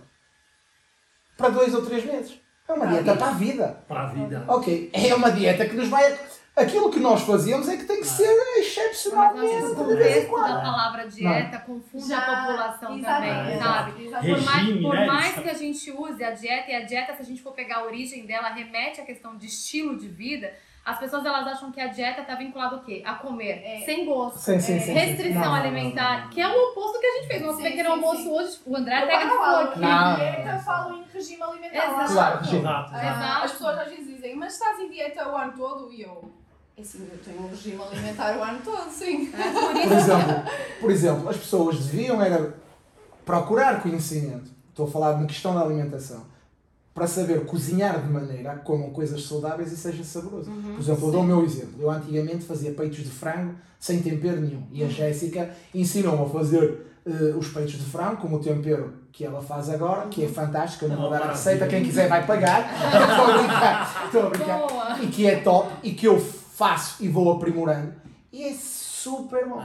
para 1.37 1.49
dois 1.49 1.73
ou 1.73 1.85
três 1.85 2.03
meses. 2.05 2.37
É 2.67 2.73
uma 2.73 2.85
a 2.85 2.87
dieta 2.87 3.15
para 3.15 3.27
a 3.27 3.31
vida. 3.31 3.83
Para 3.87 4.01
a 4.01 4.05
vida. 4.07 4.43
Ok, 4.47 4.89
é 4.93 5.15
uma 5.15 5.31
dieta 5.31 5.65
que 5.65 5.75
nos 5.75 5.87
vai. 5.87 6.17
Aquilo 6.55 6.89
que 6.89 6.99
nós 6.99 7.21
fazíamos 7.21 7.69
é 7.69 7.77
que 7.77 7.85
tem 7.85 7.97
que 8.01 8.07
ser 8.07 8.23
acho 8.27 8.53
que 8.53 8.59
excepcionalmente 8.61 9.63
o 9.63 9.87
de 9.87 9.95
vez 9.95 10.25
em 10.25 10.27
quando. 10.27 10.47
da 10.55 10.61
palavra 10.61 11.07
dieta 11.07 11.59
confunde 11.59 12.07
Já- 12.09 12.17
a 12.17 12.47
população 12.47 12.97
exatamente, 12.97 13.59
também, 13.59 13.59
sabe? 13.59 13.91
Por 14.33 14.41
mais, 14.41 14.81
por 14.81 14.93
né? 14.95 15.05
mais 15.05 15.31
Isso. 15.33 15.41
que 15.43 15.49
a 15.49 15.53
gente 15.53 15.91
use 15.91 16.23
a 16.23 16.31
dieta, 16.31 16.71
e 16.71 16.75
a 16.75 16.83
dieta, 16.83 17.13
se 17.13 17.21
a 17.21 17.25
gente 17.25 17.43
for 17.43 17.53
pegar 17.53 17.77
a 17.77 17.85
origem 17.85 18.25
dela, 18.25 18.49
remete 18.49 18.99
à 18.99 19.05
questão 19.05 19.37
de 19.37 19.45
estilo 19.45 19.95
de 19.99 20.07
vida, 20.07 20.51
as 20.87 20.97
pessoas 20.99 21.25
elas 21.25 21.45
acham 21.45 21.69
que 21.71 21.81
a 21.81 21.87
dieta 21.87 22.21
está 22.21 22.35
vinculada 22.35 22.75
ao 22.77 22.81
quê? 22.81 23.03
A 23.05 23.15
comer 23.15 23.61
É. 23.63 23.81
sem 23.85 24.05
gosto. 24.05 24.39
Sim, 24.39 24.57
sim, 24.59 24.79
sim, 24.79 24.85
sim. 24.85 24.93
Restrição 24.93 25.41
Não, 25.41 25.53
alimentar, 25.53 26.13
não, 26.15 26.21
não. 26.23 26.29
que 26.29 26.39
é 26.41 26.47
o 26.47 26.69
oposto 26.71 26.99
que 26.99 27.05
a 27.05 27.11
gente 27.17 27.27
fez. 27.27 27.41
Nosso 27.41 27.57
Sim, 27.57 27.63
pequeno 27.63 27.83
sim, 27.89 27.95
almoço 27.95 28.21
sim. 28.23 28.29
hoje, 28.29 28.59
o 28.65 28.75
André 28.77 28.95
Eu 28.99 29.03
até 29.03 29.19
falou 29.27 29.37
falo 29.37 29.57
aqui. 29.67 29.79
em 29.79 29.81
Não. 29.81 30.15
dieta, 30.15 30.59
falo 30.59 30.97
em 30.97 31.03
regime 31.13 31.43
alimentar. 31.43 31.75
Exato. 31.85 32.13
Claro, 32.13 32.39
regime. 32.39 32.59
Exato, 32.61 32.95
exato. 32.95 33.43
As 33.45 33.51
pessoas 33.51 33.77
às 33.79 33.87
vezes 33.89 34.07
dizem, 34.07 34.35
mas 34.35 34.53
estás 34.53 34.79
em 34.79 34.89
dieta 34.89 35.29
o 35.29 35.35
ano 35.35 35.53
todo? 35.57 35.91
E 35.91 36.01
eu, 36.03 36.31
é 36.77 36.81
assim, 36.81 37.09
eu 37.11 37.17
tenho 37.19 37.41
um 37.41 37.49
regime 37.49 37.81
alimentar 37.83 38.37
o 38.37 38.43
ano 38.43 38.59
todo, 38.63 38.89
sim. 38.89 39.29
É, 39.33 39.51
por 39.51 39.73
Por 39.89 39.91
exemplo, 39.97 40.43
por 40.79 40.91
exemplo, 40.91 41.29
as 41.29 41.37
pessoas 41.37 41.85
deviam 41.87 42.21
era 42.21 42.53
procurar 43.25 43.81
conhecimento. 43.81 44.51
Estou 44.69 44.87
a 44.87 44.89
falar 44.91 45.17
na 45.19 45.25
questão 45.27 45.53
da 45.53 45.61
alimentação. 45.61 46.25
Para 46.97 47.05
saber 47.05 47.45
cozinhar 47.45 48.01
de 48.01 48.11
maneira 48.11 48.53
a 48.53 48.55
que 48.55 48.65
comam 48.65 48.89
coisas 48.89 49.23
saudáveis 49.23 49.71
e 49.71 49.77
seja 49.77 50.03
saboroso. 50.03 50.49
Uhum. 50.49 50.73
Por 50.73 50.81
exemplo, 50.81 51.07
eu 51.07 51.11
dou 51.11 51.21
o 51.21 51.23
meu 51.23 51.43
exemplo. 51.43 51.75
Eu 51.79 51.91
antigamente 51.91 52.43
fazia 52.43 52.71
peitos 52.71 52.97
de 53.03 53.09
frango 53.11 53.53
sem 53.79 54.01
tempero 54.01 54.41
nenhum. 54.41 54.63
E 54.71 54.83
a 54.83 54.87
Jéssica 54.87 55.51
ensinou-me 55.75 56.23
a 56.23 56.27
fazer 56.27 56.87
eh, 57.05 57.35
os 57.37 57.49
peitos 57.49 57.73
de 57.73 57.85
frango 57.85 58.17
com 58.17 58.33
o 58.33 58.39
tempero 58.39 58.95
que 59.11 59.23
ela 59.23 59.43
faz 59.43 59.69
agora, 59.69 60.07
que 60.07 60.25
é 60.25 60.27
fantástico. 60.27 60.85
Eu 60.85 60.89
não 60.89 61.01
vou 61.01 61.11
dar 61.11 61.21
a 61.21 61.31
receita, 61.33 61.67
quem 61.67 61.83
quiser 61.83 62.09
vai 62.09 62.25
pagar. 62.25 62.67
Estou 62.89 63.25
a 63.25 63.37
brincar. 63.37 64.05
Estou 64.05 64.23
a 64.23 64.29
brincar. 64.31 64.57
boa. 64.57 64.99
E 64.99 65.07
que 65.07 65.27
é 65.27 65.35
top 65.35 65.69
e 65.83 65.91
que 65.91 66.07
eu 66.07 66.19
faço 66.19 67.03
e 67.03 67.07
vou 67.07 67.31
aprimorando. 67.31 67.93
E 68.33 68.43
é 68.43 68.53
super 69.09 69.47
bom. 69.47 69.61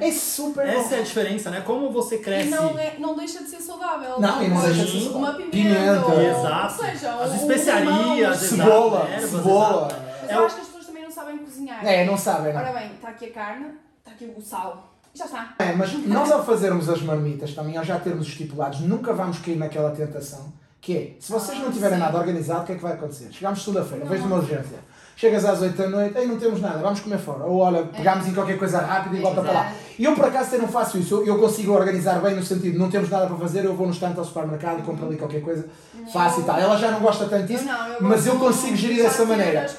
É. 0.00 0.08
É 0.08 0.12
super 0.12 0.66
Essa 0.68 0.94
é 0.94 0.96
a 0.96 0.98
bom. 0.98 1.04
diferença, 1.04 1.50
né? 1.50 1.60
Como 1.62 1.90
você 1.90 2.16
E 2.16 2.18
cresce. 2.18 2.50
não, 2.50 2.78
é, 2.78 2.96
não 2.98 3.16
deixa 3.16 3.42
de 3.42 3.48
ser 3.50 3.60
saudável. 3.60 4.20
Não, 4.20 4.42
e 4.42 4.48
não 4.48 4.60
Podes- 4.60 4.76
deixa 4.76 4.92
de 4.92 5.02
ser 5.04 5.08
Uma 5.10 5.26
saudável. 5.28 5.46
pimenta, 5.50 5.78
Pimenta. 5.80 6.06
ou, 6.06 6.20
Exato. 6.22 6.74
ou 6.82 6.84
seja, 6.88 7.14
As 7.14 7.30
um 7.30 7.36
especiarias. 7.36 8.36
Cebola, 8.38 9.08
cebola. 9.20 9.88
É 10.28 10.34
eu 10.36 10.42
o- 10.42 10.46
acho 10.46 10.54
que 10.56 10.60
as 10.60 10.66
pessoas 10.68 10.86
também 10.86 11.02
não 11.04 11.10
sabem 11.10 11.38
cozinhar. 11.38 11.84
É, 11.86 12.04
não 12.04 12.16
sabem, 12.16 12.52
não. 12.52 12.60
Ora 12.60 12.72
bem, 12.72 12.92
está 12.94 13.08
aqui 13.08 13.26
a 13.26 13.32
carne, 13.32 13.66
está 13.98 14.10
aqui 14.10 14.32
o 14.36 14.40
sal. 14.40 14.90
E 15.14 15.18
já 15.18 15.24
está. 15.26 15.54
É, 15.58 15.72
mas 15.72 15.92
nós 16.06 16.30
ao 16.32 16.44
fazermos 16.44 16.88
as 16.88 17.00
marmitas 17.02 17.54
também, 17.54 17.76
ao 17.76 17.84
já 17.84 17.98
termos 18.00 18.26
estipulados, 18.26 18.80
nunca 18.80 19.12
vamos 19.12 19.38
cair 19.38 19.56
naquela 19.56 19.90
tentação 19.90 20.52
que 20.80 20.96
é, 20.96 21.16
se 21.18 21.32
vocês 21.32 21.58
não 21.60 21.68
Ah, 21.68 21.72
tiverem 21.72 21.96
sim. 21.96 22.04
nada 22.04 22.18
organizado, 22.18 22.62
o 22.62 22.66
que 22.66 22.72
é 22.72 22.74
que 22.74 22.82
vai 22.82 22.92
acontecer? 22.92 23.28
Chegamos 23.32 23.62
segunda-feira, 23.62 24.04
vejo 24.04 24.24
uma 24.24 24.36
urgência. 24.36 24.78
Chegas 25.16 25.44
às 25.44 25.62
8 25.62 25.76
da 25.76 25.88
noite, 25.88 26.18
ei, 26.18 26.26
não 26.26 26.38
temos 26.38 26.60
nada, 26.60 26.78
vamos 26.78 27.00
comer 27.00 27.18
fora. 27.18 27.44
Ou 27.44 27.58
olha, 27.58 27.84
pegamos 27.84 28.26
em 28.26 28.34
qualquer 28.34 28.58
coisa 28.58 28.80
rápida 28.80 29.16
e 29.16 29.20
volta 29.20 29.42
para 29.42 29.52
lá. 29.52 29.72
E 29.98 30.04
eu 30.04 30.14
por 30.14 30.24
acaso 30.24 30.48
até 30.48 30.58
não 30.58 30.68
faço 30.68 30.98
isso, 30.98 31.14
eu, 31.14 31.26
eu 31.26 31.38
consigo 31.38 31.72
organizar 31.72 32.20
bem 32.20 32.34
no 32.34 32.42
sentido, 32.42 32.78
não 32.78 32.90
temos 32.90 33.08
nada 33.08 33.26
para 33.26 33.36
fazer, 33.36 33.64
eu 33.64 33.74
vou 33.74 33.86
no 33.86 33.92
estante 33.92 34.18
ao 34.18 34.24
supermercado, 34.24 34.82
compro 34.84 35.06
ali 35.06 35.16
qualquer 35.16 35.40
coisa, 35.40 35.66
faço 36.12 36.40
e 36.40 36.44
tal. 36.44 36.58
Ela 36.58 36.76
já 36.76 36.90
não 36.90 37.00
gosta 37.00 37.26
tanto 37.26 37.46
disso, 37.46 37.64
Eu 37.64 37.72
não, 37.72 37.86
eu 37.88 37.96
mas 38.02 38.26
eu 38.26 38.38
consigo 38.38 38.76
gerir 38.76 39.02
dessa 39.02 39.24
maneira. 39.24 39.62
as. 39.64 39.76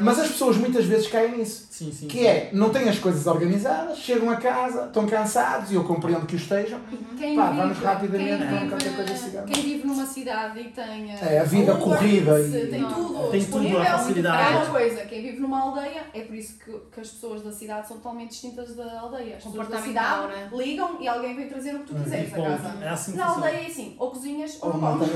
Mas 0.00 0.18
as 0.18 0.28
pessoas 0.28 0.56
muitas 0.56 0.84
vezes 0.84 1.08
caem 1.08 1.36
nisso. 1.38 1.66
Sim, 1.70 1.92
sim. 1.92 2.06
Que 2.08 2.26
é, 2.26 2.50
não 2.52 2.70
têm 2.70 2.88
as 2.88 2.98
coisas 2.98 3.26
organizadas, 3.26 3.98
chegam 3.98 4.30
a 4.30 4.36
casa, 4.36 4.86
estão 4.86 5.06
cansados, 5.06 5.70
e 5.70 5.74
eu 5.74 5.84
compreendo 5.84 6.26
que 6.26 6.34
o 6.34 6.36
estejam, 6.36 6.80
Quem 7.16 7.36
Pá, 7.36 7.46
vive, 7.50 7.60
vamos 7.62 7.78
rapidamente 7.78 8.38
quem 8.38 8.48
com 8.48 8.54
vive, 8.56 8.68
qualquer 8.68 8.96
coisa 8.96 9.12
assim. 9.12 9.30
Quem 9.46 9.62
vive 9.62 9.86
numa 9.86 10.06
cidade 10.06 10.60
e 10.60 10.64
tem 10.70 11.12
eh, 11.12 11.34
É, 11.34 11.38
a 11.40 11.44
vida 11.44 11.72
Uber 11.74 11.84
corrida 11.84 12.40
e- 12.40 12.66
tem 12.68 12.80
Não. 12.80 12.88
tudo 12.88 13.08
Tem 13.08 13.14
tudo, 13.18 13.34
a 13.34 13.38
disponível, 13.38 13.84
facilidade. 13.84 14.52
É 14.52 14.56
uma 14.56 14.66
coisa, 14.66 15.00
quem 15.02 15.22
vive 15.22 15.40
numa 15.40 15.60
aldeia, 15.60 16.02
é 16.14 16.20
por 16.22 16.34
isso 16.34 16.54
que, 16.64 16.72
que 16.92 17.00
as 17.00 17.08
pessoas 17.08 17.42
da 17.42 17.52
cidade 17.52 17.86
são 17.88 17.96
totalmente 17.98 18.30
distintas 18.30 18.74
da 18.74 19.00
aldeia. 19.00 19.37
As 19.38 19.44
pessoas 19.44 19.68
da 19.68 19.80
cidade 19.80 20.26
né? 20.28 20.50
ligam 20.52 20.96
e 21.00 21.08
alguém 21.08 21.34
vem 21.36 21.48
trazer 21.48 21.74
o 21.74 21.78
que 21.80 21.86
tu 21.86 21.94
quiseres 21.94 22.32
a 22.34 22.36
casa. 22.36 22.84
É 22.84 22.88
assim 22.88 23.12
que 23.12 23.18
Na 23.18 23.26
funciona. 23.28 23.46
aldeia 23.46 23.62
é 23.62 23.66
assim, 23.70 23.96
ou 23.98 24.10
cozinhas 24.10 24.58
ou 24.60 24.68
Ou 24.70 24.76
não 24.78 24.98
comes. 24.98 25.08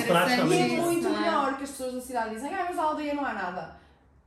interessante 0.00 0.52
E 0.52 0.74
é 0.74 0.80
muito 0.80 1.06
é? 1.06 1.10
melhor 1.10 1.56
que 1.56 1.64
as 1.64 1.70
pessoas 1.70 1.94
da 1.94 2.00
cidade 2.00 2.34
dizem, 2.34 2.54
ah, 2.54 2.64
mas 2.68 2.76
na 2.76 2.82
aldeia 2.82 3.14
não 3.14 3.24
há 3.24 3.32
nada. 3.32 3.82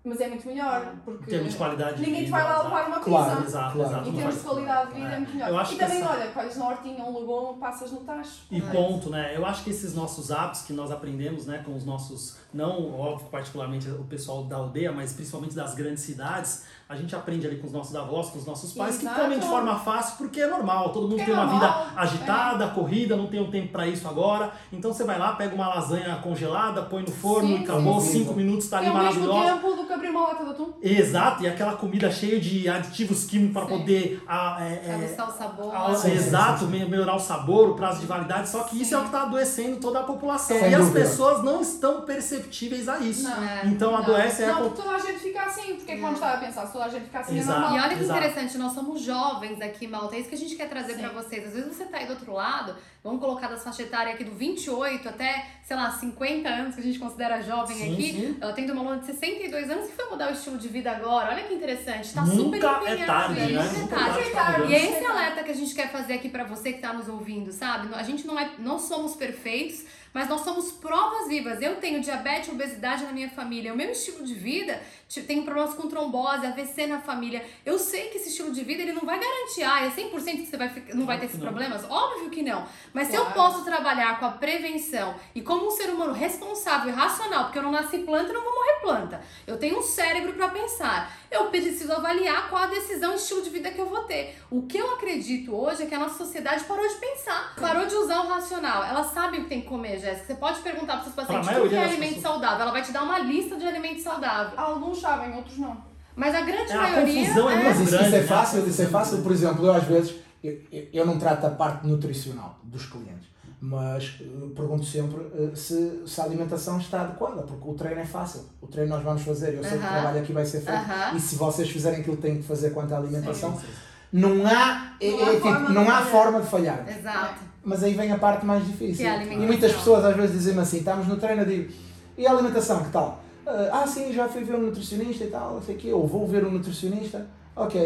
Mas 0.07 0.21
é 0.21 0.27
muito 0.27 0.45
melhor, 0.47 0.93
porque 1.03 1.23
Em 1.23 1.27
termos 1.29 1.51
de 1.53 1.57
qualidade 1.57 1.95
de 1.95 2.01
ninguém 2.03 2.19
te 2.19 2.25
vida, 2.25 2.37
vai 2.37 2.43
lá 2.43 2.61
levar 2.61 2.87
uma 2.89 2.99
Claro. 2.99 3.43
Exato, 3.43 3.73
Claro. 3.73 3.89
exato. 3.89 4.09
Em 4.09 4.13
termos 4.13 4.35
de 4.35 4.41
qualidade 4.41 4.87
de 4.89 4.93
vida 4.99 5.07
é, 5.09 5.13
É. 5.13 5.17
muito 5.17 5.33
melhor. 5.33 5.49
Eu 5.49 5.57
acho 5.57 5.73
e 5.73 5.77
também, 5.77 5.97
essa- 5.97 6.09
olha, 6.11 6.27
colhes 6.27 6.57
na 6.57 6.67
hortinha 6.67 7.03
um 7.05 7.19
legume, 7.19 7.59
passas 7.59 7.91
no 7.91 8.01
tacho. 8.01 8.41
E 8.51 8.61
ponto, 8.61 9.09
né? 9.09 9.35
Eu 9.35 9.43
acho 9.47 9.63
que 9.63 9.71
esses 9.71 9.95
nossos 9.95 10.29
hábitos 10.31 10.61
que 10.61 10.73
nós 10.73 10.91
aprendemos, 10.91 11.47
né, 11.47 11.63
com 11.65 11.73
os 11.75 11.83
nossos, 11.83 12.37
não 12.53 12.93
óbvio, 12.99 13.29
particularmente 13.29 13.89
o 13.89 14.03
pessoal 14.03 14.43
da 14.43 14.57
aldeia, 14.57 14.91
mas 14.91 15.11
principalmente 15.11 15.55
das 15.55 15.73
grandes 15.73 16.03
cidades, 16.03 16.65
a 16.87 16.95
gente 16.95 17.15
aprende 17.15 17.47
ali 17.47 17.57
com 17.57 17.65
os 17.65 17.73
nossos 17.73 17.95
avós, 17.95 18.29
com 18.29 18.37
os 18.37 18.45
nossos 18.45 18.71
pais, 18.73 18.99
Exato. 18.99 19.15
que 19.15 19.21
comem 19.21 19.39
de 19.39 19.47
forma 19.47 19.75
fácil 19.79 20.17
porque 20.17 20.41
é 20.41 20.47
normal. 20.47 20.89
Todo 20.89 21.03
mundo 21.07 21.15
Porque 21.15 21.31
tem 21.31 21.33
é 21.33 21.37
uma 21.37 21.51
normal, 21.51 21.85
vida 21.85 21.99
agitada, 21.99 22.67
corrida, 22.67 23.15
não 23.15 23.25
tem 23.25 23.41
um 23.41 23.49
tempo 23.49 23.71
pra 23.71 23.87
isso 23.87 24.07
agora. 24.07 24.51
Então 24.71 24.93
você 24.93 25.03
vai 25.03 25.17
lá, 25.17 25.33
pega 25.33 25.55
uma 25.55 25.67
lasanha 25.67 26.15
congelada, 26.17 26.83
põe 26.83 27.01
no 27.01 27.11
forno 27.11 27.47
Sim, 27.47 27.61
e 27.61 27.63
acabou, 27.63 27.99
sim, 27.99 28.07
sim. 28.07 28.19
cinco 28.19 28.33
minutos, 28.35 28.69
tá 28.69 28.77
é 28.77 28.79
ali 28.81 28.89
ao 28.89 29.03
mesmo 29.03 29.21
maravilhosa. 29.27 29.61
tempo 29.61 29.75
do 29.75 29.87
que 29.87 29.93
abrir 29.93 30.09
uma 30.09 30.27
lata 30.27 30.43
de 30.43 30.51
atum. 30.51 30.73
Exato, 30.81 31.43
e 31.43 31.47
aquela 31.47 31.73
comida 31.75 32.11
cheia 32.11 32.39
de 32.39 32.69
aditivos 32.69 33.25
químicos 33.25 33.53
para 33.53 33.65
poder 33.65 34.23
ah, 34.27 34.57
é, 34.61 34.91
é, 34.91 35.23
o 35.23 35.31
sabor. 35.31 35.95
Sim, 35.95 36.09
sim, 36.09 36.15
exato, 36.15 36.65
melhorar 36.65 37.15
o 37.15 37.19
sabor, 37.19 37.69
o 37.69 37.73
prazo 37.75 37.99
de 37.99 38.05
validade, 38.05 38.47
só 38.47 38.63
que 38.63 38.79
isso 38.79 38.93
é 38.93 38.97
o 38.97 39.01
que 39.01 39.07
está 39.07 39.23
adoecendo 39.23 39.77
toda 39.77 40.01
a 40.01 40.03
população. 40.03 40.59
Sem 40.59 40.69
e 40.69 40.75
as 40.75 40.89
pessoas 40.89 41.43
não 41.43 41.61
estão 41.61 42.01
perceptíveis 42.01 42.87
a 42.87 42.99
isso. 42.99 43.23
Não. 43.23 43.43
É. 43.43 43.61
Então 43.65 43.91
Não. 43.91 43.97
adoece 43.97 44.43
é 44.43 44.47
Não, 44.47 44.53
a 44.53 44.61
porque 44.61 44.81
toda 44.81 44.95
a 44.95 44.99
gente 44.99 45.19
fica 45.19 45.34
assim. 45.61 45.75
Porque 45.75 45.91
é 45.91 45.95
que 45.95 46.01
vamos 46.01 46.15
estar 46.19 46.33
a 46.33 46.37
pensar? 46.37 46.65
Se 46.65 46.73
toda 46.73 46.85
a 46.85 46.89
gente 46.89 47.03
fica 47.05 47.19
assim, 47.19 47.37
Exato. 47.37 47.57
é 47.57 47.61
normal. 47.61 47.77
E 47.77 47.81
olha 47.81 47.95
que 47.97 48.03
Exato. 48.03 48.19
interessante, 48.19 48.57
nós 48.57 48.73
somos 48.73 49.01
jovens 49.01 49.61
aqui, 49.61 49.87
Malta. 49.87 50.15
É 50.15 50.19
isso 50.19 50.29
que 50.29 50.35
a 50.35 50.37
gente 50.37 50.55
quer 50.55 50.69
trazer 50.69 50.93
Sim. 50.95 50.99
pra 50.99 51.09
vocês. 51.09 51.45
Às 51.47 51.53
vezes 51.53 51.75
você 51.75 51.85
tá 51.85 51.97
aí 51.97 52.05
do 52.05 52.13
outro 52.13 52.33
lado, 52.33 52.75
vamos 53.03 53.19
colocar 53.19 53.47
das 53.47 53.63
faixa 53.63 53.83
etária 53.83 54.13
aqui 54.13 54.23
do 54.23 54.31
28 54.31 55.07
até, 55.09 55.45
sei 55.63 55.75
lá, 55.75 55.91
50 55.91 56.47
anos, 56.49 56.75
que 56.75 56.81
a 56.81 56.83
gente 56.83 56.99
considera 56.99 57.41
jovem 57.41 57.77
Sim, 57.77 57.93
aqui. 57.93 58.11
sim. 58.13 58.37
Eu 58.41 58.53
tenho 58.53 58.71
uma 58.73 58.81
aluna 58.81 58.97
de 58.99 59.05
62 59.07 59.69
anos 59.69 59.87
que 59.87 59.93
foi 59.95 60.09
mudar 60.09 60.29
o 60.29 60.33
estilo 60.33 60.57
de 60.57 60.67
vida 60.67 60.91
agora? 60.91 61.31
Olha 61.31 61.43
que 61.43 61.53
interessante, 61.53 62.13
tá 62.13 62.25
super 62.25 62.35
Nunca 62.35 62.57
é 62.57 62.93
empenhado, 62.93 63.05
tarde, 63.05 63.39
né? 63.39 63.47
né? 63.47 63.63
Nunca 63.63 63.75
é 63.77 63.79
Nunca 63.81 63.95
tarde. 63.95 64.19
é 64.19 64.29
tarde 64.31 64.55
pra 64.61 64.65
E 64.65 64.73
é 64.75 64.91
esse 64.91 65.05
alerta 65.05 65.43
que 65.43 65.51
a 65.51 65.55
gente 65.55 65.73
quer 65.75 65.91
fazer 65.91 66.13
aqui 66.13 66.29
pra 66.29 66.43
você 66.43 66.73
que 66.73 66.79
tá 66.81 66.93
nos 66.93 67.07
ouvindo, 67.07 67.51
sabe? 67.51 67.93
A 67.93 68.03
gente 68.03 68.25
não 68.27 68.39
é, 68.39 68.49
não 68.59 68.79
somos 68.79 69.15
perfeitos, 69.15 69.83
mas 70.13 70.29
nós 70.29 70.41
somos 70.41 70.71
provas 70.71 71.27
vivas. 71.27 71.61
Eu 71.61 71.75
tenho 71.75 71.99
diabetes, 72.01 72.49
obesidade 72.49 73.03
na 73.03 73.11
minha 73.11 73.29
família. 73.29 73.73
O 73.73 73.77
meu 73.77 73.91
estilo 73.91 74.23
de 74.25 74.33
vida, 74.33 74.81
ti- 75.07 75.21
tenho 75.23 75.43
problemas 75.43 75.73
com 75.73 75.87
trombose, 75.87 76.45
AVC 76.45 76.87
na 76.87 76.99
família. 76.99 77.45
Eu 77.65 77.77
sei 77.79 78.09
que 78.09 78.17
esse 78.17 78.29
estilo 78.29 78.51
de 78.51 78.63
vida 78.63 78.81
ele 78.83 78.93
não 78.93 79.03
vai 79.05 79.19
garantir, 79.19 79.63
ah, 79.63 79.85
é 79.85 79.89
100% 79.89 80.11
que 80.41 80.45
você 80.47 80.57
vai 80.57 80.71
não 80.93 81.05
vai 81.05 81.19
ter 81.19 81.25
esses 81.27 81.39
Não. 81.39 81.47
problemas. 81.47 81.83
Óbvio 81.89 82.29
que 82.29 82.41
não. 82.41 82.65
Mas 82.93 83.07
se 83.09 83.15
eu 83.15 83.25
Claro. 83.25 83.35
posso 83.35 83.63
trabalhar 83.65 84.19
com 84.19 84.25
a 84.25 84.31
prevenção 84.31 85.15
e 85.33 85.41
como 85.41 85.67
um 85.67 85.71
ser 85.71 85.89
humano 85.89 86.13
responsável 86.13 86.89
e 86.91 86.95
racional, 86.95 87.45
porque 87.45 87.59
eu 87.59 87.63
não 87.63 87.71
nasci 87.71 87.99
planta 87.99 88.29
e 88.29 88.33
não 88.33 88.41
vou 88.43 88.53
morrer 88.53 88.79
planta. 88.81 89.21
Eu 89.47 89.57
tenho 89.57 89.79
um 89.79 89.81
cérebro 89.81 90.33
para 90.33 90.49
pensar. 90.49 91.11
Eu 91.31 91.45
preciso 91.47 91.91
avaliar 91.91 92.49
qual 92.49 92.63
a 92.63 92.67
decisão 92.67 93.13
e 93.13 93.15
estilo 93.15 93.41
de 93.41 93.49
vida 93.49 93.69
que 93.71 93.79
eu 93.79 93.87
vou 93.87 94.03
ter. 94.03 94.37
O 94.49 94.63
que 94.67 94.77
eu 94.77 94.93
acredito 94.93 95.53
hoje 95.55 95.83
é 95.83 95.85
que 95.85 95.95
a 95.95 95.99
nossa 95.99 96.17
sociedade 96.17 96.63
parou 96.63 96.87
de 96.87 96.95
pensar, 96.95 97.53
parou 97.59 97.85
de 97.85 97.95
usar 97.95 98.21
o 98.21 98.27
racional. 98.27 98.83
Ela 98.83 99.03
sabe 99.03 99.39
o 99.39 99.43
que 99.43 99.49
tem 99.49 99.61
que 99.61 99.67
comer, 99.67 99.99
Jéssica. 99.99 100.27
Você 100.27 100.35
pode 100.35 100.59
perguntar 100.61 100.93
para 100.95 101.03
seus 101.03 101.15
pacientes 101.15 101.49
o 101.49 101.69
que 101.69 101.75
é 101.75 101.83
alimento 101.83 102.15
pessoas. 102.15 102.21
saudável. 102.21 102.61
Ela 102.61 102.71
vai 102.71 102.81
te 102.81 102.91
dar 102.91 103.03
uma 103.03 103.19
lista 103.19 103.55
de 103.57 103.67
alimentos 103.67 104.03
saudáveis. 104.03 104.57
Alguns 104.57 104.94
sabem, 104.95 105.35
outros 105.35 105.57
não. 105.57 105.77
Mas 106.15 106.33
a 106.33 106.41
grande 106.41 106.71
É, 106.71 106.75
a 106.75 106.81
maioria 106.81 107.21
confusão 107.27 107.49
é 107.49 107.53
é... 107.55 107.63
Mas 107.63 107.79
isso, 107.81 107.91
grande, 107.91 108.05
isso 108.07 108.15
é 108.15 108.19
né? 108.21 108.25
fácil, 108.27 108.67
isso 108.67 108.81
é 108.81 108.85
fácil. 108.85 109.17
Por 109.21 109.31
exemplo, 109.31 109.65
eu 109.65 109.73
às 109.73 109.83
vezes, 109.83 110.15
eu, 110.43 110.57
eu- 110.93 111.05
não 111.05 111.17
trato 111.19 111.45
a 111.45 111.49
parte 111.49 111.85
nutricional 111.85 112.57
dos 112.63 112.85
clientes, 112.85 113.27
mas 113.59 114.17
eh, 114.21 114.25
pergunto 114.55 114.85
sempre 114.85 115.21
eh, 115.37 115.53
se, 115.55 116.03
se 116.07 116.21
a 116.21 116.23
alimentação 116.23 116.77
está 116.77 117.01
adequada, 117.01 117.41
porque 117.43 117.67
o 117.69 117.73
treino 117.73 117.99
é 117.99 118.05
fácil. 118.05 118.45
O 118.61 118.67
treino 118.67 118.91
nós 118.95 119.03
vamos 119.03 119.23
fazer, 119.23 119.55
eu 119.55 119.61
sei 119.63 119.71
que 119.77 119.85
o 119.85 119.89
trabalho 119.89 120.19
aqui 120.19 120.31
vai 120.31 120.45
ser 120.45 120.61
feito. 120.61 120.77
Aham. 120.77 121.15
E 121.17 121.19
se 121.19 121.35
vocês 121.35 121.69
fizerem 121.69 121.99
aquilo 121.99 122.15
que 122.15 122.21
têm 122.21 122.37
que 122.37 122.43
fazer 122.43 122.69
quanto 122.71 122.93
à 122.93 122.97
alimentação, 122.97 123.53
Sim, 123.53 123.65
sim. 123.65 123.73
não 124.13 124.47
há, 124.47 124.93
é- 125.01 125.11
Não 125.11 125.19
há 125.19 125.29
é 125.29 125.35
tipo, 125.35 125.41
forma 125.49 125.67
de 125.67 125.73
não 125.73 125.81
há 125.81 125.85
falhar. 125.85 126.05
forma 126.07 126.41
de 126.41 126.47
falhar. 126.47 126.85
Exato. 126.87 127.41
Mas 127.63 127.83
aí 127.83 127.93
vem 127.93 128.11
a 128.11 128.17
parte 128.19 128.45
mais 128.45 128.65
difícil. 128.65 128.97
Que 128.97 129.03
é 129.03 129.09
a 129.09 129.23
e 129.23 129.37
muitas 129.45 129.73
pessoas 129.73 130.05
às 130.05 130.15
vezes 130.15 130.31
dizem-me 130.37 130.61
assim, 130.61 130.77
estamos 130.77 131.07
no 131.07 131.17
treino, 131.17 131.41
eu 131.41 131.45
digo, 131.47 131.73
e 132.17 132.25
a 132.25 132.31
alimentação, 132.31 132.83
que 132.83 132.91
tal? 132.91 133.24
Ah, 133.47 133.81
ah, 133.83 133.87
sim, 133.87 134.11
já 134.13 134.27
fui 134.27 134.43
ver 134.43 134.55
um 134.55 134.61
nutricionista 134.61 135.23
e 135.23 135.27
tal, 135.27 135.53
não 135.55 135.61
sei 135.61 135.75
o 135.75 135.77
quê, 135.77 135.93
ou 135.93 136.07
vou 136.07 136.25
ver 136.27 136.43
um 136.45 136.51
nutricionista, 136.51 137.25
ok, 137.55 137.79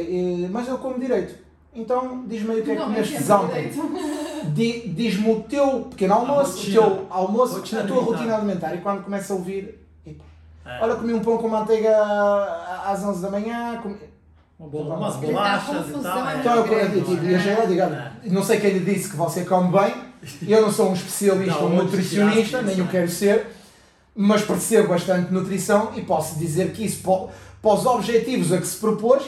eh, 0.45 0.47
mas 0.49 0.67
eu 0.67 0.77
como 0.77 0.97
direito. 0.99 1.35
Então 1.75 2.23
diz-me 2.27 2.51
aí 2.53 2.61
o 2.61 2.63
que 2.63 2.71
é 2.71 2.73
que 2.75 2.79
Não, 2.79 2.87
comeste 2.87 3.13
mas 3.15 3.29
ontem. 3.29 3.71
Diz-me 4.93 5.31
o 5.31 5.41
teu 5.43 5.81
pequeno 5.89 6.13
almoço, 6.15 6.67
o 6.67 6.71
teu 6.71 7.05
almoço, 7.09 7.55
Rotina 7.57 7.81
a 7.81 7.85
tua 7.85 7.97
alimentar. 7.97 8.17
rotina 8.17 8.35
alimentar. 8.37 8.75
E 8.75 8.77
quando 8.79 9.03
começa 9.03 9.33
a 9.33 9.35
ouvir, 9.35 9.85
epa, 10.05 10.23
É. 10.65 10.79
olha, 10.83 10.95
comi 10.95 11.13
um 11.13 11.19
pão 11.19 11.37
com 11.37 11.47
manteiga 11.47 11.95
às 12.85 13.03
11 13.03 13.21
da 13.21 13.29
manhã, 13.29 13.79
comi... 13.81 13.97
Uma 14.59 14.67
bola- 14.69 14.95
umas 14.97 15.15
Ele 15.15 15.27
tá 15.27 15.31
bolachas 15.31 15.89
e 15.89 16.01
tal. 16.01 16.27
é 16.29 16.37
Então 16.37 16.55
eu, 16.55 16.65
eu, 16.65 16.79
eu 16.79 17.63
e 17.63 17.67
digo, 17.67 17.81
olha, 17.83 18.11
não 18.25 18.43
sei 18.43 18.59
quem 18.59 18.71
lhe 18.71 18.79
disse 18.93 19.09
que 19.09 19.15
você 19.15 19.45
come 19.45 19.71
bem, 19.71 19.93
eu 20.47 20.61
não 20.61 20.71
sou 20.71 20.89
um 20.89 20.93
especialista, 20.93 21.61
Não, 21.61 21.67
um 21.67 21.75
nutricionista, 21.75 22.61
nem 22.61 22.81
o 22.81 22.87
quero 22.87 23.07
ser, 23.09 23.47
mas 24.21 24.41
percebo 24.41 24.89
bastante 24.89 25.31
nutrição 25.31 25.93
e 25.95 26.01
posso 26.01 26.37
dizer 26.37 26.73
que 26.73 26.83
isso, 26.83 27.01
para, 27.01 27.31
para 27.61 27.79
os 27.79 27.85
objetivos 27.85 28.51
a 28.51 28.57
que 28.57 28.67
se 28.67 28.75
propôs, 28.75 29.23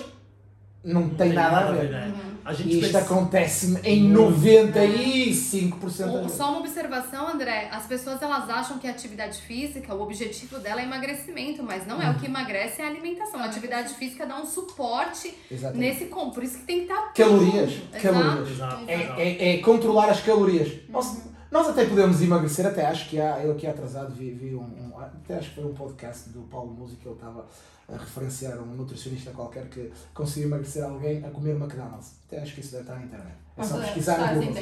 não 0.84 1.08
tem 1.10 1.32
nada 1.32 1.60
a 1.70 1.72
ver. 1.72 1.90
né? 1.90 2.14
A 2.44 2.54
gente 2.54 2.74
isto 2.80 2.88
pensa- 2.92 3.00
acontece-me 3.00 3.80
em 3.84 4.02
Muito. 4.10 4.32
95% 4.36 5.98
das 5.98 6.00
Um- 6.16 6.22
vezes. 6.24 6.32
Só 6.38 6.50
uma 6.50 6.60
observação, 6.60 7.28
André. 7.28 7.70
As 7.72 7.86
pessoas 7.86 8.22
elas 8.22 8.50
acham 8.50 8.80
que 8.80 8.88
a 8.88 8.92
atividade 8.92 9.40
física, 9.42 9.94
o 9.94 10.02
objetivo 10.02 10.60
dela 10.60 10.82
é 10.82 10.84
emagrecimento, 10.84 11.64
mas 11.64 11.86
não 11.88 12.02
é. 12.02 12.10
O 12.10 12.16
que 12.16 12.26
emagrece 12.26 12.82
é 12.82 12.86
a 12.86 12.88
alimentação. 12.90 13.40
A 13.40 13.46
atividade 13.46 13.94
física 13.94 14.26
dá 14.26 14.42
um 14.42 14.46
suporte 14.46 15.34
Exatamente. 15.50 15.80
nesse 15.94 16.06
com. 16.06 16.32
Por 16.32 16.44
isso 16.44 16.58
que 16.58 16.64
tem 16.66 16.78
que 16.78 16.92
estar 16.92 17.14
Calorias, 17.14 17.74
calorias. 18.02 18.50
Exato, 18.50 18.84
É, 18.88 19.04
exato. 19.04 19.22
é, 19.22 19.50
é 19.54 19.58
controlar 19.60 20.10
as 20.10 20.20
calorias. 20.22 20.72
Nós, 20.90 21.18
nós 21.52 21.68
até 21.68 21.86
podemos 21.86 22.22
emagrecer, 22.22 22.66
até 22.66 22.86
acho 22.86 23.10
que 23.10 23.20
há, 23.20 23.44
eu 23.44 23.52
aqui 23.52 23.68
atrasado 23.68 24.14
vi, 24.16 24.32
vi 24.32 24.56
um, 24.56 24.62
um- 24.64 24.98
até 24.98 25.38
acho 25.38 25.50
que 25.50 25.56
foi 25.56 25.66
um 25.66 25.74
podcast 25.74 26.30
do 26.30 26.42
Paulo 26.44 26.74
Música, 26.74 27.02
ele 27.06 27.16
estava 27.16 27.46
a 27.90 27.98
referenciar 27.98 28.58
um 28.60 28.68
nutricionista 28.68 29.32
qualquer 29.32 29.68
que 29.68 29.92
conseguiu 30.14 30.48
emagrecer 30.48 30.84
alguém 30.84 31.24
a 31.26 31.30
comer 31.30 31.52
McDonald's. 31.56 32.14
Até 32.28 32.42
acho 32.42 32.54
que 32.56 32.62
isso 32.62 32.72
deve 32.72 32.84
estar 32.84 32.96
na 32.96 33.04
internet. 33.06 33.36
É 33.58 33.64
só 33.64 33.76
pesquisar 33.86 34.18
no 34.36 34.40
Google. 34.48 34.54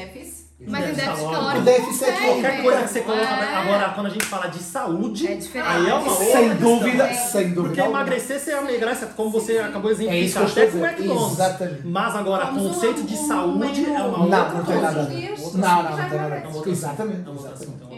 Mas 0.67 0.89
em 0.89 0.93
Déficit 0.93 1.15
calórico. 1.32 1.62
O 1.62 1.63
déficit 1.63 2.04
é. 2.04 2.12
Qualquer 2.12 2.62
coisa 2.63 2.82
que 2.84 2.88
você 2.89 3.02
coloca. 3.02 3.22
É. 3.24 3.56
Agora, 3.56 3.89
quando 3.91 4.06
a 4.08 4.10
gente 4.10 4.26
fala 4.26 4.48
de 4.48 4.60
saúde, 4.62 5.26
É 5.28 5.62
aí 5.62 5.88
é 5.89 5.93
uma 5.93 6.12
outra 6.12 6.26
Sem 6.26 6.56
dúvida, 6.56 7.04
É. 7.10 7.13
sem 7.13 7.54
dúvida. 7.54 7.62
Porque 7.76 7.82
emagrecer 7.82 8.39
você 8.39 8.52
emagrece, 8.52 9.06
como 9.15 9.30
você 9.30 9.58
acabou 9.60 9.93
de 9.95 10.06
É 10.08 10.26
até 10.26 10.67
com 10.67 10.78
o. 10.78 10.86
McDonald's. 10.86 11.34
Exatamente. 11.39 11.88
Mas 11.88 12.15
agora, 12.15 12.45
Vamos 12.45 12.76
conceito 12.76 13.00
um- 13.02 13.06
de 13.06 13.13
um 13.13 13.28
saúde 13.28 13.82
menu. 13.82 13.95
é 13.95 14.02
uma 14.04 14.17
Não, 14.17 14.24
outra 14.24 14.39
não 14.39 14.50
tem 14.50 14.63
coisa. 14.65 14.82
nada 14.82 15.04
Não, 15.04 15.10
não, 15.10 15.10
não 15.10 15.12
tem 15.12 15.19
nada 15.19 15.26
a 15.26 15.30
ver. 15.30 15.38
um 15.39 15.43
outro 15.45 15.60
Exatamente. 15.60 16.36
é 16.38 16.43
um 16.43 16.48
outro 16.50 16.52
assunto, 16.52 16.69
exatamente. 16.69 17.28
é 17.28 17.30
um 17.30 17.34
outro 17.34 17.54
assunto. 17.54 17.89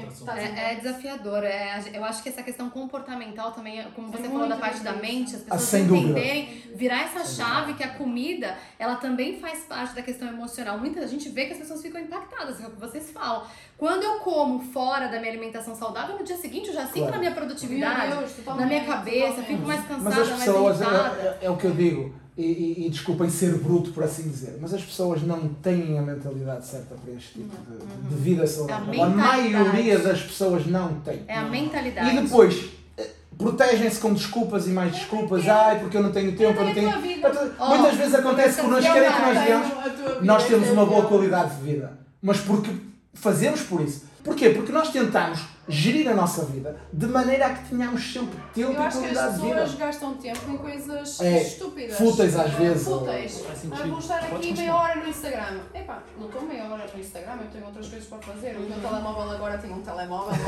Desafiador. 0.81 1.43
É, 1.43 1.81
eu 1.93 2.03
acho 2.05 2.21
que 2.23 2.29
essa 2.29 2.43
questão 2.43 2.69
comportamental 2.69 3.51
também, 3.51 3.79
é- 3.79 3.87
como 3.95 4.11
você 4.11 4.27
É 4.27 4.29
falou 4.29 4.47
da 4.47 4.55
parte 4.57 4.81
da 4.81 4.93
mente, 4.93 5.35
as 5.35 5.41
Ah, 5.49 5.55
pessoas 5.55 5.73
entenderem, 5.83 6.63
virar 6.75 7.03
essa 7.03 7.25
chave 7.25 7.73
que 7.73 7.83
a 7.83 7.89
comida, 7.89 8.55
ela 8.77 8.95
também 8.95 9.39
faz 9.39 9.59
parte 9.63 9.95
da 9.95 10.01
questão 10.01 10.27
emocional. 10.27 10.77
Muita 10.77 11.07
gente 11.07 11.27
vê 11.29 11.45
que 11.45 11.53
as 11.53 11.59
pessoas 11.59 11.81
ficam 11.81 11.99
impactadas, 12.01 12.50
é 12.59 12.67
o 12.67 12.71
que 12.71 12.79
vocês 12.79 13.09
falam. 13.11 13.43
Quando 13.77 14.03
eu 14.03 14.15
como 14.19 14.59
fora 14.59 15.07
da 15.07 15.19
minha 15.19 15.31
alimentação 15.31 15.75
saudável, 15.75 16.17
no 16.17 16.23
dia 16.23 16.37
seguinte 16.37 16.67
eu 16.69 16.73
já 16.73 16.85
sinto 16.85 16.97
Claro. 16.99 17.11
na 17.13 17.17
minha 17.19 17.31
produtividade, 17.31 18.15
Deus, 18.15 18.31
na 18.57 18.65
minha 18.65 18.83
cabeça, 18.85 19.41
fico 19.43 19.65
mais 19.67 19.79
Mas 19.81 19.87
cansada, 19.89 20.21
as 20.21 20.29
mais 20.29 20.43
pessoas, 20.43 20.81
irritada. 20.81 21.19
é, 21.19 21.37
é- 21.41 21.45
é 21.45 21.49
o 21.49 21.57
que 21.57 21.65
eu 21.65 21.71
digo, 21.71 22.13
e, 22.37 22.43
e, 22.43 22.85
e 22.87 22.89
desculpem 22.89 23.29
ser 23.29 23.55
bruto 23.57 23.91
por 23.91 24.03
assim 24.03 24.23
dizer, 24.23 24.57
mas 24.61 24.73
as 24.73 24.81
pessoas 24.83 25.21
não 25.23 25.47
têm 25.55 25.97
a 25.97 26.01
mentalidade 26.01 26.65
certa 26.65 26.95
para 26.95 27.13
este 27.13 27.33
tipo 27.39 27.55
de, 27.69 28.07
de 28.09 28.15
vida 28.21 28.45
saudável. 28.47 29.03
A, 29.03 29.07
mentalidade. 29.07 29.51
maioria 29.51 29.99
das 29.99 30.21
pessoas 30.21 30.65
não 30.67 30.99
tem. 31.01 31.23
É 31.27 31.37
a 31.37 31.43
mentalidade. 31.43 32.09
E 32.15 32.21
depois 32.21 32.69
eh, 32.97 33.09
protegem-se 33.37 33.99
com 33.99 34.13
desculpas 34.13 34.65
e 34.67 34.69
mais 34.69 34.91
desculpas, 34.93 35.47
ai 35.47 35.79
porque 35.79 35.97
eu 35.97 36.03
não 36.03 36.11
tenho 36.11 36.35
tempo, 36.37 36.59
eu 36.59 36.65
não 36.67 36.73
tenho. 36.73 36.89
Oh, 37.59 37.65
Muitas 37.67 37.95
vezes 37.97 38.15
acontece 38.15 38.61
que 38.61 38.67
nós 38.67 38.85
Eu 38.85 38.93
querem 38.93 39.11
que 39.11 39.21
nós 39.21 39.37
a 39.37 39.41
vida, 39.43 40.21
nós 40.21 40.45
temos 40.47 40.69
uma 40.69 40.85
boa 40.85 41.05
qualidade 41.07 41.55
de 41.57 41.61
vida, 41.63 41.99
mas 42.21 42.39
porque 42.39 42.71
fazemos 43.13 43.61
por 43.61 43.81
isso. 43.81 44.05
Porquê? 44.23 44.49
Porque 44.49 44.71
nós 44.71 44.91
tentamos 44.91 45.39
gerir 45.67 46.09
a 46.09 46.13
nossa 46.15 46.43
vida 46.45 46.75
de 46.91 47.05
maneira 47.07 47.45
a 47.47 47.53
que 47.53 47.69
tenhamos 47.69 48.01
sempre 48.13 48.37
tempo 48.53 48.71
Eu 48.71 48.73
e 48.73 48.77
acho 48.77 48.99
que 48.99 49.05
as 49.05 49.11
qualidade 49.13 49.35
de 49.35 49.41
vida. 49.41 49.53
pessoas 49.61 49.75
gastam 49.75 50.13
tempo 50.15 50.51
em 50.51 50.57
coisas 50.57 51.21
É, 51.21 51.41
estúpidas. 51.43 51.97
fúteis 51.97 52.35
às 52.35 52.51
vezes, 52.53 52.87
ou- 52.87 52.99
Fúteis. 52.99 53.43
Ah, 53.49 53.55
sentido. 53.55 53.89
vou 53.89 53.99
estar 53.99 54.19
Pode 54.19 54.25
aqui 54.35 54.47
continuar. 54.49 54.55
meia 54.57 54.75
hora 54.75 54.95
no 55.03 55.07
Instagram. 55.09 55.59
Epá, 55.73 56.03
não 56.17 56.25
estou 56.27 56.41
meia 56.41 56.63
hora 56.65 56.89
no 56.93 56.99
Instagram, 56.99 57.37
eu 57.41 57.47
tenho 57.51 57.65
outras 57.65 57.87
coisas 57.87 58.07
para 58.07 58.17
fazer. 58.19 58.55
O 58.57 58.61
meu 58.61 58.79
telemóvel 58.79 59.31
agora 59.31 59.57
tem 59.57 59.71
um 59.71 59.81
telemóvel. 59.81 60.33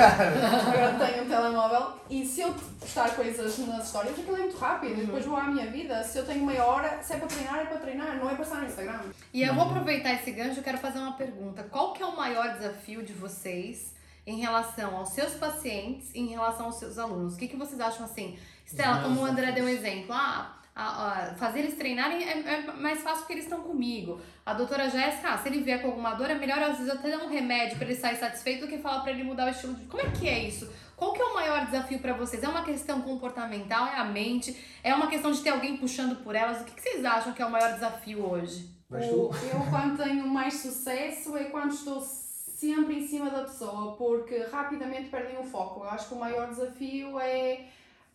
agora 0.68 1.06
tenho 1.12 1.24
um 1.24 1.28
telemóvel. 1.30 1.88
E 2.10 2.26
se 2.26 2.42
eu 2.42 2.54
postar 2.80 3.10
coisas 3.16 3.58
nas 3.60 3.86
histórias, 3.86 4.18
aquilo 4.18 4.36
é 4.36 4.40
muito 4.42 4.58
rápido. 4.58 4.94
E 5.02 5.06
depois 5.06 5.26
vou 5.26 5.38
à 5.38 5.44
minha 5.44 5.68
vida. 5.68 6.04
Se 6.04 6.18
eu 6.18 6.26
tenho 6.26 6.46
meia 6.46 6.66
hora, 6.66 7.00
se 7.02 7.14
é 7.14 7.18
para 7.18 7.28
treinar, 7.28 7.60
é 7.62 7.66
para 7.66 7.78
treinar. 7.78 8.18
Não 8.18 8.30
é 8.30 8.34
para 8.34 8.44
estar 8.44 8.58
no 8.58 8.66
Instagram. 8.66 9.00
E 9.34 9.44
eu 9.44 9.54
vou 9.54 9.64
aproveitar 9.66 10.14
esse 10.14 10.32
gancho 10.32 10.60
e 10.60 10.64
quero 10.64 10.78
fazer 10.80 11.00
uma 11.00 11.14
pergunta. 11.14 11.64
Qual 11.70 11.94
que 11.94 12.02
é 12.04 12.06
o 12.06 12.16
maior 12.16 12.54
desafio 12.58 13.04
de 13.04 13.14
vocês 13.14 13.93
em 14.26 14.40
relação 14.40 14.96
aos 14.98 15.10
seus 15.10 15.34
pacientes 15.34 16.14
e 16.14 16.20
em 16.20 16.28
relação 16.28 16.68
aos 16.68 16.76
seus 16.76 16.98
alunos? 16.98 17.36
O 17.36 17.38
que, 17.38 17.48
que 17.48 17.58
vocês 17.58 17.80
acham 17.80 18.06
assim? 18.06 18.38
Estela, 18.66 19.04
como 19.04 19.22
o 19.22 19.26
André 19.26 19.52
deu 19.52 19.66
um 19.66 19.70
exemplo, 19.70 20.14
ah, 20.14 20.58
a- 20.76 21.08
a- 21.32 21.36
fazer 21.36 21.60
eles 21.60 21.76
treinarem 21.76 22.24
é, 22.24 22.40
é 22.40 22.72
mais 22.74 23.02
fácil 23.02 23.20
porque 23.20 23.34
eles 23.34 23.44
estão 23.46 23.62
comigo. 23.62 24.20
A 24.46 24.54
doutora 24.54 24.90
Jéssica, 24.90 25.30
ah, 25.30 25.38
se 25.38 25.48
ele 25.50 25.62
vier 25.62 25.82
com 25.82 25.90
alguma 25.90 26.14
dor, 26.16 26.30
é 26.30 26.36
melhor 26.36 26.58
às 26.64 26.78
vezes 26.78 26.92
até 26.92 27.12
dar 27.12 27.24
um 27.24 27.30
remédio 27.30 27.78
para 27.78 27.86
ele 27.86 27.96
sair 27.96 28.16
satisfeito 28.16 28.62
do 28.62 28.68
que 28.68 28.78
falar 28.80 29.02
para 29.02 29.12
ele 29.12 29.24
mudar 29.24 29.48
o 29.48 29.50
estilo 29.52 29.76
de 29.76 29.86
Como 29.86 30.02
é 30.02 30.10
que 30.10 30.28
é 30.28 30.40
isso? 30.48 30.72
Qual 30.96 31.12
que 31.12 31.22
é 31.22 31.26
o 31.26 31.34
maior 31.34 31.66
desafio 31.66 32.00
para 32.00 32.14
vocês? 32.14 32.42
É 32.44 32.48
uma 32.48 32.64
questão 32.64 33.02
comportamental? 33.02 33.88
É 33.88 33.98
a 33.98 34.06
mente? 34.06 34.56
É 34.84 34.96
uma 34.96 35.08
questão 35.08 35.32
de 35.32 35.42
ter 35.42 35.50
alguém 35.50 35.76
puxando 35.78 36.24
por 36.24 36.34
elas? 36.34 36.62
O 36.62 36.64
que, 36.64 36.72
que 36.72 36.82
vocês 36.82 37.04
acham 37.04 37.34
que 37.34 37.42
é 37.42 37.46
o 37.46 37.52
maior 37.52 37.74
desafio 37.74 38.26
hoje? 38.26 38.70
O-? 38.90 39.32
Eu, 39.52 39.60
quando 39.70 39.98
tenho 40.02 40.26
mais 40.28 40.54
sucesso, 40.56 41.36
é 41.36 41.46
quando 41.46 41.74
estou 41.74 42.00
sempre 42.64 43.00
em 43.00 43.08
cima 43.08 43.30
da 43.30 43.42
pessoa, 43.42 43.94
porque 43.98 44.38
rapidamente 44.52 45.10
perdem 45.10 45.38
o 45.40 45.44
foco. 45.44 45.84
Eu 45.84 45.90
acho 45.90 46.08
que 46.08 46.14
o 46.14 46.20
maior 46.20 46.48
desafio 46.50 47.20
é, 47.20 47.60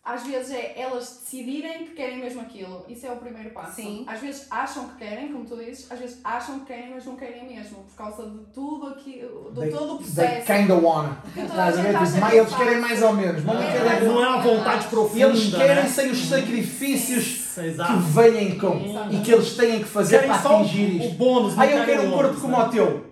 às 0.03 0.25
vezes, 0.25 0.51
é 0.51 0.73
elas 0.75 1.19
decidirem 1.21 1.85
que 1.85 1.91
querem 1.93 2.17
mesmo 2.19 2.41
aquilo. 2.41 2.83
Isso 2.89 3.05
é 3.05 3.11
o 3.11 3.17
primeiro 3.17 3.51
passo. 3.51 3.75
Sim. 3.75 4.03
Às 4.07 4.19
vezes 4.21 4.47
acham 4.49 4.87
que 4.89 4.95
querem, 4.95 5.31
como 5.31 5.45
tu 5.45 5.55
dizes, 5.57 5.91
às 5.91 5.99
vezes 5.99 6.19
acham 6.23 6.59
que 6.61 6.65
querem, 6.65 6.89
mas 6.89 7.05
não 7.05 7.15
querem 7.15 7.45
mesmo, 7.47 7.83
por 7.83 7.95
causa 7.95 8.27
de 8.29 8.39
tudo 8.53 8.87
aquilo, 8.87 9.51
de 9.53 9.59
They- 9.61 9.69
todo 9.71 9.93
o 9.95 9.97
They 9.99 10.05
processo. 10.15 10.45
kinda 10.47 10.75
wanna. 10.75 11.17
Estás 11.35 11.77
a 11.77 11.81
ver? 11.81 11.97
Tipo, 11.99 12.25
é 12.25 12.37
eles 12.37 12.55
querem 12.55 12.79
mais 12.79 13.01
ou 13.03 13.13
menos, 13.13 13.43
mas 13.43 13.55
não 13.55 13.61
É, 13.63 13.71
querem. 13.71 14.07
Não 14.09 14.23
é 14.23 14.27
uma 14.29 14.41
vontade 14.41 14.87
profunda. 14.87 15.25
Eles 15.25 15.53
querem 15.53 15.75
né? 15.83 15.85
sem 15.89 16.09
os 16.11 16.25
sacrifícios 16.27 17.49
que 17.55 18.11
vêm 18.13 18.57
com 18.57 18.83
Exato. 18.83 19.13
e 19.15 19.19
que 19.21 19.31
eles 19.31 19.55
têm 19.57 19.79
que 19.79 19.85
fazer 19.89 20.21
Querem 20.21 20.31
para 20.41 20.51
o, 20.51 20.55
atingir 20.61 20.85
o 21.01 21.03
isto. 21.03 21.15
bônus. 21.17 21.55
não 21.55 21.63
Ah, 21.63 21.67
eu 21.67 21.85
quero 21.85 22.03
um 22.03 22.09
o 22.09 22.13
corpo 22.13 22.39
como 22.41 22.57
né? 22.57 22.63
o 22.63 22.69
teu. 22.69 23.08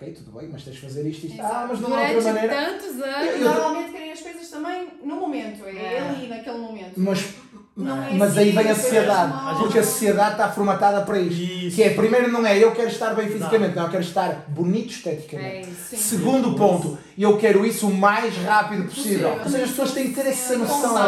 Ok, 0.00 0.12
tudo 0.12 0.30
bem, 0.38 0.48
mas 0.48 0.62
tens 0.62 0.74
de 0.76 0.80
fazer 0.82 1.04
isto, 1.08 1.26
isto. 1.26 1.42
Ah, 1.42 1.66
mas 1.68 1.80
não 1.80 1.88
há 1.92 1.96
Durante 2.06 2.14
outra 2.16 2.32
maneira. 2.34 2.54
tantos 2.54 3.02
anos. 3.02 3.30
Eu- 3.34 3.38
Normalmente 3.40 3.90
querem 3.92 4.12
as 4.12 4.20
coisas 4.20 4.48
também 4.48 4.88
no 5.02 5.16
momento, 5.16 5.64
é, 5.66 5.94
É. 5.94 5.98
ali 6.00 6.28
naquele 6.28 6.58
momento. 6.58 6.92
Mas, 6.98 7.34
Não 7.80 8.02
é 8.02 8.12
mas 8.14 8.30
assim, 8.32 8.40
aí 8.40 8.50
vem 8.50 8.68
a 8.68 8.72
as 8.72 8.78
sociedade. 8.78 9.32
coisas 9.32 9.52
não- 9.52 9.58
Porque 9.62 9.78
a 9.78 9.84
sociedade 9.84 10.30
está 10.32 10.48
formatada 10.50 11.00
para 11.02 11.18
isto. 11.20 11.40
Isso. 11.40 11.76
Que 11.76 11.82
é, 11.84 11.90
primeiro 11.90 12.28
não 12.32 12.44
é 12.44 12.58
eu 12.58 12.72
quero 12.72 12.88
estar 12.88 13.14
bem 13.14 13.28
fisicamente, 13.28 13.76
não, 13.76 13.84
eu 13.84 13.88
quero 13.90 14.02
estar 14.02 14.44
bonito 14.48 14.88
É 14.88 14.94
esteticamente. 14.96 15.68
Sim. 15.88 15.96
Segundo 15.96 16.54
ponto, 16.54 16.98
eu 17.16 17.36
quero 17.38 17.64
isso 17.64 17.86
o 17.86 17.94
mais 17.94 18.36
rápido 18.38 18.84
possível. 18.86 19.28
Possível. 19.30 19.44
Ou 19.44 19.50
seja, 19.50 19.62
as 19.64 19.70
pessoas 19.70 19.92
têm 19.92 20.08
que 20.08 20.14
ter 20.20 20.26
essa 20.26 20.58
noção. 20.58 20.98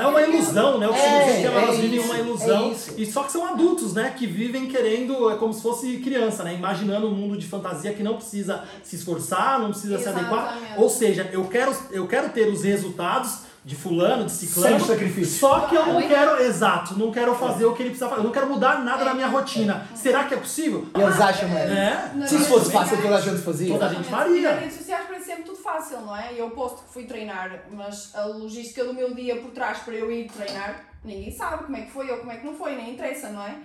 É 0.00 0.06
uma 0.06 0.22
ilusão, 0.22 0.78
né? 0.78 0.88
O 0.88 0.94
que 0.94 0.98
É, 0.98 1.42
elas 1.42 1.74
é 1.76 1.80
vivem 1.82 1.98
isso, 1.98 2.06
uma 2.06 2.16
é 2.16 2.20
ilusão. 2.20 2.74
e 2.96 3.04
só 3.04 3.22
que 3.22 3.32
são 3.32 3.44
adultos, 3.46 3.92
né? 3.92 4.14
Que 4.16 4.26
vivem 4.26 4.66
querendo, 4.68 5.30
é 5.30 5.36
como 5.36 5.52
se 5.52 5.60
fosse 5.60 5.98
criança, 5.98 6.42
né? 6.44 6.54
Imaginando 6.54 7.08
um 7.08 7.14
mundo 7.14 7.36
de 7.36 7.46
fantasia 7.46 7.92
que 7.92 8.02
não 8.02 8.14
precisa 8.16 8.64
se 8.82 8.96
esforçar, 8.96 9.60
não 9.60 9.68
precisa 9.70 9.98
se 9.98 10.08
adequar. 10.08 10.44
Exatamente. 10.56 10.80
Ou 10.80 10.88
seja, 10.88 11.28
eu 11.30 11.44
quero, 11.44 11.76
eu 11.90 12.06
quero 12.06 12.30
ter 12.30 12.48
os 12.48 12.62
resultados 12.64 13.40
de 13.66 13.74
fulano, 13.74 14.26
de 14.26 14.30
ciclano. 14.30 14.78
Sem 14.78 14.86
sacrifício. 14.86 15.40
Só 15.40 15.62
que 15.62 15.74
eu 15.74 15.84
não 15.86 16.00
quero, 16.00 16.40
exato, 16.40 16.96
não 16.96 17.10
quero 17.10 17.34
fazer 17.34 17.64
o 17.64 17.74
que 17.74 17.82
ele 17.82 17.90
precisa 17.90 18.08
fazer. 18.08 18.20
Eu 18.20 18.24
não 18.24 18.30
quero 18.30 18.48
mudar 18.48 18.84
nada 18.84 19.04
na 19.04 19.12
minha 19.12 19.26
rotina. 19.26 19.88
Será 19.92 20.22
que 20.22 20.34
é 20.34 20.36
possível? 20.36 20.86
E 20.96 21.00
eles 21.00 21.20
acham, 21.20 21.48
é. 21.48 22.12
É. 22.22 22.26
Se 22.28 22.36
isso 22.36 22.44
fosse 22.44 22.70
fácil, 22.70 23.02
toda 23.02 23.16
a 23.16 23.20
gente 23.20 23.42
fazia. 23.42 23.72
Toda 23.72 23.86
a 23.86 23.88
gente 23.92 24.08
faria. 24.08 24.38
E 24.38 24.42
nas 24.42 24.60
redes 24.60 24.76
sociais 24.76 25.06
parece 25.08 25.26
sempre 25.26 25.42
tudo 25.42 25.58
fácil, 25.58 26.00
não 26.02 26.16
é? 26.16 26.32
Eu 26.36 26.50
posto 26.50 26.84
que 26.84 26.92
fui 26.92 27.06
treinar, 27.06 27.64
mas 27.72 28.14
a 28.14 28.26
logística 28.26 28.84
do 28.84 28.94
meu 28.94 29.12
dia 29.12 29.34
por 29.40 29.50
trás 29.50 29.78
para 29.78 29.94
eu 29.94 30.12
ir 30.12 30.30
treinar, 30.30 30.84
ninguém 31.04 31.32
sabe 31.32 31.64
como 31.64 31.76
é 31.76 31.80
que 31.80 31.90
foi 31.90 32.08
ou 32.08 32.18
como 32.18 32.30
é 32.30 32.36
que 32.36 32.46
não 32.46 32.54
foi, 32.54 32.76
nem 32.76 32.92
interessa, 32.92 33.30
não 33.30 33.42
é? 33.42 33.56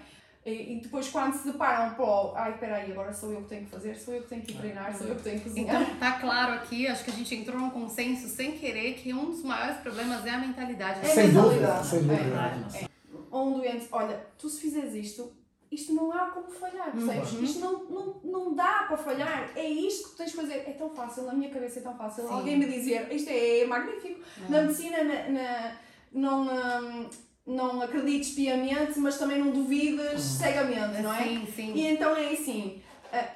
E, 0.43 0.73
e 0.73 0.79
depois 0.81 1.07
quando 1.09 1.33
se 1.33 1.45
deparam 1.51 1.93
para 1.93 2.03
o, 2.03 2.33
ai 2.35 2.57
peraí, 2.57 2.91
agora 2.91 3.13
sou 3.13 3.31
eu 3.31 3.43
que 3.43 3.49
tenho 3.49 3.65
que 3.65 3.69
fazer, 3.71 3.95
sou 3.95 4.13
eu 4.15 4.23
que 4.23 4.29
tenho 4.29 4.41
que 4.41 4.51
ir 4.53 4.57
treinar, 4.57 4.97
sou 4.97 5.07
eu 5.07 5.15
que 5.15 5.21
tenho 5.21 5.37
que 5.39 5.49
cozinhar. 5.49 5.81
Então, 5.83 5.95
tá 5.97 6.13
claro 6.13 6.53
aqui, 6.53 6.87
acho 6.87 7.03
que 7.05 7.11
a 7.11 7.13
gente 7.13 7.35
entrou 7.35 7.59
num 7.59 7.69
consenso 7.69 8.27
sem 8.27 8.53
querer 8.53 8.95
que 8.95 9.13
um 9.13 9.25
dos 9.25 9.43
maiores 9.43 9.77
problemas 9.77 10.25
é 10.25 10.31
a 10.31 10.37
mentalidade. 10.39 10.99
É 11.05 11.09
Sem 11.09 11.31
dúvida, 11.31 11.51
mentalidade. 11.51 11.87
sem 11.87 11.99
dúvida. 12.01 12.69
É, 12.73 12.83
é. 12.85 12.87
Um 13.35 13.53
doente, 13.53 13.87
olha, 13.91 14.25
tu 14.37 14.49
se 14.49 14.59
fizeres 14.61 14.95
isto, 14.95 15.31
isto 15.71 15.93
não 15.93 16.11
há 16.11 16.31
como 16.31 16.49
falhar, 16.51 16.91
percebes? 16.91 17.31
Uhum. 17.33 17.43
Isto 17.43 17.59
não, 17.59 17.83
não, 17.85 18.21
não 18.23 18.55
dá 18.55 18.85
para 18.87 18.97
falhar, 18.97 19.51
é 19.55 19.69
isto 19.69 20.05
que 20.05 20.09
tu 20.15 20.17
tens 20.17 20.31
que 20.31 20.37
fazer. 20.37 20.55
É 20.67 20.73
tão 20.73 20.89
fácil, 20.89 21.23
na 21.23 21.33
minha 21.33 21.49
cabeça 21.51 21.79
é 21.79 21.81
tão 21.83 21.95
fácil. 21.95 22.23
Sim. 22.27 22.33
Alguém 22.33 22.57
me 22.57 22.65
dizer, 22.65 23.07
isto 23.13 23.29
é 23.29 23.63
magnífico. 23.65 24.19
Na 24.49 24.63
medicina, 24.63 25.03
na, 25.03 25.29
na- 25.29 25.75
não, 26.11 26.43
hum, 26.43 27.09
não 27.45 27.81
acredites 27.81 28.33
piamente, 28.33 28.99
mas 28.99 29.17
também 29.17 29.39
não 29.39 29.51
duvides 29.51 30.21
cegamente, 30.21 31.01
não 31.01 31.13
é? 31.13 31.23
Sim, 31.23 31.47
sim. 31.55 31.73
E 31.73 31.87
então 31.87 32.15
é 32.15 32.33
assim, 32.33 32.81
ah, 33.11 33.27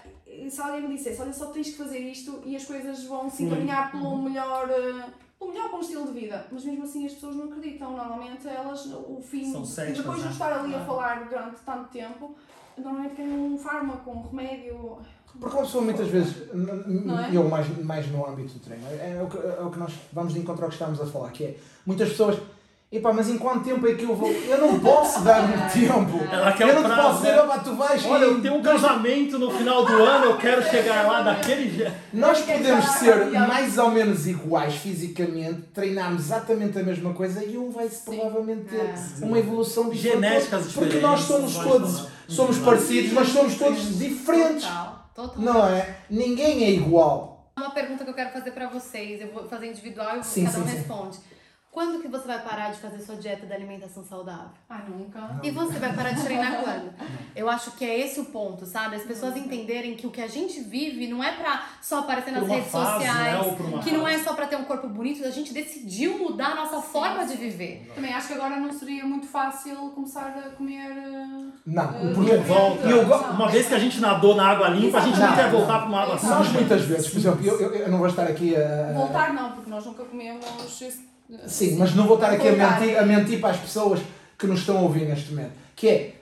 se 0.50 0.62
alguém 0.62 0.88
me 0.88 0.96
dissesse, 0.96 1.22
olha, 1.22 1.34
só 1.34 1.48
tens 1.48 1.72
que 1.72 1.78
fazer 1.78 2.00
isto 2.00 2.42
e 2.46 2.56
as 2.56 2.66
coisas 2.66 3.04
vão 3.06 3.30
se 3.30 3.44
encaminhar 3.44 3.92
pelo 3.92 4.18
melhor, 4.18 4.70
ah, 4.70 5.10
pelo 5.40 5.52
melhor 5.52 5.70
para 5.70 5.78
um 5.78 5.82
estilo 5.82 6.06
de 6.08 6.20
vida. 6.20 6.46
Mas 6.52 6.64
mesmo 6.64 6.84
assim 6.84 7.06
as 7.06 7.14
pessoas 7.14 7.36
não 7.36 7.46
acreditam. 7.46 7.92
Normalmente 7.96 8.48
elas, 8.48 8.86
o 8.86 9.22
fim, 9.22 9.52
São 9.52 9.66
céticas, 9.66 9.98
depois 10.00 10.20
de 10.20 10.26
né? 10.26 10.32
estar 10.32 10.54
ali 10.60 10.76
a 10.76 10.86
falar 10.86 11.28
durante 11.28 11.60
tanto 11.66 11.90
tempo, 11.90 12.36
normalmente 12.78 13.16
querem 13.16 13.34
um 13.34 13.58
fármaco, 13.58 14.12
um 14.12 14.22
remédio. 14.22 14.98
Porque 15.40 15.54
uma 15.58 15.66
pessoa 15.66 15.84
muitas 15.84 16.08
vezes, 16.08 16.44
é? 16.44 17.36
eu 17.36 17.50
mais, 17.50 17.84
mais 17.84 18.10
no 18.10 18.26
âmbito 18.26 18.54
do 18.54 18.60
treino, 18.60 18.86
é 18.88 19.22
o, 19.22 19.28
que, 19.28 19.38
é 19.38 19.62
o 19.62 19.70
que 19.70 19.78
nós 19.78 19.94
vamos 20.14 20.34
de 20.34 20.40
encontro 20.40 20.64
ao 20.64 20.70
que 20.70 20.76
estamos 20.76 21.02
a 21.02 21.06
falar, 21.06 21.30
que 21.32 21.44
é 21.44 21.58
muitas 21.86 22.08
pessoas, 22.10 22.40
epá, 22.92 23.12
mas 23.12 23.30
em 23.30 23.38
quanto 23.38 23.64
tempo 23.66 23.86
é 23.88 23.94
que 23.94 24.04
eu 24.04 24.16
vou? 24.16 24.32
Eu 24.32 24.58
não 24.60 24.80
posso 24.80 25.22
dar 25.22 25.42
um 25.44 25.48
tempo. 25.70 26.20
Ela 26.32 26.52
quer 26.54 26.70
eu 26.70 26.76
não 26.76 26.84
prazo, 26.84 27.02
posso 27.02 27.18
dizer, 27.26 27.36
né? 27.48 27.62
tu 27.64 27.76
vais 27.76 28.06
Olha, 28.06 28.24
eu 28.26 28.42
tenho 28.42 28.56
um 28.56 28.62
casamento 28.62 29.38
no 29.40 29.52
final 29.52 29.86
do 29.86 29.94
ano, 30.04 30.26
eu 30.26 30.38
quero 30.38 30.64
chegar 30.70 31.06
lá 31.08 31.22
daquele 31.22 31.70
jeito. 31.70 31.92
Nós 32.14 32.42
Quem 32.42 32.58
podemos 32.58 32.86
ser 32.86 33.26
mais 33.32 33.78
ou 33.78 33.90
menos 33.92 34.28
iguais 34.28 34.76
fisicamente, 34.76 35.62
treinarmos 35.74 36.22
exatamente 36.26 36.78
a 36.80 36.84
mesma 36.84 37.14
coisa 37.14 37.44
e 37.44 37.58
um 37.58 37.70
vai 37.70 37.88
provavelmente 37.90 38.66
ter 38.70 38.80
É. 39.22 39.26
uma 39.26 39.38
evolução 39.40 39.90
diferente. 39.90 40.22
Genéticas 40.22 40.64
Porque 40.72 40.96
diferentes. 40.96 41.02
nós 41.02 41.20
somos 41.22 41.56
todos, 41.58 42.08
somos 42.28 42.58
parecidos, 42.60 43.12
mas 43.14 43.28
somos 43.30 43.56
todos 43.56 43.98
diferentes. 44.00 44.66
Total, 44.66 45.10
total. 45.14 45.42
Não 45.42 45.66
é? 45.68 45.98
Ninguém 46.10 46.64
é 46.64 46.72
igual. 46.72 47.34
Uma 47.58 47.72
pergunta 47.72 48.04
que 48.04 48.10
eu 48.10 48.14
quero 48.14 48.32
fazer 48.32 48.52
pra 48.52 48.68
vocês, 48.68 49.22
eu 49.22 49.32
vou 49.32 49.48
fazer 49.48 49.68
individual 49.68 50.18
e 50.20 50.24
Sim, 50.24 50.46
cada 50.46 50.60
um 50.60 50.68
sim, 50.68 50.78
sim. 50.78 50.84
Quando 51.76 52.02
que 52.02 52.08
você 52.08 52.26
vai 52.26 52.40
parar 52.42 52.72
de 52.72 52.80
fazer 52.80 53.00
sua 53.02 53.18
dieta 53.18 53.46
da 53.46 53.54
alimentação 53.54 54.02
saudável? 54.02 54.48
Ah, 54.70 54.80
nunca. 54.88 55.20
E 55.44 55.52
você 55.52 55.78
vai 55.78 55.92
parar 55.94 56.12
de 56.12 56.24
treinar 56.24 56.54
quando? 56.64 56.90
Eu 57.36 57.50
acho 57.50 57.72
que 57.72 57.84
é 57.84 58.00
esse 58.00 58.18
o 58.22 58.26
ponto, 58.28 58.66
sabe? 58.66 58.96
As 58.96 59.04
pessoas 59.04 59.36
entenderem 59.36 59.94
que 59.98 60.08
o 60.08 60.10
que 60.10 60.22
a 60.22 60.28
gente 60.28 60.62
vive 60.62 61.06
não 61.10 61.22
é 61.22 61.34
pra 61.34 61.64
só 61.82 62.00
aparecer 62.00 62.32
nas 62.32 62.48
redes 62.48 62.72
fase, 62.72 62.94
sociais, 63.06 63.46
né? 63.48 63.54
Por 63.58 63.66
uma 63.66 63.80
que 63.84 63.92
não 63.92 64.08
é 64.08 64.18
só 64.20 64.34
pra 64.34 64.48
ter 64.48 64.56
um 64.56 64.64
corpo 64.64 64.88
bonito, 64.88 65.26
a 65.26 65.30
gente 65.30 65.54
decidiu 65.54 66.18
mudar 66.18 66.52
a 66.52 66.56
nossa 66.56 66.82
forma 66.82 67.26
de 67.26 67.36
viver. 67.36 67.92
Também 67.94 68.14
acho 68.14 68.28
que 68.30 68.34
agora 68.36 68.56
não 68.56 68.72
seria 68.72 69.04
muito 69.04 69.28
fácil 69.28 69.76
começar 69.90 70.28
a 70.28 70.50
comer. 70.52 70.80
ah, 70.80 71.52
Não, 71.66 71.84
ah, 71.84 72.12
porque 72.16 72.38
volta. 72.38 72.88
E 72.88 72.92
eu 72.92 73.02
Uma 73.04 73.50
vez 73.50 73.68
que 73.68 73.74
a 73.74 73.80
gente 73.80 74.00
nadou 74.00 74.34
na 74.34 74.48
água 74.48 74.70
limpa, 74.70 75.00
a 75.00 75.02
gente 75.02 75.20
não 75.20 75.28
Não, 75.28 75.36
quer 75.36 75.52
não. 75.52 75.60
voltar 75.60 75.80
para 75.80 75.90
uma 75.90 76.02
água 76.04 76.18
suja. 76.18 76.36
nós 76.36 76.50
muitas 76.54 76.82
vezes, 76.86 77.10
por 77.10 77.18
exemplo, 77.18 77.46
eu, 77.46 77.60
eu, 77.60 77.76
eu 77.76 77.92
não 77.92 77.98
vou 77.98 78.08
estar 78.08 78.24
aqui 78.24 78.56
a. 78.56 78.94
Voltar 78.94 79.34
não, 79.34 79.52
porque 79.52 79.70
nós 79.70 79.86
nunca 79.86 80.06
comemos. 80.06 80.46
esse- 80.82 81.14
Sim, 81.48 81.78
mas 81.78 81.96
não 81.96 82.06
vou 82.08 82.16
estar 82.16 82.32
aqui 82.32 82.48
a 82.48 82.52
mentir, 82.52 83.00
a 83.00 83.06
mentir 83.06 83.40
para 83.40 83.50
as 83.52 83.58
pessoas 83.58 84.00
que 84.38 84.46
nos 84.48 84.60
estão 84.60 84.78
a 84.78 84.82
ouvir 84.82 85.06
neste 85.08 85.34
momento. 85.34 85.54
Que 85.76 85.88
é, 85.88 86.16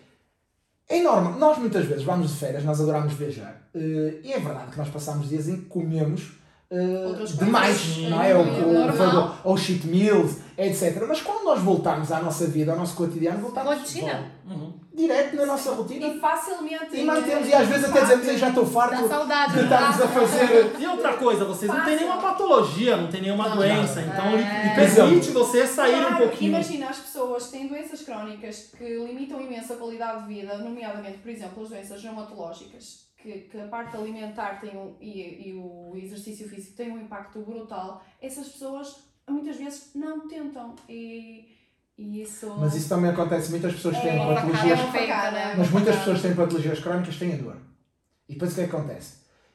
é 0.89 1.01
normal, 1.01 1.34
nós 1.34 1.58
muitas 1.58 1.86
vezes 1.86 2.04
vamos 2.04 2.32
de 2.32 2.38
férias, 2.38 2.64
nós 2.64 2.80
adoramos 2.80 3.14
viajar. 3.14 3.62
eh, 3.76 4.14
e 4.24 4.34
é 4.34 4.39
verdade 4.39 4.72
que 4.72 4.78
nós 4.78 4.89
passamos 4.89 5.30
dias 5.30 5.47
em 5.47 5.58
que 5.58 5.66
comemos 5.66 6.32
coisas. 6.70 7.38
demais, 7.38 7.97
não 8.10 8.22
é? 8.22 8.36
Ou, 8.36 8.45
é 8.45 8.66
ou, 8.66 8.74
normal. 8.74 9.38
ou 9.43 9.58
cheat 9.58 9.86
meals, 9.88 10.38
etc. 10.58 11.04
Mas 11.08 11.22
quando 11.22 11.43
nós 11.45 11.60
voltarmos 11.62 12.12
à 12.12 12.20
nossa 12.22 12.47
vida, 12.47 12.72
ao 12.72 12.78
nosso 12.78 12.95
cotidiano, 12.95 13.39
voltamos 13.41 13.78
Rotina 13.80 14.32
Uhum. 14.45 14.74
direto 14.93 15.36
na 15.38 15.45
nossa 15.45 15.72
rotina. 15.74 16.06
E 16.08 16.20
facilmente. 16.20 16.95
E 16.97 17.04
mantemos, 17.04 17.47
e 17.47 17.54
às 17.54 17.68
vezes 17.68 17.89
até 17.89 18.01
dizemos, 18.01 18.28
"Ei, 18.28 18.38
já 18.38 18.49
estou 18.49 18.66
farto 18.66 19.08
saudade. 19.08 19.54
de 19.54 19.64
estarmos 19.64 20.01
a 20.01 20.08
fazer. 20.08 20.76
E 20.80 20.86
outra 20.88 21.14
coisa, 21.14 21.45
vocês 21.45 21.72
não 21.74 21.84
têm 21.86 21.95
nenhuma 21.95 22.18
patologia, 22.22 22.97
não 22.97 23.08
tem 23.10 23.22
nenhuma 23.22 23.49
Não, 23.49 23.56
doença, 23.58 24.01
não. 24.01 24.08
então 24.14 24.26
É. 24.38 24.76
permite 24.76 25.32
você 25.32 25.66
sair 25.66 26.06
um 26.06 26.16
pouquinho. 26.18 26.49
Imagina 26.51 26.89
as 26.89 26.97
pessoas 26.99 27.45
que 27.45 27.51
têm 27.54 27.68
doenças 27.68 28.01
crónicas 28.01 28.72
que 28.78 28.84
limitam 29.06 29.41
imenso 29.41 29.74
a 29.74 29.76
qualidade 29.78 30.28
de 30.28 30.34
vida, 30.34 30.58
nomeadamente, 30.58 31.18
por 31.20 31.30
exemplo, 31.32 31.64
as 31.64 31.70
doenças 31.70 32.04
reumatológicas, 32.04 33.06
que, 33.18 33.32
que 33.49 33.60
a 33.60 33.68
parte 33.68 33.95
alimentar 33.95 34.60
tem 34.60 34.78
um, 34.78 34.95
e, 34.99 35.49
e 35.49 35.54
o 35.54 35.93
exercício 35.95 36.47
físico 36.49 36.76
tem 36.76 36.91
um 36.91 36.99
impacto 36.99 37.39
brutal. 37.39 38.04
Essas 38.22 38.49
pessoas 38.49 38.97
muitas 39.30 39.57
vezes 39.57 39.89
não 39.95 40.28
tentam 40.28 40.74
e, 40.89 41.45
e 41.97 42.21
isso. 42.21 42.53
Mas 42.59 42.76
isso 42.76 42.89
também 42.89 43.11
acontece, 43.11 43.49
muitas 43.51 43.74
pessoas 43.74 43.97
têm 43.99 44.17
É, 44.17 44.21
uma 44.21 44.36
patologias 44.36 44.80
facada. 44.80 44.97
feita, 44.97 45.32
né? 45.32 45.55
Mas 45.57 45.69
muitas 45.69 45.95
pessoas 45.97 46.17
que 46.21 46.28
têm 46.28 46.36
patologias 46.36 46.80
crónicas 46.80 47.15
têm 47.17 47.34
a 47.34 47.38
dor. 47.38 47.57
E 48.30 48.34
depois 48.34 48.51
o 48.51 48.55
que 48.55 48.61
é 48.61 48.67
que 48.67 48.76
acontece? 48.76 49.13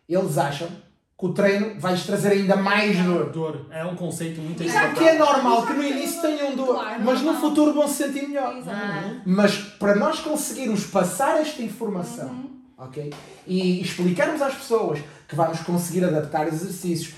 Eles 0.08 0.38
acham 0.38 0.68
que 0.68 1.26
o 1.26 1.32
treino 1.32 1.80
vai-lhes 1.80 2.06
trazer 2.06 2.28
ainda 2.32 2.56
mais 2.56 2.96
dor. 3.04 3.30
Dor 3.30 3.66
é 3.70 3.84
um 3.84 3.96
conceito 3.96 4.40
muito 4.40 4.62
Já 4.62 4.84
equivocado. 4.86 4.98
que 4.98 5.04
é 5.08 5.18
normal 5.18 5.66
que 5.66 5.72
no 5.72 5.82
início 5.82 6.22
tenham 6.22 6.54
dor, 6.54 6.74
Claro, 6.74 7.02
mas 7.04 7.22
no 7.22 7.34
futuro 7.34 7.74
vão 7.74 7.88
se 7.88 8.04
sentir 8.04 8.28
melhor. 8.28 8.56
Exato. 8.56 8.70
Ah, 8.80 9.20
Mas 9.26 9.56
para 9.56 9.96
nós 9.96 10.20
conseguirmos 10.20 10.84
passar 10.86 11.40
esta 11.40 11.60
informação, 11.60 12.28
Uhum. 12.28 12.50
ok? 12.78 13.12
E 13.46 13.80
explicarmos 13.80 14.40
às 14.40 14.54
pessoas 14.54 15.00
que 15.26 15.34
vamos 15.34 15.58
conseguir 15.60 16.04
adaptar 16.04 16.46
exercícios 16.46 17.12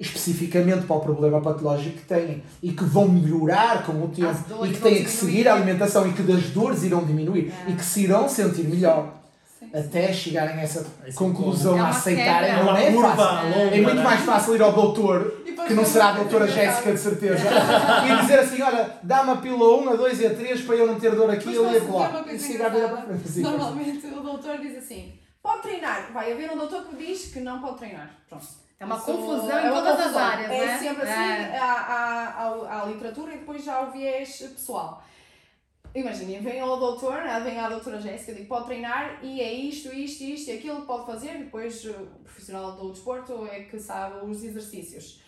especificamente 0.00 0.86
para 0.86 0.96
o 0.96 1.00
problema 1.00 1.40
patológico 1.40 1.96
que 1.98 2.04
têm 2.04 2.42
e 2.62 2.72
que 2.72 2.84
vão 2.84 3.08
melhorar 3.08 3.84
com 3.84 3.92
o 4.04 4.08
tempo 4.08 4.64
e 4.64 4.70
que 4.72 4.80
têm 4.80 5.02
que 5.04 5.10
seguir 5.10 5.48
a 5.48 5.54
alimentação 5.54 6.06
e 6.08 6.12
que 6.12 6.22
das 6.22 6.44
dores 6.50 6.82
irão 6.84 7.04
diminuir 7.04 7.52
É. 7.66 7.70
e 7.70 7.74
que 7.74 7.84
se 7.84 8.04
irão 8.04 8.28
sentir 8.28 8.62
melhor 8.68 9.12
Sim. 9.58 9.70
até 9.74 10.12
chegarem 10.12 10.56
a 10.56 10.62
essa 10.62 10.86
Esse 11.04 11.16
conclusão 11.18 11.76
É 11.76 11.80
a 11.80 11.88
aceitarem 11.88 12.64
não 12.64 12.76
é 12.76 12.92
fácil. 12.92 13.48
longa, 13.50 13.76
É 13.76 13.80
muito 13.80 13.96
né? 13.96 14.02
mais 14.04 14.20
fácil 14.20 14.54
ir 14.54 14.62
ao 14.62 14.72
doutor, 14.72 15.42
que 15.66 15.74
não 15.74 15.84
será 15.84 16.10
a 16.10 16.12
doutora 16.12 16.44
é 16.44 16.48
Jéssica 16.48 16.92
de 16.92 16.98
certeza, 16.98 17.42
e 18.06 18.20
dizer 18.22 18.38
assim, 18.38 18.62
olha, 18.62 18.90
dá-me 19.02 19.30
a 19.32 19.36
pílula 19.36 19.82
1, 19.82 19.88
a 19.90 19.96
2 19.96 20.20
e 20.20 20.26
a 20.26 20.34
3 20.34 20.60
para 20.62 20.76
eu 20.76 20.86
não 20.86 21.00
ter 21.00 21.14
dor 21.16 21.28
aqui 21.28 21.50
e 21.50 21.58
ali 21.58 21.76
e 21.76 21.80
E. 22.36 22.38
Sim, 22.38 23.42
Normalmente 23.42 24.06
o 24.06 24.20
doutor 24.22 24.58
diz 24.58 24.78
assim: 24.78 25.12
pode 25.42 25.62
treinar. 25.62 26.10
Vai 26.14 26.32
haver 26.32 26.50
um 26.52 26.56
doutor 26.56 26.84
que 26.84 26.96
diz 27.04 27.26
que 27.32 27.40
não 27.40 27.60
pode 27.60 27.78
treinar. 27.78 28.10
Pronto. 28.28 28.46
É 28.80 28.84
uma 28.84 28.96
Isso 28.96 29.04
confusão 29.06 29.58
é 29.58 29.66
em 29.66 29.70
uma 29.70 29.76
todas 29.82 29.92
as 29.94 29.98
confusão. 30.04 30.22
áreas, 30.24 30.50
é 30.52 30.66
né? 30.66 30.78
sempre 30.78 31.02
assim, 31.02 31.20
É. 31.54 31.58
há 31.58 32.82
a 32.82 32.84
literatura 32.86 33.34
e 33.34 33.38
depois 33.38 33.64
já 33.64 33.76
há 33.76 33.80
o 33.82 33.90
viés 33.90 34.38
pessoal. 34.38 35.02
Imaginem, 35.94 36.40
vem 36.40 36.60
ao 36.60 36.78
doutor, 36.78 37.22
né, 37.22 37.40
vem 37.40 37.58
à 37.58 37.68
doutora 37.68 38.00
Jéssica, 38.00 38.34
digo, 38.34 38.46
pode 38.46 38.66
treinar 38.66 39.18
e 39.22 39.40
é 39.40 39.52
isto, 39.52 39.92
isto, 39.92 40.22
isto 40.22 40.50
e 40.50 40.58
aquilo 40.58 40.82
que 40.82 40.86
pode 40.86 41.06
fazer, 41.06 41.38
depois 41.38 41.84
uh, 41.86 41.90
o 42.20 42.22
profissional 42.22 42.72
do 42.72 42.92
desporto 42.92 43.46
é 43.50 43.60
que 43.64 43.80
sabe 43.80 44.24
os 44.24 44.44
exercícios. 44.44 45.22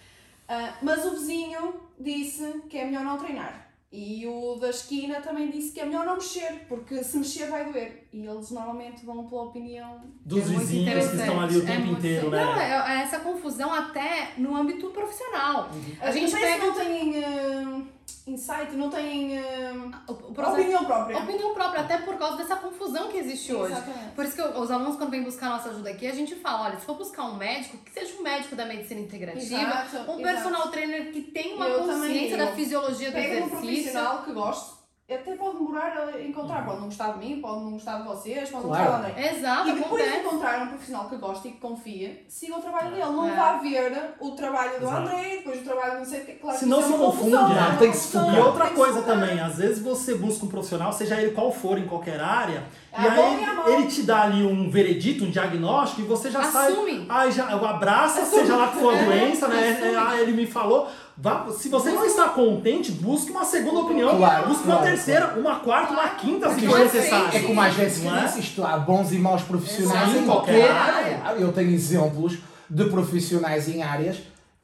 Ah, 0.46 0.74
mas 0.82 1.04
o 1.04 1.12
vizinho 1.12 1.80
disse 1.98 2.62
que 2.68 2.76
é 2.76 2.84
melhor 2.84 3.04
não 3.04 3.16
treinar. 3.16 3.69
E 3.92 4.24
o 4.24 4.54
da 4.54 4.70
esquina 4.70 5.20
também 5.20 5.50
disse 5.50 5.72
que 5.72 5.80
é 5.80 5.84
melhor 5.84 6.06
não 6.06 6.14
mexer, 6.14 6.64
porque 6.68 7.02
se 7.02 7.18
mexer 7.18 7.50
vai 7.50 7.64
doer. 7.72 8.06
E 8.12 8.24
eles 8.24 8.50
normalmente 8.52 9.04
vão 9.04 9.26
pela 9.26 9.42
opinião. 9.42 10.00
Dos 10.24 10.44
É 10.44 10.54
vizinhos 10.58 11.08
que 11.10 11.16
estão 11.16 11.40
ali 11.40 11.56
o 11.56 11.62
É 11.64 11.66
tempo 11.66 11.86
muito- 11.86 11.98
inteiro, 11.98 12.30
Não, 12.30 12.54
né? 12.56 12.70
é, 12.70 12.98
é 12.98 13.02
essa 13.02 13.18
confusão 13.18 13.74
até 13.74 14.34
no 14.38 14.54
âmbito 14.56 14.90
profissional. 14.90 15.70
A 16.00 16.12
gente 16.12 16.30
pega. 16.36 16.64
não 16.66 16.72
têm 16.72 17.24
ah, 17.24 17.82
insight, 18.28 18.76
não 18.76 18.88
têm 18.90 19.40
uh, 19.40 19.90
O, 20.06 20.12
o 20.12 20.29
processo- 20.40 20.60
opinião 20.60 20.84
própria. 20.84 21.18
opinião 21.18 21.54
própria, 21.54 21.80
até 21.82 21.98
por 21.98 22.16
causa 22.18 22.36
dessa 22.36 22.56
confusão 22.56 23.08
que 23.08 23.16
existe 23.18 23.52
hoje. 23.54 23.72
Exatamente. 23.72 24.10
Por 24.14 24.24
isso 24.24 24.34
que 24.36 24.42
os 24.42 24.70
alunos, 24.70 24.96
quando 24.96 25.10
vêm 25.10 25.22
buscar 25.22 25.48
nossa 25.50 25.70
ajuda 25.70 25.90
aqui, 25.90 26.06
a 26.06 26.14
gente 26.14 26.34
fala, 26.36 26.64
olha, 26.68 26.78
se 26.78 26.84
for 26.86 26.96
buscar 26.96 27.24
um 27.24 27.36
médico, 27.36 27.76
que 27.78 27.90
seja 27.92 28.14
um 28.18 28.22
médico 28.22 28.56
da 28.56 28.64
medicina 28.66 29.00
integrativa, 29.00 29.54
Exato, 29.56 29.96
um 29.96 30.20
exato. 30.20 30.22
personal 30.22 30.68
trainer 30.68 31.12
que 31.12 31.22
tem 31.22 31.54
uma 31.54 31.66
Eu 31.66 31.80
também 31.80 31.96
consciência 31.96 32.36
digo. 32.36 32.48
da 32.50 32.52
fisiologia 32.56 33.08
do 33.10 33.14
Pega 33.14 33.28
um 33.28 33.36
exercício. 33.36 33.58
profissional 33.60 34.22
que 34.22 34.32
goste, 34.32 34.79
até 35.14 35.34
pode 35.34 35.56
demorar 35.58 35.92
a 36.14 36.20
encontrar, 36.22 36.64
pode 36.64 36.78
não 36.78 36.86
gostar 36.86 37.12
de 37.12 37.18
mim, 37.26 37.40
pode 37.40 37.60
não 37.64 37.70
gostar 37.72 37.98
de 37.98 38.08
vocês, 38.08 38.48
pode 38.50 38.64
não 38.64 38.70
Claro. 38.70 38.84
gostar 38.92 38.98
de 39.06 39.10
André. 39.12 39.30
Exato, 39.36 39.68
E 39.68 39.72
depois 39.72 40.02
de 40.02 40.08
acontece. 40.08 40.26
encontrar 40.26 40.62
um 40.62 40.66
profissional 40.68 41.08
que 41.08 41.16
gosta 41.16 41.48
e 41.48 41.50
que 41.52 41.58
confia, 41.58 42.22
siga 42.28 42.56
o 42.56 42.60
trabalho 42.60 42.90
dele. 42.90 43.04
Não 43.04 43.28
É. 43.28 43.34
vá 43.34 43.52
ver 43.58 44.14
o 44.20 44.30
trabalho 44.32 44.78
do 44.78 44.86
Exato. 44.86 44.96
André, 45.02 45.28
depois 45.38 45.60
o 45.60 45.64
trabalho 45.64 45.92
do 45.92 45.98
não 45.98 46.04
sei 46.04 46.20
o 46.20 46.24
que. 46.26 46.32
Claro 46.34 46.58
que 46.58 46.64
isso 46.64 46.74
é 46.74 46.82
se 46.82 46.88
uma 46.88 46.98
confunde, 46.98 47.30
confusão, 47.36 47.48
né? 47.48 47.70
é 47.74 47.76
Tem 47.78 47.90
que 47.90 47.96
se 47.96 48.12
confusão, 48.18 48.34
E 48.34 48.40
outra 48.40 48.66
coisa 48.70 48.92
se 48.94 49.00
focar. 49.00 49.14
também, 49.20 49.40
às 49.40 49.56
vezes 49.56 49.82
você 49.82 50.14
busca 50.14 50.44
um 50.46 50.48
profissional, 50.48 50.92
seja 50.92 51.20
ele 51.20 51.32
qual 51.32 51.52
for, 51.52 51.78
em 51.78 51.86
qualquer 51.86 52.20
área, 52.20 52.62
É 52.92 53.02
e 53.02 53.06
aí 53.06 53.74
ele 53.74 53.86
te 53.86 54.02
dá 54.02 54.22
ali 54.22 54.44
um 54.44 54.68
veredito, 54.68 55.24
um 55.24 55.30
diagnóstico, 55.30 56.02
e 56.02 56.04
você 56.04 56.28
já 56.30 56.42
sai. 56.44 56.72
Assume. 56.72 57.06
Ai, 57.08 57.30
já, 57.30 57.46
abraça, 57.48 58.24
seja 58.24 58.56
lá 58.56 58.68
que 58.68 58.78
for 58.78 58.92
a 58.94 58.96
É, 58.98 59.04
doença, 59.04 59.46
né? 59.48 59.70
assume. 59.70 59.94
É, 59.94 59.96
ah, 59.96 60.20
ele 60.20 60.32
me 60.32 60.46
falou. 60.46 60.88
Vá, 61.22 61.46
se 61.50 61.68
você 61.68 61.90
não 61.90 62.06
está 62.06 62.30
contente, 62.30 62.92
busque 62.92 63.30
uma 63.30 63.44
segunda 63.44 63.80
opinião, 63.80 64.16
Claro, 64.16 64.48
busque 64.48 64.64
uma 64.64 64.76
claro, 64.76 64.90
terceira, 64.90 65.34
uma 65.38 65.56
quarta, 65.60 65.92
uma 65.92 66.08
quinta, 66.10 66.48
se 66.54 66.66
for 66.66 66.78
necessário. 66.78 67.36
É 67.36 67.42
como 67.42 67.60
a 67.60 67.68
Jéssica 67.68 68.10
Não 68.10 68.16
é? 68.18 68.24
disse, 68.24 68.40
isto 68.40 68.64
há 68.64 68.78
bons 68.78 69.12
e 69.12 69.18
maus 69.18 69.42
profissionais 69.42 70.12
Sim, 70.12 70.20
em 70.20 70.24
qualquer 70.24 70.70
área. 70.70 71.18
área. 71.22 71.38
Eu 71.38 71.52
tenho 71.52 71.70
exemplos 71.70 72.38
de 72.70 72.84
profissionais 72.86 73.68
em 73.68 73.82
áreas 73.82 74.16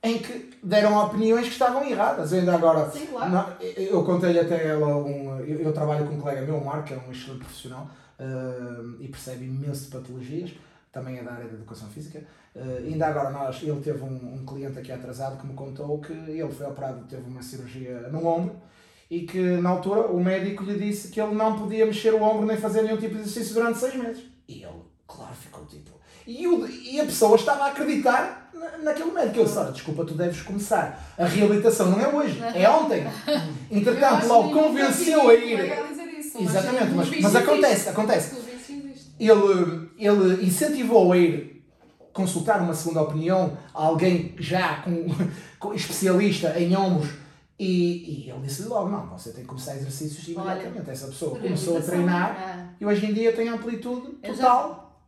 em 0.02 0.18
que 0.18 0.50
deram 0.62 0.96
opiniões 1.04 1.46
que 1.46 1.52
estavam 1.52 1.84
erradas. 1.84 2.32
Eu 2.32 2.38
ainda 2.38 2.54
agora, 2.54 2.88
Sim, 2.90 3.06
claro. 3.06 3.30
não, 3.30 3.46
eu 3.76 4.02
contei 4.04 4.38
até 4.40 4.68
ela, 4.68 4.96
um, 4.96 5.38
eu, 5.40 5.60
eu 5.60 5.72
trabalho 5.74 6.06
com 6.06 6.14
um 6.14 6.20
colega 6.20 6.40
meu, 6.42 6.56
o 6.56 6.64
Marco, 6.64 6.84
que 6.84 6.94
é 6.94 6.96
um 6.96 7.12
excelente 7.12 7.40
profissional 7.40 7.86
uh, 8.18 8.96
e 9.00 9.08
percebe 9.08 9.44
imenso 9.44 9.84
de 9.84 9.90
patologias, 9.90 10.50
também 10.96 11.18
é 11.18 11.22
da 11.22 11.32
área 11.32 11.46
da 11.46 11.54
educação 11.54 11.88
física. 11.88 12.24
Uh, 12.54 12.86
ainda 12.86 13.06
agora 13.06 13.30
nós, 13.30 13.62
ele 13.62 13.80
teve 13.80 14.02
um, 14.02 14.34
um 14.34 14.46
cliente 14.46 14.78
aqui 14.78 14.90
atrasado 14.90 15.38
que 15.38 15.46
me 15.46 15.52
contou 15.52 16.00
que 16.00 16.12
ele 16.12 16.50
foi 16.50 16.66
operado, 16.66 17.04
teve 17.04 17.28
uma 17.28 17.42
cirurgia 17.42 18.08
no 18.08 18.26
ombro 18.26 18.56
e 19.10 19.20
que 19.20 19.38
na 19.58 19.70
altura 19.70 20.06
o 20.06 20.22
médico 20.22 20.64
lhe 20.64 20.78
disse 20.78 21.08
que 21.08 21.20
ele 21.20 21.34
não 21.34 21.58
podia 21.58 21.84
mexer 21.84 22.14
o 22.14 22.22
ombro 22.22 22.46
nem 22.46 22.56
fazer 22.56 22.82
nenhum 22.82 22.96
tipo 22.96 23.14
de 23.14 23.20
exercício 23.20 23.54
durante 23.54 23.78
seis 23.78 23.94
meses. 23.94 24.24
E 24.48 24.62
ele, 24.62 24.82
claro, 25.06 25.34
ficou 25.34 25.66
tipo. 25.66 25.90
E, 26.26 26.48
o, 26.48 26.66
e 26.66 26.98
a 26.98 27.04
pessoa 27.04 27.36
estava 27.36 27.64
a 27.64 27.66
acreditar 27.68 28.50
na, 28.54 28.78
naquele 28.78 29.12
médico. 29.12 29.38
Eu 29.38 29.44
disse: 29.44 29.58
Olha, 29.58 29.72
desculpa, 29.72 30.04
tu 30.04 30.14
deves 30.14 30.40
começar. 30.40 31.14
A 31.18 31.26
reabilitação 31.26 31.90
não 31.90 32.00
é 32.00 32.08
hoje, 32.08 32.40
é 32.42 32.68
ontem. 32.68 33.06
Entretanto, 33.70 34.26
logo 34.26 34.50
convenceu 34.50 35.28
a 35.28 35.34
ir. 35.34 35.60
Exatamente, 36.38 36.94
mas, 36.94 37.20
mas 37.20 37.36
acontece, 37.36 37.88
acontece. 37.88 38.45
Ele, 39.18 39.90
ele 39.98 40.44
incentivou 40.46 41.12
a 41.12 41.16
ir 41.16 41.64
consultar 42.12 42.60
uma 42.62 42.74
segunda 42.74 43.02
opinião 43.02 43.56
a 43.74 43.84
alguém 43.84 44.34
já 44.38 44.76
com, 44.82 45.06
com 45.58 45.74
especialista 45.74 46.58
em 46.58 46.74
ombros 46.76 47.10
e, 47.58 48.24
e 48.26 48.30
ele 48.30 48.40
disse 48.40 48.62
logo, 48.64 48.88
não, 48.90 49.06
você 49.08 49.30
tem 49.32 49.42
que 49.42 49.48
começar 49.48 49.74
exercícios 49.76 50.26
imediatamente. 50.28 50.90
Essa 50.90 51.06
pessoa 51.06 51.38
começou 51.38 51.78
a 51.78 51.80
treinar 51.80 52.36
É. 52.38 52.66
e 52.82 52.86
hoje 52.86 53.06
em 53.06 53.14
dia 53.14 53.32
tem 53.34 53.48
amplitude 53.48 54.08
total 54.22 55.00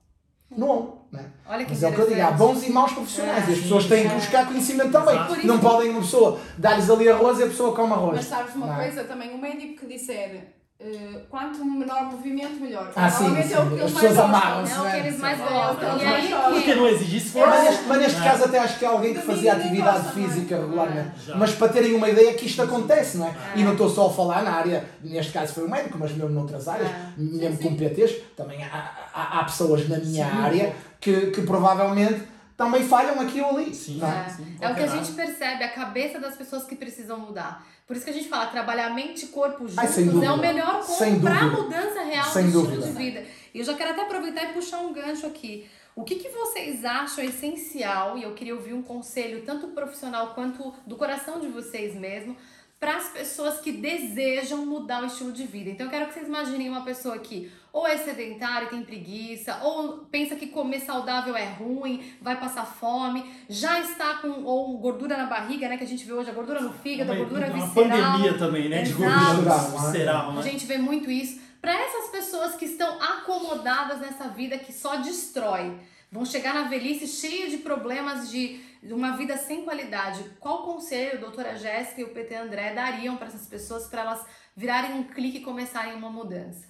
no 0.51 0.71
ombro. 0.71 0.99
Olha 1.47 1.65
que 1.65 1.71
Mas 1.71 1.83
é 1.83 1.89
o 1.89 1.95
que 1.95 2.01
eu 2.01 2.09
digo, 2.09 2.21
há 2.21 2.31
bons 2.33 2.63
e 2.67 2.71
maus 2.71 2.93
profissionais 2.93 3.47
É, 3.49 3.51
e 3.51 3.55
as 3.55 3.61
pessoas 3.61 3.83
sim, 3.85 3.89
têm 3.91 4.09
que 4.09 4.15
buscar 4.15 4.47
conhecimento 4.47 4.93
também. 4.93 5.15
Exato. 5.15 5.47
Não 5.47 5.59
podem 5.59 5.91
uma 5.91 6.01
pessoa 6.01 6.39
dar-lhes 6.59 6.89
ali 6.91 7.09
arroz 7.09 7.39
e 7.39 7.43
a 7.45 7.47
pessoa 7.47 7.75
come 7.75 7.93
arroz. 7.93 8.17
Mas 8.17 8.27
sabes 8.27 8.55
uma 8.55 8.67
Não 8.67 8.75
é? 8.81 8.85
coisa 8.87 9.05
também, 9.05 9.35
um 9.35 9.39
médico 9.39 9.81
que 9.81 9.87
disser 9.87 10.58
eh, 10.81 11.25
quanto 11.29 11.65
menor 11.65 12.05
movimento, 12.05 12.61
melhor. 12.61 12.93
Ah, 12.95 13.11
sim, 13.11 13.25
Normalmente 13.25 13.53
é 13.53 13.59
o 13.61 13.63
sim. 13.69 13.77
que 13.77 13.83
As 13.83 13.93
pessoas 13.93 14.03
mais 14.03 14.17
gostam. 14.17 14.25
amarram-se. 14.25 14.73
É 14.73 14.79
o 14.79 14.91
que 14.91 14.97
eles 15.09 15.19
mais 15.19 15.41
É, 15.41 15.43
gostam. 15.43 15.91
é 15.91 15.97
E 15.97 15.99
que 15.99 16.07
aí 16.07 16.53
Porque 16.55 16.75
não 16.77 16.89
exigisse 16.89 17.39
Mas 17.39 17.45
força. 17.49 17.63
neste, 17.71 17.85
mas 17.89 17.99
neste 17.99 18.21
É. 18.21 18.25
caso 18.25 18.45
até 18.45 18.59
acho 18.61 18.79
que 18.79 18.85
é 18.85 18.89
alguém 18.89 19.15
que 19.15 19.21
fazia 19.23 19.53
atividade 19.55 20.03
gosta, 20.05 20.21
é? 20.21 20.23
física 20.23 20.57
regularmente. 20.57 21.11
Mas 21.37 21.55
para 21.57 21.69
terem 21.73 21.95
uma 21.97 22.09
ideia 22.09 22.33
que 22.35 22.47
isto 22.47 22.63
acontece, 22.63 23.19
não 23.19 23.27
é? 23.27 23.31
É. 23.31 23.35
E 23.57 23.65
não 23.65 23.73
estou 23.73 23.89
só 23.91 24.07
a 24.07 24.13
falar 24.13 24.43
na 24.45 24.53
área, 24.53 24.89
neste 25.03 25.33
caso 25.33 25.53
foi 25.53 25.65
o 25.65 25.71
médico, 25.71 25.99
mas 25.99 26.13
mesmo 26.13 26.31
noutras 26.31 26.69
áreas, 26.69 26.89
É. 26.89 27.13
mesmo 27.17 27.57
Sim, 27.57 27.69
com 27.71 27.77
PTs, 27.77 28.15
também 28.37 28.63
há, 28.63 28.91
há, 29.13 29.41
há 29.41 29.45
pessoas 29.45 29.89
na 29.89 29.99
minha 29.99 30.31
Sim. 30.31 30.37
área 30.39 30.77
que, 31.01 31.33
que 31.33 31.43
provavelmente 31.43 32.23
também 32.57 32.83
falham 32.87 33.21
aqui 33.21 33.41
ou 33.41 33.51
ali. 33.57 33.75
Sim, 33.75 33.99
não 33.99 34.09
é? 34.09 34.27
É, 34.27 34.29
sim, 34.29 34.57
é 34.61 34.71
o 34.71 34.75
que 34.77 34.83
a 34.83 34.87
gente 34.87 35.11
percebe, 35.13 35.65
a 35.65 35.69
cabeça 35.73 36.21
das 36.21 36.37
pessoas 36.37 36.63
que 36.65 36.77
precisam 36.77 37.19
mudar. 37.19 37.65
Por 37.89 37.97
isso 37.97 38.05
que 38.05 38.11
a 38.11 38.15
gente 38.15 38.29
fala, 38.29 38.47
trabalhar 38.49 38.91
mente 38.95 39.25
e 39.25 39.29
corpo 39.29 39.61
juntos 39.61 39.79
Ai, 39.79 39.89
sem 39.89 40.07
é 40.09 40.11
dúvida. 40.13 40.35
o 40.35 40.37
melhor 40.39 40.85
como 40.87 41.21
para 41.23 41.35
a 41.37 41.45
dúvida. 41.49 41.63
mudança 41.63 42.03
real 42.05 42.25
Sem 42.31 42.47
do 42.51 42.53
dúvida. 42.53 42.75
estilo 42.77 42.93
de 42.99 43.03
vida. 43.03 43.27
E 43.55 43.59
eu 43.61 43.65
já 43.65 43.75
quero 43.75 43.91
até 43.93 44.03
aproveitar 44.03 44.45
e 44.45 44.53
puxar 44.53 44.81
um 44.81 44.93
gancho 44.93 45.27
aqui. 45.27 45.67
O 45.97 46.05
que, 46.05 46.17
que 46.17 46.29
vocês 46.29 46.85
acham 46.85 47.25
essencial, 47.25 48.19
e 48.19 48.23
eu 48.25 48.35
queria 48.35 48.55
ouvir 48.55 48.75
um 48.75 48.83
conselho, 48.83 49.43
tanto 49.45 49.69
profissional 49.69 50.35
quanto 50.35 50.73
do 50.87 50.97
coração 50.97 51.41
de 51.41 51.49
vocês 51.49 51.95
mesmo, 51.95 52.37
para 52.79 52.97
as 52.99 53.09
pessoas 53.09 53.59
que 53.59 53.73
desejam 53.73 54.65
mudar 54.65 55.03
o 55.03 55.07
estilo 55.07 55.33
de 55.33 55.45
vida. 55.47 55.71
Então 55.71 55.87
eu 55.87 55.91
quero 55.91 56.07
que 56.07 56.13
vocês 56.15 56.27
imaginem 56.29 56.69
uma 56.69 56.85
pessoa 56.85 57.19
que 57.19 57.51
ou 57.73 57.87
é 57.87 57.97
sedentária 57.97 58.67
e 58.67 58.71
tem 58.71 58.83
preguiça, 58.83 59.59
ou 59.63 59.99
pensa 60.11 60.37
que 60.37 60.47
comer 60.49 60.81
saudável 60.81 61.37
é 61.37 61.45
ruim, 61.45 62.13
vai 62.21 62.39
passar 62.39 62.65
fome, 62.65 63.25
já 63.49 63.81
está 63.81 64.15
com 64.17 64.43
ou 64.45 64.79
gordura 64.79 65.17
na 65.17 65.27
barriga, 65.27 65.69
né, 65.69 65.77
que 65.77 65.85
a 65.85 65.87
gente 65.87 66.05
vê 66.05 66.13
hoje, 66.13 66.31
a 66.31 66.35
gordura 66.35 66.61
no 66.61 66.73
fígado, 66.73 67.11
a 67.13 67.15
Uma, 67.15 67.25
gordura 67.25 67.47
uma 67.53 67.67
visceral. 67.67 68.13
pandemia 68.13 68.39
também, 68.39 68.69
né? 68.69 68.83
De 68.83 68.93
gordura 68.93 69.19
Visceral, 69.19 69.71
visceral, 69.71 70.31
A 70.31 70.35
né? 70.35 70.43
gente 70.43 70.67
vê 70.67 70.79
muito 70.79 71.11
isso. 71.11 71.41
Para 71.61 71.75
essas 71.75 72.11
pessoas 72.11 72.55
que 72.55 72.65
estão 72.65 73.03
acomodadas 73.03 74.01
nessa 74.01 74.29
vida 74.29 74.59
que 74.59 74.73
só 74.73 74.97
destrói, 74.97 75.77
vão 76.11 76.25
chegar 76.25 76.55
na 76.55 76.65
velhice 76.69 77.07
cheia 77.07 77.49
de 77.51 77.59
problemas 77.59 78.31
de 78.31 78.67
de 78.81 78.95
uma 78.95 79.17
vida 79.17 79.37
sem 79.37 79.65
qualidade. 79.65 80.25
Qual 80.39 80.63
conselho 80.63 81.19
a 81.19 81.21
doutora 81.21 81.57
Jéssica 81.57 82.01
e 82.01 82.05
o 82.05 82.11
PT 82.11 82.35
André 82.37 82.73
dariam 82.73 83.17
para 83.17 83.27
essas 83.27 83.45
pessoas 83.45 83.89
para 83.89 84.03
elas 84.03 84.25
virarem 84.57 84.93
um 84.93 85.03
clique 85.03 85.39
e 85.39 85.43
começarem 85.43 85.95
uma 85.95 86.09
mudança? 86.09 86.65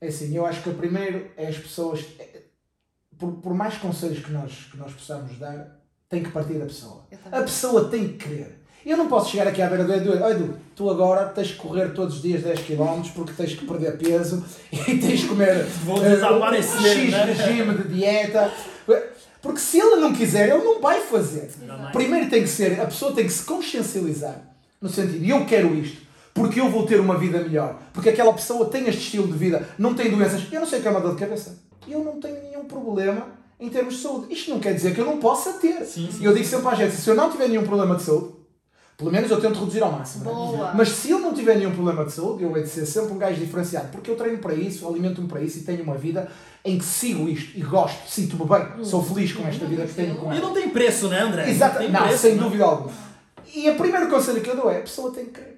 É 0.00 0.08
assim, 0.08 0.34
eu 0.36 0.44
acho 0.44 0.62
que 0.62 0.68
o 0.70 0.74
primeiro 0.74 1.26
é 1.36 1.46
as 1.48 1.56
pessoas, 1.56 2.04
é- 2.18 2.42
por, 3.18 3.32
por 3.34 3.54
mais 3.54 3.76
conselhos 3.78 4.18
que 4.24 4.30
nós, 4.30 4.68
que 4.70 4.76
nós 4.76 4.92
possamos 4.92 5.38
dar, 5.38 5.80
tem 6.08 6.22
que 6.22 6.30
partir 6.30 6.54
da 6.54 6.66
pessoa. 6.66 7.06
A 7.32 7.42
pessoa 7.42 7.88
tem 7.88 8.08
que 8.08 8.28
querer. 8.28 8.60
Eu 8.84 8.96
não 8.96 9.08
posso 9.08 9.30
chegar 9.30 9.48
aqui 9.48 9.60
à 9.60 9.68
beira 9.68 9.82
do 9.84 9.92
Edu, 9.92 10.22
"Ó, 10.22 10.30
Edu, 10.30 10.56
tu 10.76 10.88
agora 10.88 11.26
tens 11.30 11.50
que 11.50 11.56
correr 11.56 11.88
todos 11.92 12.16
os 12.16 12.22
dias 12.22 12.42
10 12.42 12.60
km 12.60 13.02
porque 13.16 13.32
tens 13.32 13.54
que 13.54 13.66
perder 13.66 13.98
peso 13.98 14.44
e 14.70 14.98
tens 14.98 15.22
que 15.22 15.28
comer 15.28 15.64
Vou 15.84 15.98
desaparecer, 16.00 16.80
X 16.96 17.10
né? 17.10 17.24
regime 17.24 17.74
de 17.78 17.88
dieta. 17.94 18.52
Porque 19.42 19.58
se 19.60 19.78
ele 19.80 19.96
não 19.96 20.12
quiser, 20.14 20.48
ele 20.50 20.62
não 20.62 20.80
vai 20.80 21.00
fazer. 21.00 21.50
Jamais. 21.66 21.92
Primeiro 21.92 22.30
tem 22.30 22.42
que 22.42 22.48
ser, 22.48 22.80
a 22.80 22.84
pessoa 22.86 23.12
tem 23.12 23.26
que 23.26 23.32
se 23.32 23.44
consciencializar. 23.44 24.40
No 24.80 24.88
sentido, 24.88 25.24
eu 25.24 25.44
quero 25.46 25.74
isto, 25.74 26.05
porque 26.36 26.60
eu 26.60 26.70
vou 26.70 26.86
ter 26.86 27.00
uma 27.00 27.16
vida 27.18 27.40
melhor. 27.40 27.76
Porque 27.92 28.10
aquela 28.10 28.32
pessoa 28.32 28.66
tem 28.66 28.86
este 28.86 29.00
estilo 29.00 29.26
de 29.26 29.36
vida, 29.36 29.68
não 29.78 29.94
tem 29.94 30.10
doenças. 30.10 30.42
Eu 30.52 30.60
não 30.60 30.66
sei 30.68 30.78
o 30.78 30.82
que 30.82 30.88
é 30.88 30.90
uma 30.92 31.00
dor 31.00 31.14
de 31.14 31.20
cabeça. 31.20 31.58
Eu 31.88 32.04
não 32.04 32.20
tenho 32.20 32.40
nenhum 32.42 32.64
problema 32.66 33.26
em 33.58 33.68
termos 33.70 33.94
de 33.96 34.02
saúde. 34.02 34.32
Isto 34.32 34.50
não 34.50 34.60
quer 34.60 34.74
dizer 34.74 34.94
que 34.94 35.00
eu 35.00 35.06
não 35.06 35.16
possa 35.18 35.54
ter. 35.54 35.84
Sim, 35.84 36.08
sim. 36.12 36.18
E 36.22 36.24
eu 36.24 36.34
digo 36.34 36.44
sempre 36.46 36.68
à 36.68 36.74
gente, 36.74 36.94
se 36.94 37.08
eu 37.08 37.14
não 37.16 37.30
tiver 37.30 37.48
nenhum 37.48 37.64
problema 37.64 37.96
de 37.96 38.02
saúde, 38.02 38.36
pelo 38.98 39.10
menos 39.12 39.30
eu 39.30 39.38
tento 39.40 39.58
reduzir 39.58 39.82
ao 39.82 39.92
máximo. 39.92 40.24
né? 40.24 40.30
Boa. 40.30 40.72
Mas 40.74 40.88
se 40.90 41.10
eu 41.10 41.18
não 41.18 41.32
tiver 41.34 41.56
nenhum 41.56 41.72
problema 41.72 42.04
de 42.04 42.12
saúde, 42.12 42.42
eu 42.44 42.56
hei 42.56 42.62
de 42.62 42.68
ser 42.68 42.86
sempre 42.86 43.12
um 43.12 43.18
gajo 43.18 43.38
diferenciado, 43.38 43.88
porque 43.88 44.10
eu 44.10 44.16
treino 44.16 44.38
para 44.38 44.54
isso, 44.54 44.88
alimento-me 44.88 45.28
para 45.28 45.40
isso 45.42 45.58
e 45.58 45.62
tenho 45.62 45.82
uma 45.82 45.96
vida 45.98 46.30
em 46.64 46.78
que 46.78 46.84
sigo 46.84 47.28
isto 47.28 47.56
e 47.58 47.62
gosto, 47.62 48.08
sinto-me 48.10 48.44
bem, 48.48 48.84
sou 48.84 49.02
feliz 49.04 49.32
com 49.32 49.46
esta 49.46 49.64
vida 49.66 49.84
que 49.86 49.94
tenho 49.94 50.16
com 50.16 50.32
E 50.32 50.38
ela. 50.38 50.46
não 50.46 50.54
tem 50.54 50.70
preço, 50.70 51.08
né, 51.08 51.20
André? 51.20 51.50
Exato, 51.50 51.78
tem 51.78 51.90
não, 51.92 52.02
preço, 52.04 52.18
sem 52.18 52.34
né? 52.36 52.42
dúvida 52.42 52.64
alguma. 52.64 52.90
E 53.54 53.70
o 53.70 53.76
primeiro 53.76 54.08
conselho 54.08 54.40
que 54.40 54.50
eu 54.50 54.56
dou 54.56 54.70
é: 54.70 54.78
a 54.78 54.82
pessoa 54.82 55.12
tem 55.12 55.26
que 55.26 55.32
querer. 55.32 55.55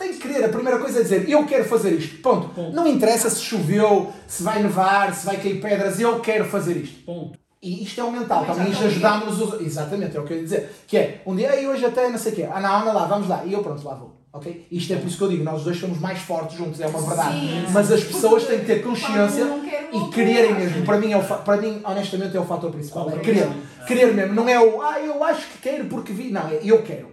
Tem 0.00 0.12
que 0.14 0.18
querer. 0.18 0.44
A 0.44 0.48
primeira 0.48 0.78
coisa 0.78 1.00
é 1.00 1.02
dizer: 1.02 1.28
eu 1.28 1.44
quero 1.46 1.64
fazer 1.64 1.90
isto. 1.92 2.22
Ponto. 2.22 2.48
Ponto. 2.48 2.74
Não 2.74 2.86
interessa 2.86 3.28
se 3.28 3.42
choveu, 3.42 4.10
se 4.26 4.42
vai 4.42 4.62
nevar, 4.62 5.14
se 5.14 5.26
vai 5.26 5.36
cair 5.36 5.60
pedras, 5.60 6.00
eu 6.00 6.18
quero 6.20 6.46
fazer 6.46 6.76
isto. 6.76 7.04
Ponto. 7.04 7.38
E 7.62 7.82
isto 7.84 8.00
é 8.00 8.04
o 8.04 8.10
mental, 8.10 8.46
Também 8.46 8.68
já 8.68 8.70
isto 8.70 8.84
os 8.86 9.60
Exatamente, 9.60 10.16
é 10.16 10.20
o 10.20 10.24
que 10.24 10.32
eu 10.32 10.36
ia 10.38 10.42
dizer. 10.42 10.70
Que 10.86 10.96
é, 10.96 11.22
um 11.26 11.36
dia, 11.36 11.54
"Ei, 11.54 11.66
hoje 11.68 11.84
até 11.84 12.08
não 12.08 12.16
sei 12.16 12.32
o 12.32 12.34
quê. 12.36 12.48
Ah, 12.50 12.58
não, 12.58 12.74
anda 12.80 12.92
lá, 12.92 13.04
vamos 13.04 13.28
lá. 13.28 13.42
E 13.44 13.52
eu, 13.52 13.62
pronto, 13.62 13.84
lá 13.86 13.94
vou. 13.94 14.18
Ok? 14.32 14.66
Isto 14.70 14.92
é 14.94 14.96
por 14.96 15.06
isso 15.08 15.18
que 15.18 15.24
eu 15.24 15.28
digo: 15.28 15.44
nós 15.44 15.62
dois 15.64 15.76
somos 15.78 15.98
mais 16.00 16.20
fortes 16.20 16.56
juntos, 16.56 16.80
é 16.80 16.86
uma 16.86 17.00
verdade. 17.02 17.38
Sim. 17.38 17.64
Mas 17.70 17.92
as 17.92 18.02
pessoas 18.02 18.44
têm 18.46 18.60
que 18.60 18.64
ter 18.64 18.82
consciência 18.82 19.44
e 19.92 20.10
quererem 20.14 20.54
mesmo. 20.54 20.86
Para 20.86 20.96
mim, 20.98 21.12
é 21.12 21.16
o 21.18 21.22
fa- 21.22 21.36
para 21.38 21.58
mim, 21.60 21.80
honestamente, 21.84 22.34
é 22.34 22.40
o 22.40 22.44
fator 22.46 22.70
principal. 22.70 23.10
É 23.10 23.18
querer. 23.18 23.48
Querer 23.86 24.14
mesmo. 24.14 24.34
Não 24.34 24.48
é 24.48 24.58
o, 24.58 24.80
ah, 24.80 24.98
eu 25.00 25.22
acho 25.24 25.46
que 25.48 25.58
quero 25.58 25.84
porque 25.86 26.12
vi. 26.14 26.30
Não, 26.30 26.48
é 26.48 26.60
eu 26.64 26.80
quero. 26.82 27.08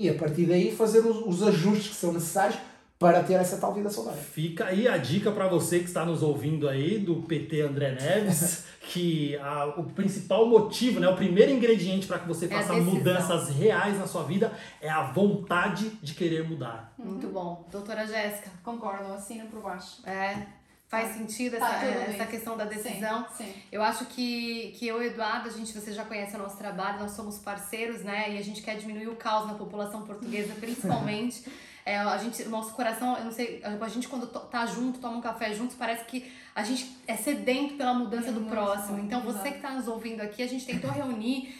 E 0.00 0.08
a 0.08 0.14
partir 0.14 0.46
daí 0.46 0.74
fazer 0.74 1.00
os, 1.00 1.26
os 1.26 1.46
ajustes 1.46 1.88
que 1.88 1.94
são 1.94 2.10
necessários 2.10 2.58
para 2.98 3.22
ter 3.22 3.34
essa 3.34 3.58
tal 3.58 3.74
vida 3.74 3.90
saudável. 3.90 4.22
Fica 4.22 4.64
aí 4.66 4.88
a 4.88 4.96
dica 4.96 5.30
para 5.30 5.46
você 5.46 5.78
que 5.78 5.84
está 5.86 6.04
nos 6.06 6.22
ouvindo 6.22 6.66
aí 6.68 6.98
do 6.98 7.16
PT 7.22 7.60
André 7.60 7.92
Neves, 7.92 8.64
que 8.80 9.36
a, 9.36 9.66
o 9.78 9.84
principal 9.84 10.46
motivo, 10.46 11.00
né, 11.00 11.08
o 11.08 11.16
primeiro 11.16 11.50
ingrediente 11.52 12.06
para 12.06 12.18
que 12.18 12.26
você 12.26 12.46
É 12.46 12.48
faça 12.48 12.74
mudanças 12.74 13.50
reais 13.50 13.98
na 13.98 14.06
sua 14.06 14.22
vida 14.24 14.52
é 14.80 14.88
a 14.88 15.02
vontade 15.12 15.90
de 16.02 16.14
querer 16.14 16.48
mudar. 16.48 16.94
Muito 16.98 17.26
bom. 17.28 17.66
Doutora 17.70 18.06
Jéssica, 18.06 18.50
Concordo, 18.64 19.12
assino 19.12 19.46
por 19.48 19.62
baixo. 19.62 20.02
é, 20.06 20.46
faz 20.90 21.14
sentido 21.14 21.54
essa, 21.54 21.66
tudo 21.66 22.10
essa 22.10 22.26
questão 22.26 22.56
da 22.56 22.64
decisão? 22.64 23.24
Sim, 23.36 23.44
sim. 23.44 23.54
Eu 23.70 23.80
acho 23.80 24.06
que, 24.06 24.74
que 24.76 24.88
eu 24.88 25.00
e 25.00 25.06
o 25.06 25.10
Eduardo, 25.10 25.48
a 25.48 25.52
gente, 25.52 25.72
você 25.72 25.92
já 25.92 26.04
conhece 26.04 26.34
o 26.34 26.38
nosso 26.38 26.56
trabalho, 26.58 26.98
nós 26.98 27.12
somos 27.12 27.38
parceiros, 27.38 28.02
né? 28.02 28.34
E 28.34 28.38
a 28.38 28.42
gente 28.42 28.60
quer 28.60 28.76
diminuir 28.76 29.06
o 29.06 29.14
caos 29.14 29.46
na 29.46 29.54
população 29.54 30.02
portuguesa, 30.02 30.52
principalmente. 30.58 31.44
É, 31.82 31.96
a 31.96 32.18
gente, 32.18 32.42
o 32.42 32.50
nosso 32.50 32.74
coração, 32.74 33.16
eu 33.16 33.24
não 33.24 33.32
sei, 33.32 33.62
a 33.64 33.88
gente 33.88 34.06
quando 34.06 34.26
tá 34.26 34.66
junto, 34.66 35.00
toma 35.00 35.16
um 35.16 35.20
café 35.20 35.54
juntos, 35.54 35.74
parece 35.74 36.04
que 36.04 36.30
a 36.54 36.62
gente 36.62 36.94
é 37.06 37.16
sedento 37.16 37.74
pela 37.74 37.94
mudança 37.94 38.28
É 38.28 38.32
do 38.32 38.42
próximo. 38.42 38.98
Então, 38.98 39.22
você 39.22 39.50
que 39.50 39.60
tá 39.60 39.70
nos 39.70 39.88
ouvindo 39.88 40.20
aqui, 40.20 40.42
a 40.42 40.46
gente 40.46 40.66
tentou 40.66 40.90
reunir 40.90 41.58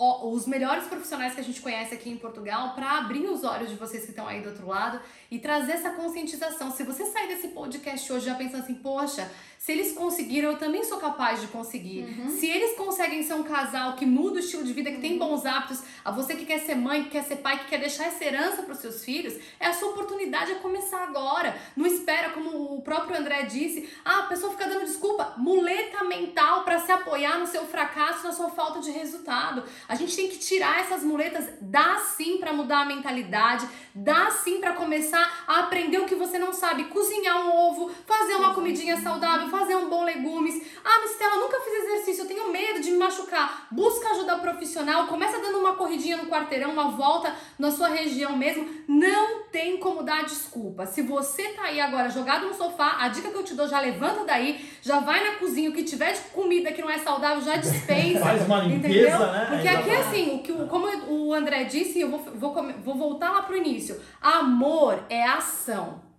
os 0.00 0.46
melhores 0.46 0.84
profissionais 0.84 1.34
que 1.34 1.40
a 1.40 1.44
gente 1.44 1.60
conhece 1.60 1.94
aqui 1.94 2.08
em 2.08 2.16
Portugal 2.16 2.74
para 2.74 2.98
abrir 2.98 3.26
os 3.28 3.44
olhos 3.44 3.68
de 3.68 3.76
vocês 3.76 4.04
que 4.04 4.10
estão 4.10 4.26
aí 4.26 4.40
do 4.40 4.48
outro 4.48 4.66
lado 4.66 4.98
e 5.30 5.38
trazer 5.38 5.72
essa 5.72 5.90
conscientização. 5.90 6.70
Se 6.70 6.82
você 6.84 7.04
sair 7.04 7.28
desse 7.28 7.48
podcast 7.48 8.10
hoje 8.10 8.24
já 8.24 8.34
pensando 8.34 8.62
assim, 8.62 8.76
poxa, 8.76 9.30
se 9.60 9.72
eles 9.72 9.92
conseguiram, 9.92 10.52
eu 10.52 10.56
também 10.56 10.82
sou 10.84 10.96
capaz 10.96 11.42
de 11.42 11.46
conseguir. 11.48 12.06
Se 12.30 12.48
eles 12.48 12.74
conseguem 12.78 13.22
ser 13.22 13.34
um 13.34 13.42
casal 13.42 13.92
que 13.92 14.06
muda 14.06 14.36
o 14.36 14.38
estilo 14.38 14.64
de 14.64 14.72
vida, 14.72 14.90
que 14.90 15.02
tem 15.02 15.18
bons 15.18 15.44
hábitos, 15.44 15.82
a 16.02 16.10
você 16.10 16.34
que 16.34 16.46
quer 16.46 16.60
ser 16.60 16.74
mãe, 16.76 17.04
que 17.04 17.10
quer 17.10 17.22
ser 17.24 17.36
pai, 17.36 17.58
que 17.58 17.66
quer 17.66 17.78
deixar 17.78 18.06
essa 18.06 18.24
herança 18.24 18.62
para 18.62 18.72
os 18.72 18.80
seus 18.80 19.04
filhos, 19.04 19.34
é 19.60 19.66
a 19.66 19.74
sua 19.74 19.90
oportunidade 19.90 20.52
a 20.52 20.54
começar 20.60 21.02
agora. 21.02 21.54
Não 21.76 21.84
espera, 21.84 22.30
como 22.30 22.74
o 22.74 22.80
próprio 22.80 23.18
André 23.18 23.42
disse, 23.42 23.86
ah, 24.02 24.20
a 24.20 24.22
pessoa 24.22 24.50
fica 24.50 24.66
dando 24.66 24.86
desculpa, 24.86 25.34
muleta 25.36 26.04
mental 26.04 26.64
para 26.64 26.78
se 26.80 26.90
apoiar 26.90 27.38
no 27.38 27.46
seu 27.46 27.66
fracasso, 27.66 28.24
na 28.24 28.32
sua 28.32 28.48
falta 28.48 28.80
de 28.80 28.90
resultado. 28.90 29.62
A 29.86 29.94
gente 29.94 30.16
tem 30.16 30.28
que 30.30 30.38
tirar 30.38 30.80
essas 30.80 31.04
muletas, 31.04 31.46
dá 31.60 31.98
sim 31.98 32.38
para 32.38 32.54
mudar 32.54 32.80
a 32.80 32.86
mentalidade, 32.86 33.68
dá 33.94 34.30
sim 34.30 34.58
para 34.58 34.72
começar 34.72 35.44
a 35.46 35.60
aprender 35.60 35.98
o 35.98 36.06
que 36.06 36.14
você 36.14 36.38
não 36.38 36.54
sabe, 36.54 36.84
cozinhar 36.84 37.46
um 37.46 37.54
ovo, 37.54 37.90
fazer 38.06 38.36
uma 38.36 38.54
comidinha 38.54 38.98
saudável, 39.02 39.49
fazer 39.50 39.76
um 39.76 39.88
bom 39.88 40.04
legumes. 40.04 40.62
Ah, 40.84 41.00
mas 41.02 41.12
Stella, 41.12 41.36
nunca 41.36 41.60
fiz 41.60 41.84
exercício, 41.84 42.24
eu 42.24 42.28
tenho 42.28 42.50
medo 42.52 42.80
de 42.80 42.90
me 42.90 42.98
machucar. 42.98 43.66
Busca 43.70 44.10
ajuda 44.10 44.38
profissional, 44.38 45.06
começa 45.06 45.38
dando 45.38 45.58
uma 45.58 45.74
corridinha 45.74 46.16
no 46.16 46.26
quarteirão, 46.26 46.70
uma 46.70 46.90
volta 46.90 47.34
na 47.58 47.70
sua 47.70 47.88
região 47.88 48.36
mesmo. 48.36 48.68
Não 48.88 49.42
tem 49.50 49.76
como 49.78 50.02
dar 50.02 50.24
desculpa. 50.24 50.86
Se 50.86 51.02
você 51.02 51.48
tá 51.50 51.64
aí 51.64 51.80
agora 51.80 52.08
jogado 52.08 52.46
no 52.46 52.54
sofá, 52.54 52.96
a 53.00 53.08
dica 53.08 53.30
que 53.30 53.36
eu 53.36 53.44
te 53.44 53.54
dou, 53.54 53.66
já 53.68 53.80
levanta 53.80 54.24
daí, 54.24 54.64
já 54.80 55.00
vai 55.00 55.22
na 55.24 55.36
cozinha, 55.36 55.70
o 55.70 55.72
que 55.72 55.82
tiver 55.82 56.12
de 56.12 56.20
comida 56.30 56.72
que 56.72 56.80
não 56.80 56.90
é 56.90 56.98
saudável, 56.98 57.42
já 57.42 57.56
dispensa. 57.56 58.20
Faz 58.24 58.46
uma 58.46 58.60
limpeza, 58.60 59.08
Entendeu? 59.08 59.32
né? 59.32 59.46
Porque 59.50 59.68
aqui, 59.68 59.90
Exatamente. 59.90 60.08
assim, 60.08 60.34
o 60.36 60.38
que 60.42 60.52
como 60.66 60.86
o 61.08 61.34
André 61.34 61.64
disse, 61.64 62.00
eu 62.00 62.10
vou, 62.10 62.18
vou, 62.18 62.54
vou 62.84 62.94
voltar 62.94 63.30
lá 63.30 63.42
pro 63.42 63.56
início. 63.56 64.00
Amor 64.20 65.04
é 65.08 65.24
ação. 65.24 66.09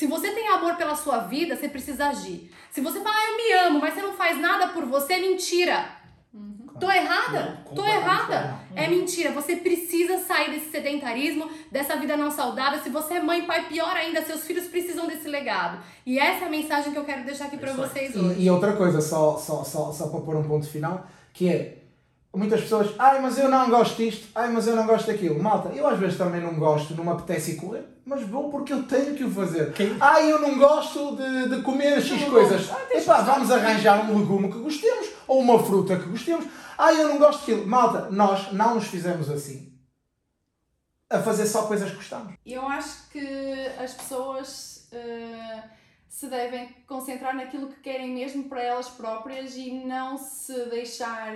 Se 0.00 0.06
você 0.06 0.30
tem 0.30 0.48
amor 0.48 0.76
pela 0.76 0.94
sua 0.96 1.18
vida, 1.18 1.54
você 1.54 1.68
precisa 1.68 2.06
agir. 2.06 2.50
Se 2.70 2.80
você 2.80 3.00
fala, 3.00 3.14
ah, 3.14 3.30
eu 3.30 3.36
me 3.36 3.52
amo, 3.66 3.80
mas 3.80 3.92
você 3.92 4.00
não 4.00 4.14
faz 4.14 4.40
nada 4.40 4.68
por 4.68 4.86
você, 4.86 5.12
é 5.12 5.20
mentira. 5.20 5.84
Tô 6.80 6.90
errada? 6.90 7.62
Não, 7.66 7.74
Tô 7.74 7.84
errada? 7.84 8.56
É 8.74 8.88
mentira. 8.88 9.30
Você 9.32 9.56
precisa 9.56 10.16
sair 10.20 10.52
desse 10.52 10.70
sedentarismo, 10.70 11.50
dessa 11.70 11.96
vida 11.96 12.16
não 12.16 12.30
saudável. 12.30 12.82
Se 12.82 12.88
você 12.88 13.16
é 13.16 13.20
mãe, 13.20 13.44
pai, 13.44 13.68
pior 13.68 13.94
ainda, 13.94 14.22
seus 14.22 14.42
filhos 14.46 14.68
precisam 14.68 15.06
desse 15.06 15.28
legado. 15.28 15.78
E 16.06 16.18
essa 16.18 16.46
é 16.46 16.48
a 16.48 16.50
mensagem 16.50 16.92
que 16.92 16.98
eu 16.98 17.04
quero 17.04 17.22
deixar 17.26 17.48
aqui 17.48 17.58
pra 17.58 17.72
Isso 17.72 17.82
aí. 17.82 17.88
vocês 17.90 18.16
hoje. 18.16 18.40
E, 18.40 18.44
e 18.44 18.50
outra 18.50 18.72
coisa, 18.72 19.02
só, 19.02 19.36
só, 19.36 19.62
só, 19.64 19.92
só 19.92 20.08
para 20.08 20.20
pôr 20.20 20.34
um 20.34 20.48
ponto 20.48 20.66
final, 20.66 21.06
que 21.34 21.46
é 21.46 21.76
muitas 22.34 22.60
pessoas, 22.62 22.90
ai, 22.98 23.20
mas 23.20 23.38
eu 23.38 23.48
não 23.48 23.68
gosto 23.68 23.96
disto, 23.96 24.28
ai, 24.34 24.48
mas 24.50 24.66
eu 24.66 24.76
não 24.76 24.86
gosto 24.86 25.06
daquilo. 25.08 25.42
Malta, 25.42 25.70
eu 25.70 25.86
às 25.86 25.98
vezes 25.98 26.16
também 26.18 26.40
não 26.40 26.54
gosto, 26.54 26.94
não 26.94 27.04
me 27.04 27.10
apetece 27.10 27.52
ir 27.52 27.56
comer, 27.56 27.84
mas 28.04 28.22
vou 28.22 28.50
porque 28.50 28.72
eu 28.72 28.82
tenho 28.84 29.14
que 29.14 29.24
o 29.24 29.30
fazer. 29.30 29.72
Quem- 29.72 29.96
Ai, 30.00 30.30
eu 30.30 30.40
não 30.40 30.56
gosto 30.58 31.16
de, 31.16 31.48
de 31.56 31.62
comer 31.62 32.00
X 32.00 32.24
coisas. 32.24 32.70
Ah, 32.70 32.86
Epá, 32.96 33.20
vamos 33.22 33.50
arranjar 33.50 34.08
um 34.10 34.18
legume 34.18 34.50
que 34.50 34.58
gostemos 34.58 35.08
ou 35.26 35.40
uma 35.40 35.58
fruta 35.62 35.96
que 35.96 36.08
gostemos. 36.08 36.44
Ai, 36.78 37.00
eu 37.02 37.08
não 37.08 37.18
gosto 37.18 37.40
daquilo. 37.40 37.66
Malta, 37.66 38.08
nós 38.10 38.52
não 38.52 38.76
nos 38.76 38.84
fizemos 38.86 39.28
assim. 39.28 39.70
A 41.10 41.18
fazer 41.18 41.46
só 41.46 41.62
coisas 41.66 41.90
que 41.90 41.96
gostamos. 41.96 42.34
Eu 42.46 42.66
acho 42.68 43.08
que 43.10 43.18
as 43.82 43.92
pessoas 43.94 44.86
eh, 44.92 45.62
se 46.08 46.28
devem 46.28 46.68
concentrar 46.86 47.34
naquilo 47.34 47.66
que 47.68 47.80
querem 47.80 48.14
mesmo 48.14 48.44
para 48.48 48.62
elas 48.62 48.88
próprias 48.88 49.56
e 49.56 49.72
não 49.84 50.16
se 50.16 50.54
deixar 50.66 51.34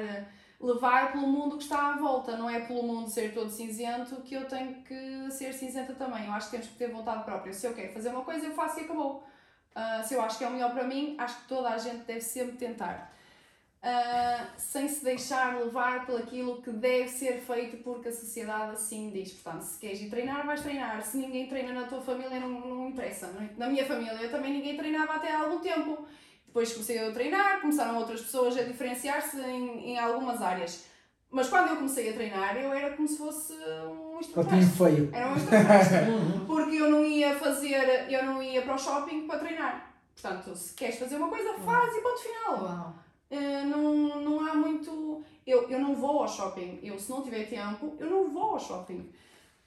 levar 0.64 1.12
pelo 1.12 1.26
mundo 1.26 1.58
que 1.58 1.64
está 1.64 1.92
à 1.92 1.96
volta. 1.96 2.36
Não 2.36 2.48
é 2.48 2.60
pelo 2.60 2.82
mundo 2.82 3.08
ser 3.10 3.34
todo 3.34 3.50
cinzento 3.50 4.16
que 4.22 4.34
eu 4.34 4.46
tenho 4.48 4.82
que 4.82 5.30
ser 5.30 5.52
cinzenta 5.52 5.92
também. 5.94 6.24
Eu 6.24 6.32
acho 6.32 6.46
que 6.46 6.52
temos 6.52 6.68
que 6.68 6.78
ter 6.78 6.90
vontade 6.90 7.24
própria. 7.24 7.52
Se 7.52 7.66
eu 7.66 7.74
quero 7.74 7.92
fazer 7.92 8.08
uma 8.08 8.24
coisa, 8.24 8.46
eu 8.46 8.54
faço 8.54 8.80
e 8.80 8.84
acabou. 8.84 9.22
Ah, 9.74 10.02
se 10.02 10.14
eu 10.14 10.22
acho 10.22 10.38
que 10.38 10.44
é 10.44 10.48
o 10.48 10.50
melhor 10.50 10.72
para 10.72 10.84
mim, 10.84 11.16
acho 11.18 11.42
que 11.42 11.48
toda 11.48 11.68
a 11.68 11.78
gente 11.78 12.04
deve 12.04 12.22
sempre 12.22 12.56
tentar. 12.56 13.12
Ah, 13.82 14.46
sem 14.56 14.88
se 14.88 15.04
deixar 15.04 15.58
levar 15.58 16.06
por 16.06 16.18
aquilo 16.18 16.62
que 16.62 16.70
deve 16.70 17.08
ser 17.08 17.40
feito 17.40 17.76
porque 17.84 18.08
a 18.08 18.12
sociedade 18.12 18.72
assim 18.72 19.10
diz. 19.10 19.32
Portanto, 19.32 19.62
se 19.62 19.78
queres 19.78 20.00
ir 20.00 20.08
treinar, 20.08 20.46
vais 20.46 20.62
treinar. 20.62 21.02
Se 21.02 21.18
ninguém 21.18 21.46
treina 21.46 21.72
na 21.74 21.86
tua 21.86 22.00
família, 22.00 22.40
não, 22.40 22.48
não 22.48 22.88
interessa. 22.88 23.26
é? 23.26 23.58
Na 23.58 23.68
minha 23.68 23.84
família 23.84 24.30
também 24.30 24.52
ninguém 24.54 24.76
treinava 24.76 25.16
até 25.16 25.30
há 25.34 25.40
algum 25.40 25.60
tempo. 25.60 26.06
Depois 26.54 26.72
comecei 26.72 27.04
a 27.04 27.10
treinar, 27.10 27.60
começaram 27.60 27.98
outras 27.98 28.20
pessoas 28.20 28.56
a 28.56 28.62
diferenciar-se 28.62 29.40
em, 29.40 29.90
em 29.90 29.98
algumas 29.98 30.40
áreas. 30.40 30.84
Mas 31.28 31.48
quando 31.48 31.70
eu 31.70 31.76
comecei 31.78 32.10
a 32.10 32.12
treinar, 32.12 32.56
eu 32.56 32.72
era 32.72 32.94
como 32.94 33.08
se 33.08 33.18
fosse 33.18 33.54
um 33.90 34.20
extraterrestre. 34.20 34.76
feio. 34.78 35.10
Era 35.12 35.32
um 35.32 35.36
extraterrestre. 35.36 35.98
Uhum. 36.14 36.46
Porque 36.46 36.76
eu 36.76 36.88
não 36.88 37.04
ia 37.04 37.34
fazer, 37.34 38.08
eu 38.08 38.24
não 38.24 38.40
ia 38.40 38.62
para 38.62 38.76
o 38.76 38.78
shopping 38.78 39.26
para 39.26 39.40
treinar. 39.40 39.92
Portanto, 40.14 40.54
se 40.54 40.74
queres 40.74 40.96
fazer 40.96 41.16
uma 41.16 41.28
coisa, 41.28 41.54
faz 41.54 41.92
e 41.92 42.00
ponto 42.00 42.20
final. 42.20 42.62
Uau. 42.62 42.94
Uh, 43.32 43.66
não, 43.66 44.20
não 44.22 44.46
há 44.46 44.54
muito. 44.54 45.24
Eu, 45.44 45.68
eu 45.68 45.80
não 45.80 45.96
vou 45.96 46.22
ao 46.22 46.28
shopping. 46.28 46.78
Eu, 46.84 46.96
se 47.00 47.10
não 47.10 47.20
tiver 47.20 47.48
tempo, 47.48 47.96
eu 47.98 48.08
não 48.08 48.32
vou 48.32 48.52
ao 48.52 48.60
shopping. 48.60 49.10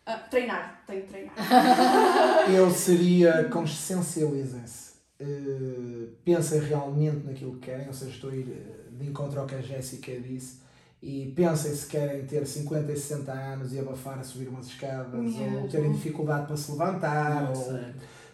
Ah, 0.05 0.19
treinar, 0.19 0.83
tenho 0.87 1.01
que 1.01 1.09
treinar. 1.09 1.35
Eu 2.49 2.71
seria 2.71 3.49
consciencializem-se. 3.49 4.86
Uh, 5.19 6.09
pensem 6.23 6.59
realmente 6.59 7.25
naquilo 7.25 7.53
que 7.53 7.71
querem, 7.71 7.87
ou 7.87 7.93
seja, 7.93 8.11
estou 8.11 8.29
a 8.29 8.35
ir 8.35 8.47
eh, 8.51 8.89
de 8.91 9.09
encontro 9.09 9.39
ao 9.39 9.47
que 9.47 9.55
a 9.55 9.61
Jéssica 9.61 10.11
disse. 10.19 10.57
E 11.01 11.31
pensem 11.35 11.73
se 11.73 11.87
querem 11.87 12.25
ter 12.25 12.45
50 12.45 12.91
e 12.91 12.95
60 12.95 13.31
anos 13.31 13.73
e 13.73 13.79
abafar 13.79 14.19
a 14.19 14.23
subir 14.23 14.47
umas 14.47 14.67
escadas, 14.67 15.19
Mesmo. 15.19 15.61
ou 15.61 15.67
terem 15.67 15.91
dificuldade 15.91 16.47
para 16.47 16.57
se 16.57 16.71
levantar, 16.71 17.43
Nossa, 17.43 17.71
ou 17.71 17.79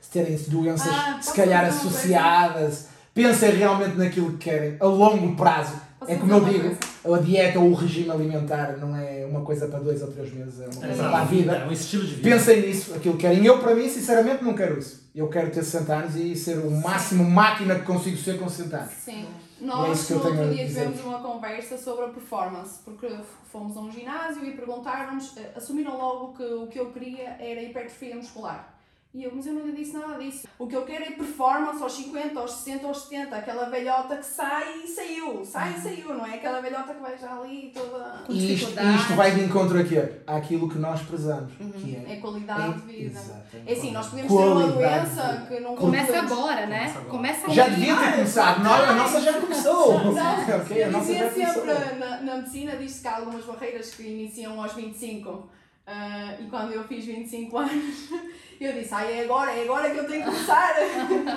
se 0.01 0.09
terem 0.11 0.37
doenças 0.47 0.91
Ah, 0.91 1.21
se 1.21 1.33
calhar 1.33 1.65
associadas. 1.65 2.87
Pensem 3.13 3.51
realmente 3.51 3.95
naquilo 3.97 4.31
que 4.31 4.49
querem, 4.49 4.77
a 4.79 4.85
longo 4.85 5.35
prazo. 5.35 5.75
É 6.07 6.15
como 6.15 6.33
eu 6.33 6.45
digo, 6.45 6.77
a 7.13 7.17
dieta 7.17 7.59
ou 7.59 7.71
o 7.71 7.73
regime 7.73 8.09
alimentar 8.09 8.77
não 8.77 8.95
é 8.95 9.25
uma 9.25 9.41
coisa 9.41 9.67
para 9.67 9.79
dois 9.79 10.01
ou 10.01 10.11
três 10.11 10.33
meses, 10.33 10.59
é 10.61 10.65
uma 10.65 10.75
coisa 10.75 10.93
Exato. 10.93 11.09
para 11.09 11.19
a 11.19 11.25
vida. 11.25 11.51
É 11.53 11.65
um 11.67 11.71
estilo 11.71 12.05
de 12.05 12.15
vida. 12.15 12.29
Pensem 12.29 12.61
nisso, 12.61 12.93
aquilo 12.93 13.15
que 13.15 13.21
querem. 13.21 13.45
Eu, 13.45 13.59
para 13.59 13.75
mim, 13.75 13.89
sinceramente, 13.89 14.43
não 14.43 14.53
quero 14.53 14.79
isso. 14.79 15.03
Eu 15.15 15.29
quero 15.29 15.51
ter 15.51 15.63
60 15.63 15.93
anos 15.93 16.15
e 16.15 16.35
ser 16.35 16.57
o 16.57 16.71
máximo 16.71 17.23
máquina 17.23 17.75
que 17.75 17.85
consigo 17.85 18.17
ser 18.17 18.39
com 18.39 18.49
60 18.49 18.77
anos. 18.77 18.93
Sim. 18.93 19.27
é 19.61 19.65
Nós 19.65 20.09
eu 20.09 20.19
no 20.19 20.25
outro 20.25 20.53
dia 20.53 20.67
tivemos 20.67 21.01
uma 21.01 21.19
conversa 21.19 21.77
sobre 21.77 22.05
a 22.05 22.07
performance, 22.09 22.79
porque 22.83 23.07
fomos 23.51 23.77
a 23.77 23.81
um 23.81 23.91
ginásio 23.91 24.43
e 24.45 24.51
perguntaram-nos, 24.51 25.37
eh, 25.37 25.51
assumiram 25.55 25.97
logo 25.97 26.33
que 26.33 26.43
o 26.43 26.67
que 26.67 26.79
eu 26.79 26.91
queria 26.91 27.37
era 27.39 27.61
hipertrofia 27.61 28.15
muscular. 28.15 28.73
E 29.13 29.23
eu, 29.25 29.31
mas 29.35 29.45
eu 29.45 29.53
não 29.53 29.67
lhe 29.67 29.73
disse 29.73 29.93
nada 29.95 30.17
disso. 30.17 30.47
O 30.57 30.65
que 30.65 30.75
eu 30.75 30.81
quero 30.85 31.03
é 31.03 31.11
performance 31.11 31.83
aos 31.83 31.93
50, 31.93 32.39
aos 32.39 32.51
60, 32.51 32.87
aos 32.87 32.97
70. 33.03 33.35
Aquela 33.35 33.65
velhota 33.69 34.15
que 34.17 34.25
sai 34.25 34.79
e 34.83 34.87
saiu. 34.87 35.45
Sai 35.45 35.75
e 35.77 35.81
saiu, 35.81 36.15
não 36.15 36.25
é? 36.25 36.33
Aquela 36.33 36.59
velhota 36.61 36.95
que 36.95 36.99
vai 36.99 37.15
já 37.15 37.31
ali 37.37 37.71
toda... 37.71 38.23
Com 38.25 38.33
E 38.33 38.55
isto, 38.55 38.69
isto 38.71 39.13
vai 39.13 39.35
de 39.35 39.41
encontro 39.43 39.79
a 39.79 39.83
quê? 39.83 40.13
Àquilo 40.25 40.67
que 40.67 40.79
nós 40.79 40.99
prezamos, 41.03 41.53
que 41.79 41.95
é... 41.95 42.13
É 42.13 42.15
qualidade 42.15 42.73
de 42.81 42.87
vida. 42.91 43.19
Exatamente. 43.19 43.69
É 43.69 43.73
assim, 43.73 43.91
nós 43.91 44.07
podemos 44.07 44.31
ter 44.31 44.37
uma 44.39 44.71
Qualidade 44.71 45.05
doença 45.09 45.45
que 45.47 45.59
não 45.59 45.75
Começa 45.75 46.05
podemos- 46.07 46.31
agora, 46.31 46.65
né? 46.65 46.77
Começa 46.79 46.97
agora. 46.97 47.09
Começa 47.11 47.49
Já 47.51 47.67
devia 47.67 47.95
ter 47.95 48.11
começado, 48.13 48.63
não, 48.63 48.73
a 48.73 48.93
nossa 48.93 49.21
já 49.21 49.33
começou. 49.39 49.93
Não, 50.11 50.57
ok, 50.57 50.83
a 50.83 50.89
nossa 50.89 51.05
dizia 51.05 51.19
já 51.29 51.29
começou. 51.53 51.65
sempre, 51.75 51.99
na, 51.99 52.21
na 52.21 52.35
medicina 52.37 52.75
diz-se 52.77 53.01
que 53.01 53.07
há 53.07 53.17
algumas 53.17 53.45
barreiras 53.45 53.93
que 53.93 54.01
iniciam 54.03 54.59
aos 54.59 54.73
25. 54.73 55.49
Ah, 55.85 56.35
e 56.39 56.45
quando 56.45 56.71
eu 56.71 56.83
fiz 56.85 57.03
25 57.05 57.57
anos, 57.57 58.09
eu 58.59 58.73
disse, 58.73 58.93
ai, 58.93 59.19
é 59.19 59.23
agora, 59.23 59.51
é 59.51 59.63
agora 59.63 59.89
que 59.89 59.97
eu 59.97 60.07
tenho 60.07 60.23
que 60.23 60.29
começar. 60.31 60.73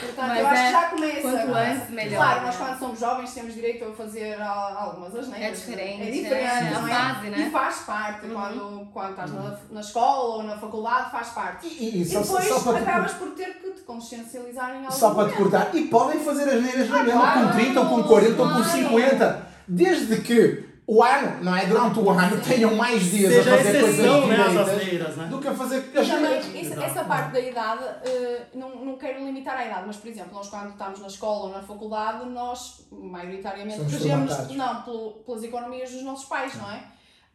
Portanto, 0.00 0.28
Mas 0.28 0.38
eu 0.40 0.46
acho 0.46 0.60
é 0.62 0.66
que 0.66 0.72
já 0.72 0.82
começa. 0.88 1.20
quanto 1.22 1.54
antes, 1.54 1.90
melhor, 1.90 2.16
Claro, 2.16 2.42
nós 2.46 2.58
né? 2.58 2.64
quando 2.66 2.78
somos 2.78 3.00
jovens 3.00 3.34
temos 3.34 3.54
direito 3.54 3.84
a 3.84 3.92
fazer 3.92 4.40
al- 4.40 4.76
algumas 4.78 5.14
asneiras. 5.14 5.48
É 5.48 5.50
diferente, 5.52 6.02
É 6.02 6.10
diferente, 6.10 6.44
é 6.44 6.68
a 6.68 6.80
não 6.80 6.88
fase, 6.88 7.26
né? 7.30 7.38
E 7.46 7.50
faz 7.50 7.76
parte, 7.80 8.26
Uhum. 8.26 8.34
quando, 8.34 8.88
quando 8.92 9.10
estás 9.10 9.32
na, 9.32 9.56
na 9.70 9.80
escola 9.80 10.36
ou 10.36 10.42
na 10.42 10.56
faculdade, 10.58 11.10
faz 11.10 11.28
parte. 11.28 11.66
E, 11.66 11.98
e 11.98 12.02
E 12.02 12.04
só, 12.04 12.20
depois 12.20 12.44
só 12.48 12.60
para 12.60 12.80
te 12.82 12.88
acabas 12.88 13.12
por 13.14 13.30
ter 13.30 13.54
que 13.60 13.70
te 13.70 13.80
consciencializar 13.82 14.70
em 14.74 14.78
algo. 14.86 14.92
Só 14.92 15.14
para 15.14 15.28
te 15.28 15.36
cortar. 15.36 15.74
E 15.74 15.84
podem 15.88 16.20
fazer 16.20 16.48
as 16.48 16.62
neiras 16.62 16.88
na 16.88 17.02
mesma, 17.02 17.20
claro, 17.20 17.46
com 17.48 17.52
30 17.54 17.80
ou 17.80 17.86
com 17.86 18.02
40 18.04 18.42
ou 18.42 18.48
com 18.48 18.54
claro. 18.54 18.64
50. 18.70 19.48
Desde 19.66 20.20
que 20.20 20.73
o 20.86 21.02
ano, 21.02 21.42
não 21.42 21.56
é? 21.56 21.64
Durante 21.66 21.98
o 21.98 22.10
ano 22.10 22.40
tenham 22.42 22.74
mais 22.74 23.02
dias 23.04 23.32
Seja 23.32 23.54
a 23.54 23.56
fazer 23.58 23.76
exceção, 23.84 24.22
coisas 24.22 24.54
né, 24.54 24.60
asneiras, 24.60 25.16
né? 25.16 25.26
do 25.26 25.38
que 25.40 25.48
a 25.48 25.54
fazer 25.54 25.76
E 25.94 26.00
isso- 26.00 26.72
Exato. 26.72 26.82
essa 26.82 27.04
parte 27.04 27.32
da 27.32 27.40
idade, 27.40 27.84
eh, 28.04 28.42
não, 28.54 28.76
não 28.84 28.96
quero 28.98 29.24
limitar 29.24 29.56
a 29.56 29.64
idade, 29.64 29.84
mas 29.86 29.96
por 29.96 30.08
exemplo, 30.08 30.34
nós 30.34 30.48
quando 30.50 30.70
estamos 30.70 31.00
na 31.00 31.06
escola 31.06 31.46
ou 31.46 31.52
na 31.52 31.62
faculdade, 31.62 32.28
nós 32.28 32.86
maioritariamente 32.92 33.76
Somos 33.78 33.92
regemos 33.92 34.48
não, 34.50 34.82
pelo- 34.82 35.10
pelas 35.24 35.42
economias 35.42 35.90
dos 35.90 36.02
nossos 36.02 36.26
pais, 36.26 36.54
não 36.56 36.70
é? 36.70 36.84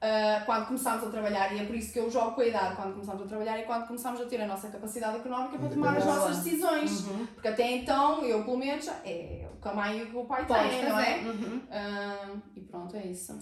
Ah, 0.02 0.41
quando 0.45 0.68
começamos 0.68 1.04
a 1.04 1.10
trabalhar, 1.10 1.54
e 1.54 1.60
é 1.60 1.66
por 1.66 1.76
isso 1.76 1.91
que 1.91 2.00
eu 2.00 2.10
jogo 2.10 2.32
com 2.32 2.39
a 2.41 2.45
idade, 2.45 2.76
quando 2.78 2.93
começamos 2.93 3.22
a 3.24 3.26
trabalhar 3.26 3.60
e 3.60 3.64
quando 3.64 3.86
começamos 3.88 4.22
a 4.22 4.26
ter 4.26 4.41
a 4.41 4.47
nossa 4.47 4.70
capacidade 4.70 5.18
económica 5.18 5.58
para 5.58 5.68
tomar 5.70 5.97
as 5.97 6.06
nossas 6.06 6.38
decisões. 6.38 7.06
Uhum. 7.08 7.28
Porque 7.34 7.47
até 7.50 7.70
então, 7.72 8.24
eu 8.24 8.43
pelo 8.43 8.58
menos, 8.58 8.88
é 9.06 9.45
o 9.54 9.62
que 9.62 9.68
a 9.68 9.74
mãe 9.74 10.00
e 10.00 10.04
o 10.04 10.06
que 10.08 10.16
o 10.16 10.24
pai 10.24 10.45
têm, 10.45 10.88
não 10.89 10.97
é? 11.00 11.18
Uhum. 11.18 11.62
Ah, 11.70 12.30
e 12.56 12.62
pronto, 12.62 12.95
é 12.95 13.08
isso. 13.08 13.38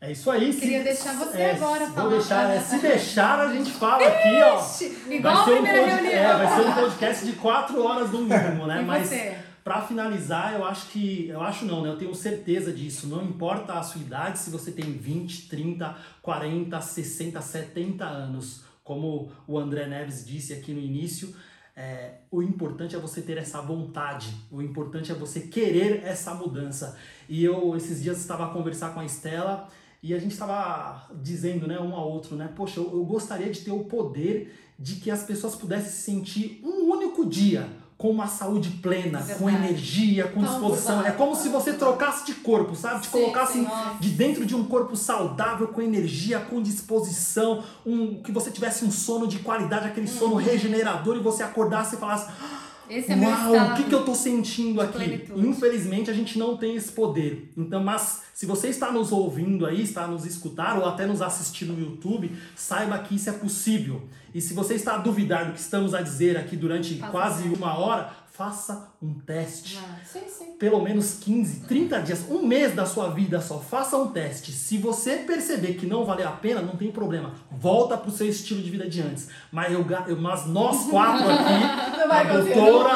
É 0.00 0.10
isso 0.10 0.28
aí. 0.32 0.52
se- 0.52 0.58
Queria 0.62 0.82
deixar 0.82 1.12
você 1.14 1.38
é, 1.40 1.50
agora 1.52 1.86
Vou 1.86 1.94
falar. 1.94 2.08
deixar, 2.10 2.50
é, 2.50 2.58
se 2.58 2.78
deixar, 2.80 3.38
a 3.38 3.52
gente 3.54 3.70
fala 3.70 4.04
aqui, 4.04 4.34
ó. 4.42 4.60
Igual 5.08 5.34
a 5.34 5.36
vai 5.36 5.44
ser 5.44 5.50
um 5.52 5.62
primeira 5.62 5.78
pod- 5.82 6.02
reunião. 6.02 6.12
É, 6.20 6.36
vai 6.44 6.56
ser 6.56 6.66
um 6.68 6.72
podcast 6.74 7.24
de 7.26 7.32
4 7.34 7.84
horas 7.84 8.10
no 8.10 8.18
mínimo, 8.22 8.66
né? 8.66 8.82
E 8.82 8.84
Mas 8.84 9.06
você? 9.06 9.38
Pra 9.64 9.80
finalizar, 9.80 10.54
eu 10.54 10.64
acho 10.64 10.88
que. 10.88 11.28
Eu 11.28 11.40
acho 11.40 11.64
não, 11.64 11.82
né? 11.82 11.88
Eu 11.88 11.96
tenho 11.96 12.14
certeza 12.14 12.72
disso. 12.72 13.06
Não 13.06 13.22
importa 13.22 13.74
a 13.74 13.82
sua 13.82 14.00
idade, 14.00 14.38
se 14.38 14.50
você 14.50 14.72
tem 14.72 14.92
20, 14.92 15.48
30, 15.48 15.96
40, 16.20 16.80
60, 16.80 17.40
70 17.40 18.04
anos. 18.04 18.64
Como 18.82 19.30
o 19.46 19.58
André 19.58 19.86
Neves 19.86 20.26
disse 20.26 20.52
aqui 20.52 20.72
no 20.72 20.80
início, 20.80 21.32
é, 21.76 22.14
o 22.32 22.42
importante 22.42 22.96
é 22.96 22.98
você 22.98 23.22
ter 23.22 23.38
essa 23.38 23.60
vontade. 23.60 24.34
O 24.50 24.60
importante 24.60 25.12
é 25.12 25.14
você 25.14 25.42
querer 25.42 26.02
essa 26.04 26.34
mudança. 26.34 26.98
E 27.28 27.44
eu, 27.44 27.76
esses 27.76 28.02
dias, 28.02 28.18
estava 28.18 28.46
a 28.46 28.50
conversar 28.50 28.92
com 28.92 28.98
a 28.98 29.04
Estela 29.04 29.68
e 30.02 30.12
a 30.12 30.18
gente 30.18 30.32
estava 30.32 31.08
dizendo, 31.22 31.68
né, 31.68 31.78
um 31.78 31.94
ao 31.94 32.10
outro, 32.10 32.34
né? 32.34 32.52
Poxa, 32.56 32.80
eu, 32.80 32.90
eu 32.92 33.04
gostaria 33.04 33.52
de 33.52 33.60
ter 33.60 33.70
o 33.70 33.84
poder 33.84 34.58
de 34.76 34.96
que 34.96 35.08
as 35.08 35.22
pessoas 35.22 35.54
pudessem 35.54 35.90
se 35.92 36.02
sentir 36.02 36.60
um 36.64 36.90
único 36.90 37.24
dia 37.24 37.81
com 38.02 38.10
uma 38.10 38.26
saúde 38.26 38.68
plena, 38.82 39.24
É 39.28 39.34
com 39.34 39.48
energia, 39.48 40.24
com 40.26 40.42
Tão 40.42 40.50
disposição. 40.50 40.94
É 40.94 41.02
verdade. 41.04 41.16
como 41.18 41.36
se 41.36 41.48
você 41.48 41.74
trocasse 41.74 42.26
de 42.26 42.34
corpo, 42.34 42.74
sabe? 42.74 43.00
Te 43.02 43.06
Sim, 43.06 43.12
colocasse 43.12 43.52
sim, 43.52 43.68
de 44.00 44.08
dentro 44.08 44.44
de 44.44 44.56
um 44.56 44.64
corpo 44.64 44.96
saudável, 44.96 45.68
com 45.68 45.80
energia, 45.80 46.40
com 46.40 46.60
disposição, 46.60 47.62
um, 47.86 48.20
que 48.20 48.32
você 48.32 48.50
tivesse 48.50 48.84
um 48.84 48.90
sono 48.90 49.28
de 49.28 49.38
qualidade, 49.38 49.86
aquele 49.86 50.08
sono 50.08 50.34
regenerador 50.34 51.16
e 51.16 51.20
você 51.20 51.44
acordasse 51.44 51.94
e 51.94 51.98
falasse: 51.98 52.28
Esse 52.92 53.12
é 53.12 53.16
Uau, 53.16 53.72
o 53.72 53.74
que, 53.76 53.84
que 53.84 53.94
eu 53.94 54.04
tô 54.04 54.14
sentindo 54.14 54.80
aqui? 54.80 54.92
plenitude. 54.92 55.48
Infelizmente 55.48 56.10
a 56.10 56.14
gente 56.14 56.38
não 56.38 56.58
tem 56.58 56.76
esse 56.76 56.92
poder. 56.92 57.50
Então, 57.56 57.82
mas 57.82 58.22
se 58.34 58.44
você 58.44 58.68
está 58.68 58.92
nos 58.92 59.10
ouvindo 59.12 59.64
aí, 59.64 59.82
está 59.82 60.06
nos 60.06 60.26
escutar 60.26 60.78
ou 60.78 60.84
até 60.84 61.06
nos 61.06 61.22
assistir 61.22 61.64
no 61.64 61.78
YouTube, 61.78 62.30
saiba 62.54 62.98
que 62.98 63.14
isso 63.14 63.30
é 63.30 63.32
possível. 63.32 64.02
E 64.34 64.40
se 64.40 64.52
você 64.52 64.74
está 64.74 64.96
a 64.96 64.98
duvidar 64.98 65.46
do 65.46 65.52
que 65.52 65.60
estamos 65.60 65.94
a 65.94 66.02
dizer 66.02 66.36
aqui 66.36 66.54
durante 66.54 66.96
quase 67.10 67.48
um 67.48 67.62
uma 67.62 67.78
hora, 67.78 68.10
faça 68.32 68.90
um 69.02 69.12
teste. 69.20 69.76
Vai. 69.76 70.04
Sim, 70.04 70.28
sim. 70.28 70.52
Pelo 70.58 70.80
menos 70.82 71.18
15, 71.20 71.60
30 71.66 72.00
dias, 72.00 72.24
um 72.30 72.44
mês 72.46 72.74
da 72.74 72.86
sua 72.86 73.10
vida 73.10 73.40
só, 73.40 73.58
faça 73.58 73.96
um 73.98 74.08
teste. 74.10 74.52
Se 74.52 74.78
você 74.78 75.16
perceber 75.18 75.74
que 75.74 75.84
não 75.86 76.04
valeu 76.06 76.26
a 76.28 76.32
pena, 76.32 76.62
não 76.62 76.74
tem 76.76 76.90
problema. 76.90 77.34
Volta 77.50 77.96
pro 77.98 78.10
seu 78.10 78.26
estilo 78.28 78.62
de 78.62 78.70
vida 78.70 78.88
de 78.88 79.02
antes. 79.02 79.28
Mas, 79.52 79.70
eu, 79.72 79.84
eu- 80.08 80.16
mas 80.20 80.46
nós 80.46 80.84
quatro 80.90 81.28
aqui, 81.28 81.98
Não 81.98 82.10
a 82.12 82.22
doutora, 82.24 82.92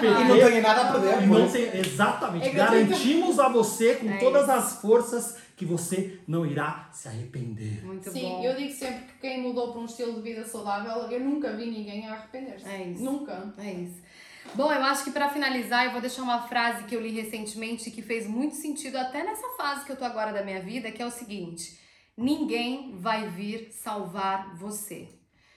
E 0.00 0.28
não 0.28 0.36
tenho 0.48 0.62
nada 0.62 0.80
a 0.82 0.92
perder. 0.92 1.26
não 1.26 1.44
isso. 1.46 1.52
tem, 1.54 1.76
exatamente. 1.80 2.48
É. 2.48 2.52
Garantimos 2.52 3.38
a 3.38 3.48
você 3.48 3.94
com 3.96 4.10
É 4.10 4.18
todas 4.18 4.42
isso. 4.42 4.52
as 4.52 4.72
forças 4.80 5.36
que 5.56 5.64
você 5.64 6.18
não 6.26 6.44
irá 6.46 6.88
se 6.92 7.06
arrepender. 7.08 7.84
Muito 7.84 8.10
Sim, 8.10 8.22
bom. 8.22 8.42
eu 8.44 8.56
digo 8.56 8.72
sempre 8.72 9.04
que 9.06 9.12
quem 9.20 9.42
mudou 9.42 9.72
para 9.72 9.80
um 9.82 9.84
estilo 9.84 10.14
de 10.14 10.22
vida 10.22 10.44
saudável, 10.46 11.10
eu 11.10 11.20
nunca 11.20 11.52
vi 11.54 11.66
ninguém 11.70 12.06
a 12.08 12.14
arrepender-se. 12.14 12.66
É 12.68 12.84
isso. 12.88 13.02
Nunca. 13.02 13.52
É 13.58 13.70
isso. 13.72 14.00
Bom, 14.54 14.72
eu 14.72 14.82
acho 14.82 15.04
que 15.04 15.10
pra 15.10 15.28
finalizar, 15.28 15.84
eu 15.84 15.92
vou 15.92 16.00
deixar 16.00 16.22
uma 16.22 16.42
frase 16.48 16.84
que 16.84 16.94
eu 16.94 17.00
li 17.00 17.10
recentemente 17.10 17.90
que 17.90 18.02
fez 18.02 18.26
muito 18.26 18.56
sentido 18.56 18.96
até 18.96 19.22
nessa 19.22 19.48
fase 19.56 19.84
que 19.84 19.92
eu 19.92 19.96
tô 19.96 20.04
agora 20.04 20.32
da 20.32 20.42
minha 20.42 20.60
vida, 20.60 20.90
que 20.90 21.00
é 21.00 21.06
o 21.06 21.10
seguinte: 21.10 21.78
ninguém 22.16 22.96
vai 22.96 23.28
vir 23.28 23.70
salvar 23.72 24.56
você. 24.56 25.08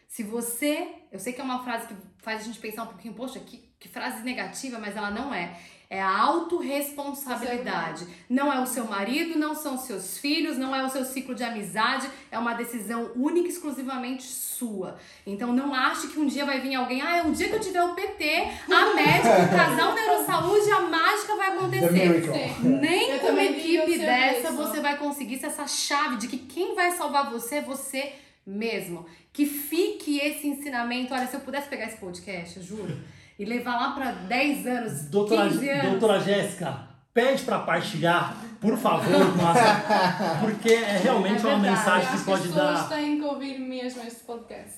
Se 0.08 0.22
você, 0.22 0.88
eu 1.12 1.20
sei 1.20 1.34
que 1.34 1.42
é 1.42 1.44
uma 1.44 1.64
frase 1.64 1.88
que 1.88 1.96
faz 2.20 2.42
a 2.42 2.44
gente 2.44 2.60
pensar 2.60 2.84
um 2.84 2.88
pouquinho, 2.88 3.16
poxa, 3.16 3.40
que, 3.40 3.58
que 3.80 3.90
frase 3.90 4.22
negativa, 4.22 4.78
mas 4.78 4.96
ela 4.96 5.10
não 5.10 5.34
é. 5.34 5.60
É 5.94 6.02
a 6.02 6.18
autorresponsabilidade. 6.22 8.08
Não 8.28 8.52
é 8.52 8.60
o 8.60 8.66
seu 8.66 8.86
marido, 8.86 9.38
não 9.38 9.54
são 9.54 9.78
seus 9.78 10.18
filhos, 10.18 10.58
não 10.58 10.76
é 10.76 10.84
o 10.84 10.90
seu 10.90 11.06
ciclo 11.06 11.36
de 11.36 11.44
amizade, 11.44 12.10
é 12.32 12.40
uma 12.40 12.56
decisão 12.56 13.12
única 13.16 13.48
e 13.48 13.52
exclusivamente 13.52 14.24
sua. 14.24 14.98
Então 15.24 15.54
não 15.54 15.72
ache 15.72 16.08
que 16.08 16.20
um 16.20 16.26
dia 16.26 16.48
vai 16.48 16.60
vir 16.62 16.74
alguém, 16.74 17.00
ah, 17.00 17.18
é 17.18 17.22
o 17.22 17.32
dia 17.32 17.48
que 17.48 17.54
eu 17.54 17.60
tiver 17.60 17.84
o 17.84 17.94
PT, 17.94 18.26
a 18.72 18.86
médica, 18.98 19.44
o 19.44 19.56
casal 19.56 19.94
neurosaúde, 19.94 20.72
a 20.72 20.80
mágica 20.80 21.36
vai 21.36 21.50
acontecer. 21.56 22.60
Nem 22.64 23.12
Eu 23.12 23.20
com 23.20 23.28
uma 23.28 23.44
equipe 23.44 24.00
dessa 24.00 24.48
isso. 24.48 24.58
você 24.58 24.82
vai 24.82 24.98
conseguir 24.98 25.38
ser 25.38 25.46
essa 25.46 25.68
chave 25.68 26.18
de 26.18 26.28
que 26.28 26.40
quem 26.40 26.74
vai 26.74 26.94
salvar 26.94 27.30
você 27.30 27.58
é 27.58 27.62
você 27.62 28.14
mesmo. 28.44 29.06
Que 29.32 29.46
fique 29.46 30.18
esse 30.18 30.48
ensinamento. 30.48 31.14
Olha, 31.14 31.28
se 31.28 31.36
eu 31.36 31.42
pudesse 31.42 31.70
pegar 31.70 31.86
esse 31.86 31.98
podcast, 31.98 32.58
eu 32.58 32.64
juro, 32.64 32.98
e 33.44 33.46
levar 33.46 33.76
lá 33.76 33.92
pra 33.92 34.12
10 34.12 34.66
anos, 34.68 35.02
Doutora, 35.10 35.50
15 35.50 35.70
anos. 35.70 35.90
doutora 35.92 36.20
Jéssica, 36.20 36.78
pede 37.14 37.44
para 37.44 37.60
partilhar, 37.60 38.36
por 38.60 38.78
favor, 38.78 39.12
porque 40.42 40.70
é 40.74 40.98
realmente 40.98 41.46
É 41.46 41.50
uma 41.50 41.60
mensagem 41.60 42.04
Eu 42.04 42.10
que 42.10 42.16
acho 42.16 42.26
pode 42.26 42.42
que 42.44 42.48
as 42.50 42.54
pessoas 42.56 42.80
dar. 42.90 42.96
têm 42.96 43.18
que 43.20 43.26
ouvir 43.26 43.60
mesmo 43.60 44.02
este 44.04 44.22
podcast. 44.24 44.76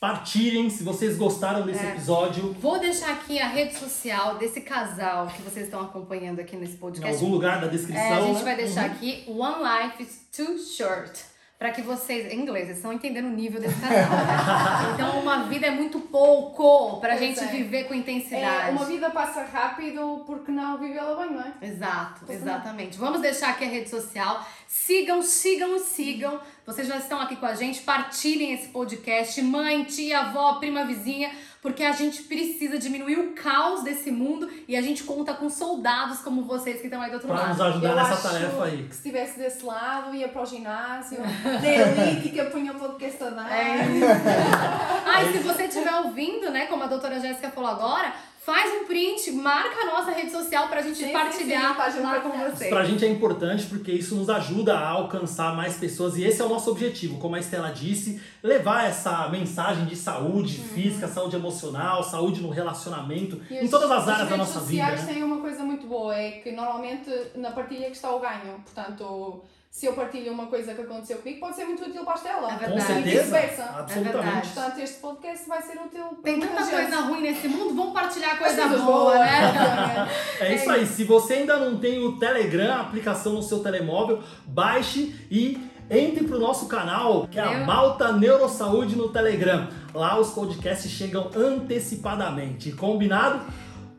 Partilhem 0.00 0.70
se 0.70 0.82
vocês 0.82 1.18
gostaram 1.18 1.66
desse 1.66 1.84
É. 1.84 1.90
episódio. 1.90 2.54
Vou 2.58 2.78
deixar 2.80 3.10
aqui 3.12 3.38
a 3.38 3.46
rede 3.48 3.76
social 3.76 4.38
desse 4.38 4.62
casal 4.62 5.26
que 5.26 5.42
vocês 5.42 5.66
estão 5.66 5.82
acompanhando 5.82 6.40
aqui 6.40 6.56
nesse 6.56 6.74
Em 6.74 6.78
podcast. 6.78 7.22
algum 7.22 7.30
lugar 7.34 7.60
da 7.60 7.66
É, 7.66 7.70
descrição. 7.70 8.12
a 8.16 8.20
gente 8.22 8.38
né? 8.38 8.42
vai 8.44 8.56
deixar 8.56 8.86
aqui 8.86 9.24
One 9.28 9.56
Life 9.62 10.02
is 10.02 10.26
Too 10.34 10.56
Short. 10.58 11.29
Pra 11.60 11.72
que 11.72 11.82
vocês, 11.82 12.32
em 12.32 12.40
inglês, 12.40 12.68
vocês 12.68 12.78
estão 12.78 12.90
entendendo 12.90 13.26
o 13.26 13.30
nível 13.32 13.60
desse 13.60 13.78
casal, 13.78 14.10
né? 14.16 14.94
Então, 14.94 15.20
uma 15.20 15.44
vida 15.44 15.66
é 15.66 15.70
muito 15.70 16.00
pouco 16.00 16.98
pra 17.02 17.10
Pois 17.10 17.20
gente 17.20 17.38
é. 17.38 17.48
viver 17.48 17.84
com 17.84 17.92
intensidade. 17.92 18.68
É, 18.68 18.70
uma 18.70 18.86
vida 18.86 19.10
passa 19.10 19.42
rápido 19.44 20.24
porque 20.26 20.50
não 20.50 20.78
vivê-la 20.78 21.22
bem, 21.22 21.32
não 21.36 21.42
é? 21.42 21.52
Exato, 21.60 22.24
Tô 22.24 22.32
exatamente. 22.32 22.96
Vamos 22.96 23.20
deixar 23.20 23.50
aqui 23.50 23.64
a 23.64 23.68
rede 23.68 23.90
social. 23.90 24.42
Sigam, 24.66 25.20
sigam 25.20 25.78
sigam. 25.78 26.40
Vocês 26.64 26.88
já 26.88 26.96
estão 26.96 27.20
aqui 27.20 27.36
com 27.36 27.44
a 27.44 27.54
gente. 27.54 27.82
Partilhem 27.82 28.54
esse 28.54 28.68
podcast. 28.68 29.42
Mãe, 29.42 29.84
tia, 29.84 30.20
avó, 30.20 30.54
prima, 30.54 30.86
vizinha. 30.86 31.30
Porque 31.62 31.84
a 31.84 31.92
gente 31.92 32.22
precisa 32.22 32.78
diminuir 32.78 33.18
o 33.18 33.32
caos 33.34 33.82
desse 33.84 34.10
mundo 34.10 34.48
e 34.66 34.74
a 34.74 34.80
gente 34.80 35.04
conta 35.04 35.34
com 35.34 35.50
soldados 35.50 36.20
como 36.20 36.42
vocês 36.44 36.78
que 36.80 36.86
estão 36.86 37.02
aí 37.02 37.10
do 37.10 37.14
outro 37.14 37.28
Pra 37.28 37.36
lado. 37.38 37.48
nos 37.50 37.60
ajudar 37.60 37.88
eu 37.90 37.96
nessa 37.96 38.12
acho 38.14 38.22
tarefa 38.22 38.64
aí. 38.64 38.76
que 38.84 38.94
se 38.94 39.00
estivesse 39.08 39.38
desse 39.38 39.62
lado, 39.64 40.14
ia 40.14 40.28
para 40.28 40.40
o 40.42 40.46
ginásio, 40.46 41.18
da 41.44 41.68
elítica, 41.68 42.46
punha 42.46 42.72
o 42.72 42.76
podcast 42.78 43.22
a 43.24 43.30
dar. 43.30 43.52
É 43.52 43.76
Ah, 45.04 45.22
e 45.24 45.32
se 45.32 45.38
você 45.40 45.64
estiver 45.64 45.94
ouvindo, 45.96 46.50
né, 46.50 46.66
como 46.66 46.82
a 46.84 46.86
doutora 46.86 47.20
Jéssica 47.20 47.50
falou 47.50 47.70
agora, 47.70 48.12
faz 48.42 48.72
um 48.82 48.86
print, 48.86 49.30
marca 49.32 49.80
a 49.82 49.86
nossa 49.86 50.10
rede 50.12 50.32
social 50.32 50.66
pra 50.68 50.80
gente 50.80 50.96
Sim, 50.96 51.06
sim, 51.08 51.12
partilhar 51.12 51.68
sim, 51.68 51.74
pra 51.74 51.90
gente 51.90 52.02
lá 52.02 52.20
com 52.20 52.30
partilhar. 52.30 52.50
vocês. 52.56 52.70
Pra 52.70 52.84
gente 52.84 53.04
é 53.04 53.08
importante 53.08 53.66
porque 53.66 53.92
isso 53.92 54.14
nos 54.16 54.30
ajuda 54.30 54.76
a 54.78 54.88
alcançar 54.88 55.54
mais 55.54 55.76
pessoas 55.76 56.16
e 56.16 56.24
esse 56.24 56.40
é 56.40 56.44
o 56.44 56.48
nosso 56.48 56.70
objetivo, 56.70 57.18
como 57.18 57.36
a 57.36 57.38
Estela 57.38 57.70
disse, 57.70 58.20
levar 58.42 58.86
essa 58.88 59.28
mensagem 59.28 59.84
de 59.84 59.94
saúde 59.94 60.58
Uhum. 60.58 60.68
física, 60.68 61.06
saúde 61.06 61.36
emocional, 61.36 62.02
saúde 62.02 62.40
no 62.40 62.48
relacionamento, 62.50 63.40
E 63.50 63.54
em 63.56 63.60
as- 63.64 63.70
todas 63.70 63.90
as 63.90 64.08
áreas 64.08 64.28
da 64.30 64.36
redes 64.36 64.38
nossa 64.38 64.60
vida. 64.60 64.82
sociais 64.84 65.04
né? 65.06 65.12
têm 65.14 65.22
uma 65.22 65.40
coisa 65.40 65.62
muito 65.62 65.86
boa, 65.86 66.16
é 66.16 66.30
que 66.32 66.50
normalmente 66.50 67.10
na 67.36 67.50
partilha 67.50 67.86
que 67.90 67.96
está 67.96 68.10
o 68.14 68.18
ganho. 68.20 68.58
Portanto, 68.64 69.42
se 69.70 69.86
eu 69.86 69.92
partilho 69.92 70.32
uma 70.32 70.46
coisa 70.46 70.74
que 70.74 70.80
aconteceu 70.82 71.18
comigo, 71.18 71.38
pode 71.40 71.54
ser 71.54 71.64
muito 71.64 71.84
útil 71.84 72.02
para 72.04 72.14
a 72.14 72.16
Estela. 72.16 72.48
É 72.48 72.52
Com 72.54 72.58
verdade. 72.58 72.82
Certeza, 72.82 73.22
vice-versa. 73.22 73.62
absolutamente. 73.78 74.48
Portanto, 74.48 74.78
este 74.80 74.98
podcast 75.00 75.48
vai 75.48 75.62
ser 75.62 75.78
útil 75.78 76.04
para 76.06 76.22
Tem 76.24 76.36
muita 76.38 76.54
tanta 76.54 76.64
gente. 76.64 76.74
coisa 76.74 77.00
ruim 77.02 77.20
nesse 77.22 77.48
mundo, 77.48 77.74
vamos 77.74 77.92
partilhar 77.92 78.36
coisa 78.36 78.62
coisas 78.62 78.80
boa, 78.82 79.04
boas, 79.04 79.18
né? 79.20 80.08
É 80.40 80.54
isso 80.56 80.70
aí. 80.70 80.84
Se 80.86 81.04
você 81.04 81.34
ainda 81.34 81.56
não 81.56 81.78
tem 81.78 82.04
o 82.04 82.18
Telegram, 82.18 82.72
a 82.74 82.80
aplicação 82.80 83.32
no 83.34 83.42
seu 83.42 83.60
telemóvel, 83.60 84.20
baixe 84.44 85.14
e 85.30 85.70
entre 85.88 86.24
pro 86.24 86.38
nosso 86.38 86.66
canal, 86.66 87.26
que 87.28 87.38
é 87.38 87.42
a 87.42 87.64
Malta 87.64 88.12
Neurosaúde 88.12 88.96
no 88.96 89.08
Telegram. 89.08 89.68
Lá 89.94 90.18
os 90.18 90.30
podcasts 90.30 90.90
chegam 90.90 91.30
antecipadamente. 91.34 92.72
Combinado? 92.72 93.40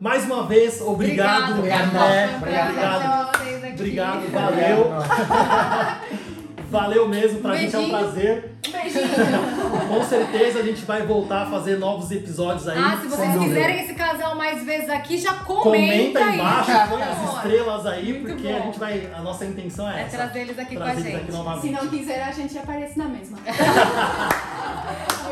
Mais 0.02 0.24
uma 0.24 0.42
vez, 0.48 0.80
obrigado. 0.80 1.58
Obrigado, 1.58 1.94
André. 1.94 2.30
Obrigado. 2.36 2.68
Obrigado. 2.70 3.38
Vocês 3.38 3.62
aqui. 3.64 3.72
Obrigado, 3.74 4.32
valeu. 4.32 4.92
Valeu 6.72 7.06
mesmo, 7.06 7.40
pra 7.40 7.52
Um 7.52 7.56
gente 7.58 7.76
é 7.76 7.78
um 7.78 7.82
beijinho. 7.82 7.98
prazer. 8.00 8.52
Um 8.66 8.72
beijinho. 8.72 9.88
Com 9.88 10.02
certeza 10.04 10.60
a 10.60 10.62
gente 10.62 10.82
vai 10.86 11.02
voltar 11.02 11.42
a 11.42 11.46
fazer 11.50 11.76
novos 11.78 12.10
episódios 12.10 12.66
aí. 12.66 12.78
Ah, 12.78 12.96
se 12.98 13.08
vocês 13.08 13.20
Sem 13.30 13.32
dúvida. 13.38 13.54
quiserem 13.54 13.84
esse 13.84 13.92
casal 13.92 14.34
mais 14.36 14.64
vezes 14.64 14.88
aqui, 14.88 15.18
já 15.18 15.34
comenta, 15.34 15.62
Comenta 15.64 16.18
aí. 16.24 16.34
embaixo, 16.40 16.70
põe 16.88 17.02
as 17.02 17.34
estrelas 17.34 17.86
aí, 17.86 18.12
Muito 18.14 18.26
porque 18.26 18.48
bom. 18.50 18.56
a 18.58 18.60
gente 18.62 18.78
vai. 18.78 19.10
A 19.14 19.20
nossa 19.20 19.44
intenção 19.44 19.86
é 19.90 20.00
É 20.00 20.04
essa. 20.04 20.16
trazer 20.16 20.38
eles 20.40 20.58
aqui 20.58 20.74
com 20.76 20.82
a 20.82 20.86
trazer 20.86 21.00
eles 21.00 21.12
gente. 21.12 21.22
aqui 21.24 21.32
novamente. 21.32 21.60
Se 21.60 21.70
não 21.72 21.88
quiser, 21.88 22.22
a 22.22 22.30
gente 22.32 22.56
aparece 22.58 22.98
na 22.98 23.04
mesma. 23.04 23.38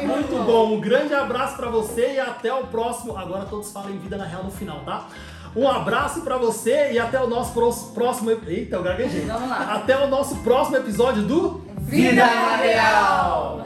Muito 0.03 0.45
bom, 0.47 0.75
um 0.75 0.81
grande 0.81 1.15
abraço 1.15 1.57
pra 1.57 1.69
você 1.69 2.15
e 2.15 2.21
até 2.21 2.53
o 2.53 2.67
próximo. 2.69 3.17
Agora 3.17 3.45
todos 3.45 3.71
falam 3.73 3.91
em 3.91 3.99
vida 3.99 4.17
na 4.17 4.25
real 4.25 4.45
no 4.45 4.51
final, 4.51 4.81
tá? 4.81 5.07
Um 5.55 5.69
abraço 5.69 6.21
pra 6.23 6.37
você 6.37 6.93
e 6.93 6.99
até 6.99 7.21
o 7.21 7.27
nosso 7.27 7.53
pró- 7.53 7.73
próximo. 7.93 8.31
Eita, 8.31 8.77
eu 8.77 8.83
gaguejei. 8.83 9.23
Vamos 9.27 9.49
lá. 9.51 9.75
Até 9.75 9.99
o 9.99 10.07
nosso 10.07 10.37
próximo 10.37 10.77
episódio 10.77 11.23
do 11.23 11.63
Vida 11.79 12.25
Real! 12.25 13.65